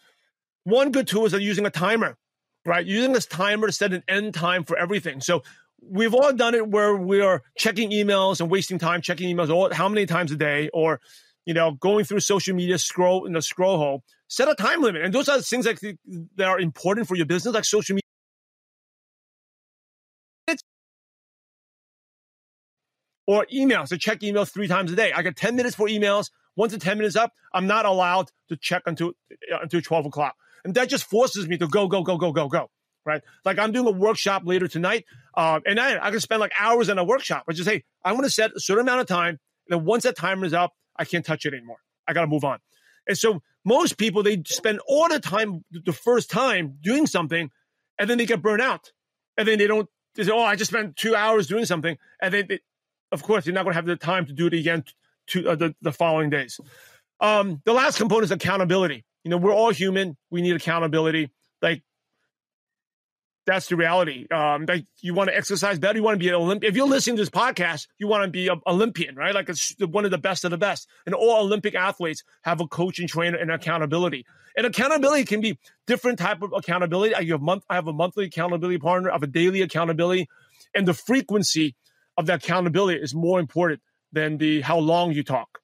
One 0.64 0.92
good 0.92 1.06
tool 1.06 1.26
is 1.26 1.32
using 1.32 1.66
a 1.66 1.70
timer, 1.70 2.16
right? 2.64 2.84
Using 2.86 3.12
this 3.12 3.26
timer 3.26 3.66
to 3.66 3.72
set 3.72 3.92
an 3.92 4.04
end 4.08 4.34
time 4.34 4.64
for 4.64 4.76
everything. 4.76 5.20
So 5.20 5.42
we've 5.80 6.14
all 6.14 6.32
done 6.32 6.54
it 6.54 6.68
where 6.68 6.96
we 6.96 7.20
are 7.20 7.42
checking 7.56 7.90
emails 7.90 8.40
and 8.40 8.50
wasting 8.50 8.78
time 8.78 9.00
checking 9.00 9.34
emails 9.34 9.50
all, 9.50 9.72
how 9.72 9.88
many 9.88 10.06
times 10.06 10.30
a 10.30 10.36
day 10.36 10.70
or 10.72 11.00
you 11.44 11.54
know 11.54 11.72
going 11.72 12.04
through 12.04 12.20
social 12.20 12.54
media 12.54 12.78
scroll 12.78 13.24
in 13.26 13.32
the 13.32 13.42
scroll 13.42 13.78
hole. 13.78 14.04
Set 14.28 14.48
a 14.48 14.54
time 14.54 14.80
limit. 14.80 15.02
And 15.02 15.12
those 15.12 15.28
are 15.28 15.40
things 15.40 15.66
that, 15.66 15.78
that 16.36 16.48
are 16.48 16.58
important 16.58 17.06
for 17.06 17.16
your 17.16 17.26
business 17.26 17.54
like 17.54 17.64
social 17.64 17.94
media. 17.94 18.02
Or 23.26 23.46
emails 23.52 23.88
to 23.88 23.98
check 23.98 24.20
emails 24.20 24.50
three 24.50 24.68
times 24.68 24.90
a 24.90 24.96
day. 24.96 25.12
I 25.12 25.22
got 25.22 25.36
10 25.36 25.54
minutes 25.54 25.76
for 25.76 25.86
emails. 25.86 26.30
Once 26.56 26.72
the 26.72 26.78
10 26.78 26.98
minutes 26.98 27.16
up 27.16 27.32
i'm 27.54 27.66
not 27.66 27.86
allowed 27.86 28.30
to 28.48 28.56
check 28.56 28.82
until 28.86 29.12
until 29.62 29.80
12 29.80 30.06
o'clock 30.06 30.36
and 30.64 30.74
that 30.74 30.88
just 30.88 31.04
forces 31.04 31.48
me 31.48 31.58
to 31.58 31.66
go, 31.66 31.88
go, 31.88 32.02
go, 32.02 32.16
go, 32.16 32.32
go, 32.32 32.48
go. 32.48 32.70
Right. 33.04 33.22
Like 33.44 33.58
I'm 33.58 33.72
doing 33.72 33.88
a 33.88 33.98
workshop 33.98 34.42
later 34.44 34.68
tonight. 34.68 35.06
Uh, 35.34 35.58
and 35.66 35.80
I, 35.80 35.98
I 36.06 36.10
can 36.12 36.20
spend 36.20 36.40
like 36.40 36.52
hours 36.58 36.88
in 36.88 36.98
a 36.98 37.04
workshop. 37.04 37.44
I 37.48 37.52
just, 37.52 37.68
hey, 37.68 37.82
I'm 38.04 38.14
going 38.14 38.24
to 38.24 38.30
set 38.30 38.52
a 38.54 38.60
certain 38.60 38.82
amount 38.82 39.00
of 39.00 39.08
time. 39.08 39.40
And 39.68 39.80
then 39.80 39.84
once 39.84 40.04
that 40.04 40.16
timer 40.16 40.44
is 40.44 40.54
up, 40.54 40.72
I 40.96 41.04
can't 41.04 41.26
touch 41.26 41.44
it 41.44 41.52
anymore. 41.52 41.78
I 42.06 42.12
got 42.12 42.20
to 42.20 42.26
move 42.28 42.44
on. 42.44 42.60
And 43.08 43.18
so 43.18 43.42
most 43.64 43.98
people, 43.98 44.22
they 44.22 44.42
spend 44.46 44.78
all 44.86 45.08
the 45.08 45.18
time, 45.18 45.64
the 45.72 45.92
first 45.92 46.30
time 46.30 46.78
doing 46.80 47.06
something, 47.06 47.50
and 47.98 48.08
then 48.08 48.18
they 48.18 48.26
get 48.26 48.40
burnt 48.40 48.62
out. 48.62 48.92
And 49.36 49.48
then 49.48 49.58
they 49.58 49.66
don't, 49.66 49.88
they 50.14 50.24
say, 50.24 50.30
oh, 50.32 50.40
I 50.42 50.54
just 50.54 50.70
spent 50.70 50.96
two 50.96 51.16
hours 51.16 51.48
doing 51.48 51.64
something. 51.64 51.96
And 52.20 52.34
then, 52.34 52.46
they, 52.48 52.60
of 53.10 53.22
course, 53.22 53.46
you're 53.46 53.54
not 53.54 53.64
going 53.64 53.72
to 53.72 53.76
have 53.76 53.86
the 53.86 53.96
time 53.96 54.26
to 54.26 54.32
do 54.32 54.46
it 54.46 54.54
again 54.54 54.84
to 55.28 55.50
uh, 55.50 55.54
the, 55.56 55.74
the 55.82 55.92
following 55.92 56.30
days. 56.30 56.60
Um, 57.20 57.62
the 57.64 57.72
last 57.72 57.98
component 57.98 58.24
is 58.24 58.30
accountability. 58.30 59.04
You 59.24 59.30
know, 59.30 59.36
we're 59.36 59.54
all 59.54 59.70
human. 59.70 60.16
We 60.30 60.42
need 60.42 60.56
accountability. 60.56 61.30
Like 61.60 61.82
that's 63.46 63.68
the 63.68 63.76
reality. 63.76 64.26
Um, 64.30 64.66
like 64.66 64.86
you 65.00 65.14
want 65.14 65.30
to 65.30 65.36
exercise 65.36 65.78
better. 65.78 65.98
You 65.98 66.04
want 66.04 66.14
to 66.14 66.18
be 66.18 66.28
an 66.28 66.34
Olympian. 66.34 66.70
If 66.70 66.76
you're 66.76 66.86
listening 66.86 67.16
to 67.16 67.22
this 67.22 67.30
podcast, 67.30 67.86
you 67.98 68.06
want 68.06 68.24
to 68.24 68.30
be 68.30 68.48
an 68.48 68.60
Olympian, 68.66 69.16
right? 69.16 69.34
Like 69.34 69.48
it's 69.48 69.74
one 69.78 70.04
of 70.04 70.10
the 70.10 70.18
best 70.18 70.44
of 70.44 70.50
the 70.50 70.58
best. 70.58 70.88
And 71.06 71.14
all 71.14 71.40
Olympic 71.40 71.74
athletes 71.74 72.22
have 72.42 72.60
a 72.60 72.66
coach 72.66 72.98
and 72.98 73.08
trainer 73.08 73.36
and 73.36 73.50
accountability. 73.50 74.26
And 74.56 74.66
accountability 74.66 75.24
can 75.24 75.40
be 75.40 75.58
different 75.86 76.18
type 76.18 76.42
of 76.42 76.52
accountability. 76.52 77.14
I 77.14 77.24
have 77.24 77.40
month. 77.40 77.64
I 77.68 77.74
have 77.74 77.88
a 77.88 77.92
monthly 77.92 78.26
accountability 78.26 78.78
partner. 78.78 79.10
I 79.10 79.14
have 79.14 79.22
a 79.22 79.28
daily 79.28 79.62
accountability, 79.62 80.28
and 80.74 80.86
the 80.86 80.94
frequency 80.94 81.74
of 82.18 82.26
the 82.26 82.34
accountability 82.34 83.00
is 83.00 83.14
more 83.14 83.40
important 83.40 83.80
than 84.12 84.36
the 84.36 84.60
how 84.60 84.78
long 84.78 85.12
you 85.12 85.24
talk 85.24 85.61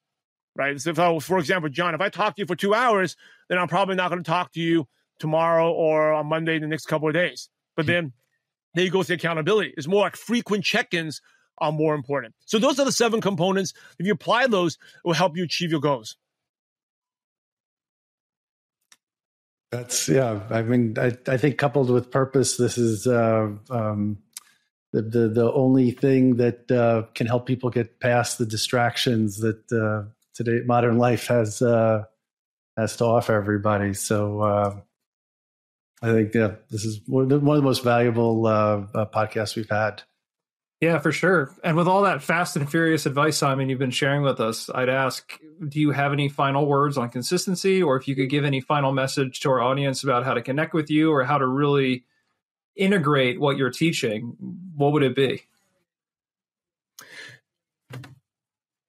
right? 0.59 0.79
So 0.79 0.91
if 0.91 0.99
I, 0.99 1.17
for 1.19 1.39
example, 1.39 1.69
Jon, 1.69 1.95
if 1.95 2.01
I 2.01 2.09
talk 2.09 2.35
to 2.35 2.41
you 2.41 2.45
for 2.45 2.55
two 2.55 2.75
hours, 2.75 3.15
then 3.47 3.57
I'm 3.57 3.69
probably 3.69 3.95
not 3.95 4.11
going 4.11 4.21
to 4.21 4.29
talk 4.29 4.51
to 4.53 4.59
you 4.59 4.87
tomorrow 5.17 5.71
or 5.71 6.13
on 6.13 6.27
Monday 6.27 6.55
in 6.55 6.61
the 6.61 6.67
next 6.67 6.85
couple 6.85 7.07
of 7.07 7.13
days. 7.13 7.49
But 7.75 7.85
then 7.87 8.13
there 8.75 8.83
you 8.83 8.91
go 8.91 8.99
with 8.99 9.07
the 9.07 9.13
accountability. 9.15 9.73
It's 9.77 9.87
more 9.87 10.01
like 10.01 10.17
frequent 10.17 10.65
check-ins 10.65 11.21
are 11.59 11.71
more 11.71 11.95
important. 11.95 12.35
So 12.45 12.59
those 12.59 12.77
are 12.77 12.85
the 12.85 12.91
seven 12.91 13.21
components. 13.21 13.73
If 13.97 14.05
you 14.05 14.13
apply 14.13 14.47
those, 14.47 14.73
it 14.75 15.07
will 15.07 15.13
help 15.13 15.35
you 15.37 15.43
achieve 15.43 15.71
your 15.71 15.79
goals. 15.79 16.17
That's 19.71 20.09
yeah. 20.09 20.41
I 20.49 20.61
mean, 20.63 20.95
I, 20.97 21.15
I 21.27 21.37
think 21.37 21.57
coupled 21.57 21.89
with 21.89 22.11
purpose, 22.11 22.57
this 22.57 22.77
is 22.77 23.05
uh, 23.05 23.51
um, 23.69 24.17
the, 24.91 25.03
the 25.03 25.27
the 25.29 25.51
only 25.53 25.91
thing 25.91 26.37
that 26.37 26.71
uh, 26.71 27.03
can 27.13 27.27
help 27.27 27.45
people 27.45 27.69
get 27.69 27.99
past 27.99 28.39
the 28.39 28.47
distractions 28.47 29.37
that 29.41 29.71
uh, 29.71 30.09
today 30.43 30.65
modern 30.65 30.97
life 30.97 31.27
has 31.27 31.61
uh, 31.61 32.05
has 32.77 32.95
to 32.97 33.05
offer 33.05 33.33
everybody. 33.33 33.93
So 33.93 34.39
uh, 34.39 34.79
I 36.01 36.11
think 36.13 36.33
yeah, 36.33 36.55
this 36.69 36.85
is 36.85 37.01
one 37.05 37.23
of 37.23 37.29
the 37.29 37.61
most 37.61 37.83
valuable 37.83 38.47
uh, 38.47 38.85
uh, 38.95 39.05
podcasts 39.05 39.55
we've 39.55 39.69
had. 39.69 40.03
Yeah, 40.79 40.99
for 40.99 41.11
sure. 41.11 41.53
And 41.61 41.75
with 41.75 41.89
all 41.89 42.03
that 42.03 42.23
fast 42.23 42.55
and 42.55 42.71
furious 42.71 43.05
advice, 43.05 43.37
Simon, 43.37 43.67
you've 43.67 43.79
been 43.79 43.91
sharing 43.91 44.21
with 44.21 44.39
us, 44.39 44.69
I'd 44.73 44.87
ask, 44.87 45.37
do 45.67 45.77
you 45.77 45.91
have 45.91 46.13
any 46.13 46.29
final 46.29 46.65
words 46.65 46.97
on 46.97 47.09
consistency, 47.09 47.83
or 47.83 47.97
if 47.97 48.07
you 48.07 48.15
could 48.15 48.29
give 48.29 48.45
any 48.45 48.61
final 48.61 48.93
message 48.93 49.41
to 49.41 49.49
our 49.49 49.59
audience 49.59 50.03
about 50.03 50.23
how 50.23 50.33
to 50.33 50.41
connect 50.41 50.73
with 50.73 50.89
you, 50.89 51.11
or 51.11 51.25
how 51.25 51.37
to 51.37 51.45
really 51.45 52.05
integrate 52.77 53.41
what 53.41 53.57
you're 53.57 53.71
teaching? 53.71 54.37
What 54.73 54.93
would 54.93 55.03
it 55.03 55.17
be? 55.17 55.43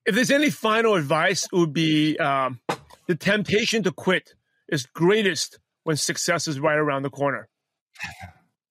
If 0.06 0.14
there's 0.14 0.30
any 0.30 0.50
final 0.50 0.94
advice, 0.94 1.44
it 1.44 1.56
would 1.56 1.72
be 1.72 2.16
um, 2.18 2.60
the 3.06 3.14
temptation 3.14 3.82
to 3.82 3.92
quit 3.92 4.34
is 4.68 4.86
greatest 4.86 5.58
when 5.84 5.96
success 5.96 6.48
is 6.48 6.60
right 6.60 6.78
around 6.78 7.02
the 7.02 7.10
corner. 7.10 7.48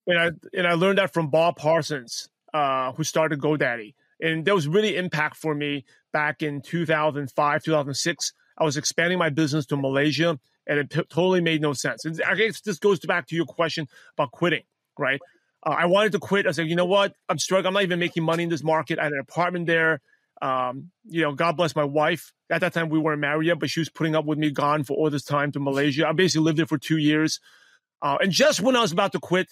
And 0.08 0.18
I 0.18 0.30
and 0.58 0.68
I 0.68 0.74
learned 0.74 0.98
that 0.98 1.14
from 1.14 1.30
Bob 1.30 1.58
Parsons, 1.58 2.30
uh, 2.54 2.94
who 2.94 3.04
started 3.04 3.40
GoDaddy, 3.40 3.94
and 4.20 4.46
that 4.46 4.56
was 4.56 4.68
really 4.68 4.96
impact 4.96 5.38
for 5.38 5.54
me 5.54 5.86
back 6.12 6.42
in 6.42 6.62
2005, 6.62 7.64
2006. 7.64 8.34
I 8.58 8.64
was 8.64 8.76
expanding 8.76 9.20
my 9.20 9.30
business 9.30 9.66
to 9.68 9.78
Malaysia, 9.78 10.40
and 10.68 10.80
it 10.80 10.90
t- 10.90 11.04
totally 11.10 11.42
made 11.42 11.62
no 11.62 11.74
sense. 11.74 12.06
And 12.06 12.22
I 12.24 12.36
guess 12.36 12.62
this 12.62 12.80
goes 12.80 13.00
back 13.00 13.28
to 13.28 13.36
your 13.36 13.46
question 13.46 13.88
about 14.18 14.32
quitting, 14.32 14.64
right? 14.98 15.20
Uh, 15.66 15.76
I 15.78 15.86
wanted 15.86 16.12
to 16.14 16.20
quit. 16.20 16.48
I 16.48 16.52
said, 16.52 16.68
you 16.68 16.76
know 16.76 16.86
what? 16.86 17.14
I'm 17.30 17.38
struggling. 17.38 17.68
I'm 17.68 17.74
not 17.74 17.84
even 17.84 18.00
making 18.00 18.24
money 18.24 18.44
in 18.44 18.50
this 18.50 18.64
market. 18.64 19.00
I 19.00 19.04
had 19.04 19.14
an 19.14 19.20
apartment 19.20 19.68
there. 19.68 20.02
Um, 20.42 20.92
you 21.06 21.22
know, 21.22 21.34
God 21.34 21.58
bless 21.58 21.76
my 21.76 21.84
wife. 21.84 22.32
At 22.50 22.62
that 22.62 22.74
time, 22.74 22.90
we 22.90 23.00
weren't 23.00 23.20
married 23.20 23.48
yet, 23.48 23.60
but 23.60 23.70
she 23.70 23.80
was 23.80 23.90
putting 23.90 24.16
up 24.16 24.26
with 24.26 24.38
me 24.38 24.52
gone 24.52 24.84
for 24.84 24.96
all 24.96 25.10
this 25.10 25.24
time 25.24 25.52
to 25.52 25.60
Malaysia. 25.60 26.08
I 26.08 26.14
basically 26.14 26.46
lived 26.46 26.60
there 26.60 26.66
for 26.66 26.78
two 26.78 26.98
years. 26.98 27.40
Uh, 28.02 28.18
and 28.22 28.32
just 28.32 28.62
when 28.62 28.76
I 28.76 28.82
was 28.82 28.92
about 28.92 29.12
to 29.12 29.20
quit, 29.20 29.50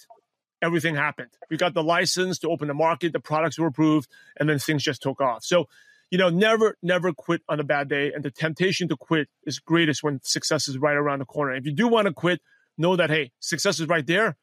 everything 0.62 0.94
happened. 0.94 1.30
We 1.50 1.56
got 1.56 1.74
the 1.74 1.82
license 1.82 2.38
to 2.40 2.48
open 2.48 2.68
the 2.68 2.74
market, 2.74 3.12
the 3.12 3.20
products 3.20 3.58
were 3.58 3.66
approved, 3.66 4.08
and 4.38 4.48
then 4.48 4.58
things 4.58 4.82
just 4.82 5.02
took 5.02 5.20
off. 5.20 5.44
So, 5.44 5.66
you 6.10 6.18
know, 6.18 6.30
never, 6.30 6.76
never 6.82 7.12
quit 7.12 7.42
on 7.48 7.60
a 7.60 7.64
bad 7.64 7.88
day. 7.88 8.12
And 8.12 8.24
the 8.24 8.30
temptation 8.30 8.88
to 8.88 8.96
quit 8.96 9.28
is 9.44 9.58
greatest 9.58 10.02
when 10.02 10.20
success 10.22 10.66
is 10.68 10.78
right 10.78 10.96
around 10.96 11.18
the 11.18 11.26
corner. 11.26 11.54
If 11.54 11.66
you 11.66 11.72
do 11.72 11.86
want 11.86 12.06
to 12.06 12.14
quit, 12.14 12.40
know 12.78 12.96
that, 12.96 13.10
hey, 13.10 13.32
success 13.40 13.78
is 13.78 13.88
right 13.88 14.06
there. 14.06 14.36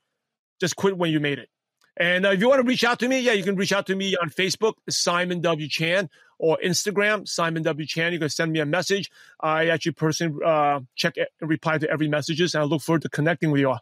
Just 0.60 0.76
quit 0.76 0.98
when 0.98 1.12
you 1.12 1.20
made 1.20 1.39
it. 1.39 1.50
And 1.98 2.26
uh, 2.26 2.32
if 2.32 2.41
you 2.41 2.50
want 2.50 2.62
to 2.62 2.68
reach 2.68 2.84
out 2.84 3.00
to 3.00 3.08
me, 3.08 3.20
yeah, 3.20 3.34
you 3.34 3.43
can 3.43 3.56
reach 3.56 3.72
out 3.72 3.88
to 3.88 3.96
me 3.96 4.16
on 4.22 4.30
Facebook, 4.30 4.74
Simon 4.89 5.41
W. 5.41 5.68
Chan, 5.68 6.10
or 6.38 6.58
Instagram, 6.64 7.28
Simon 7.28 7.64
W. 7.64 7.86
Chan. 7.86 8.14
You 8.14 8.20
can 8.20 8.30
send 8.30 8.52
me 8.52 8.60
a 8.60 8.66
message. 8.66 9.10
I 9.39 9.68
actually 9.68 9.93
personally 9.93 10.43
uh, 10.46 10.82
check 10.96 11.16
and 11.18 11.50
reply 11.50 11.78
to 11.78 11.89
every 11.89 12.08
messages, 12.08 12.54
and 12.54 12.64
I 12.64 12.66
look 12.66 12.82
forward 12.82 13.04
to 13.04 13.10
connecting 13.10 13.52
with 13.52 13.62
you 13.62 13.70
all. 13.70 13.82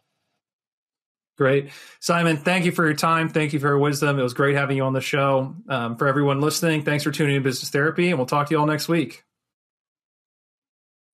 Great. 1.36 1.70
Simon, 1.98 2.36
thank 2.36 2.64
you 2.64 2.70
for 2.70 2.84
your 2.84 2.94
time. 2.94 3.28
Thank 3.28 3.52
you 3.52 3.58
for 3.58 3.66
your 3.66 3.78
wisdom. 3.78 4.20
It 4.20 4.22
was 4.22 4.34
great 4.34 4.54
having 4.54 4.76
you 4.76 4.84
on 4.84 4.92
the 4.92 5.00
show. 5.00 5.56
Um, 5.68 5.96
for 5.96 6.06
everyone 6.06 6.40
listening, 6.40 6.82
thanks 6.82 7.02
for 7.02 7.10
tuning 7.10 7.34
in 7.34 7.42
to 7.42 7.48
Business 7.48 7.70
Therapy, 7.70 8.10
and 8.10 8.18
we'll 8.18 8.26
talk 8.26 8.46
to 8.48 8.54
you 8.54 8.60
all 8.60 8.66
next 8.66 8.88
week. 8.88 9.24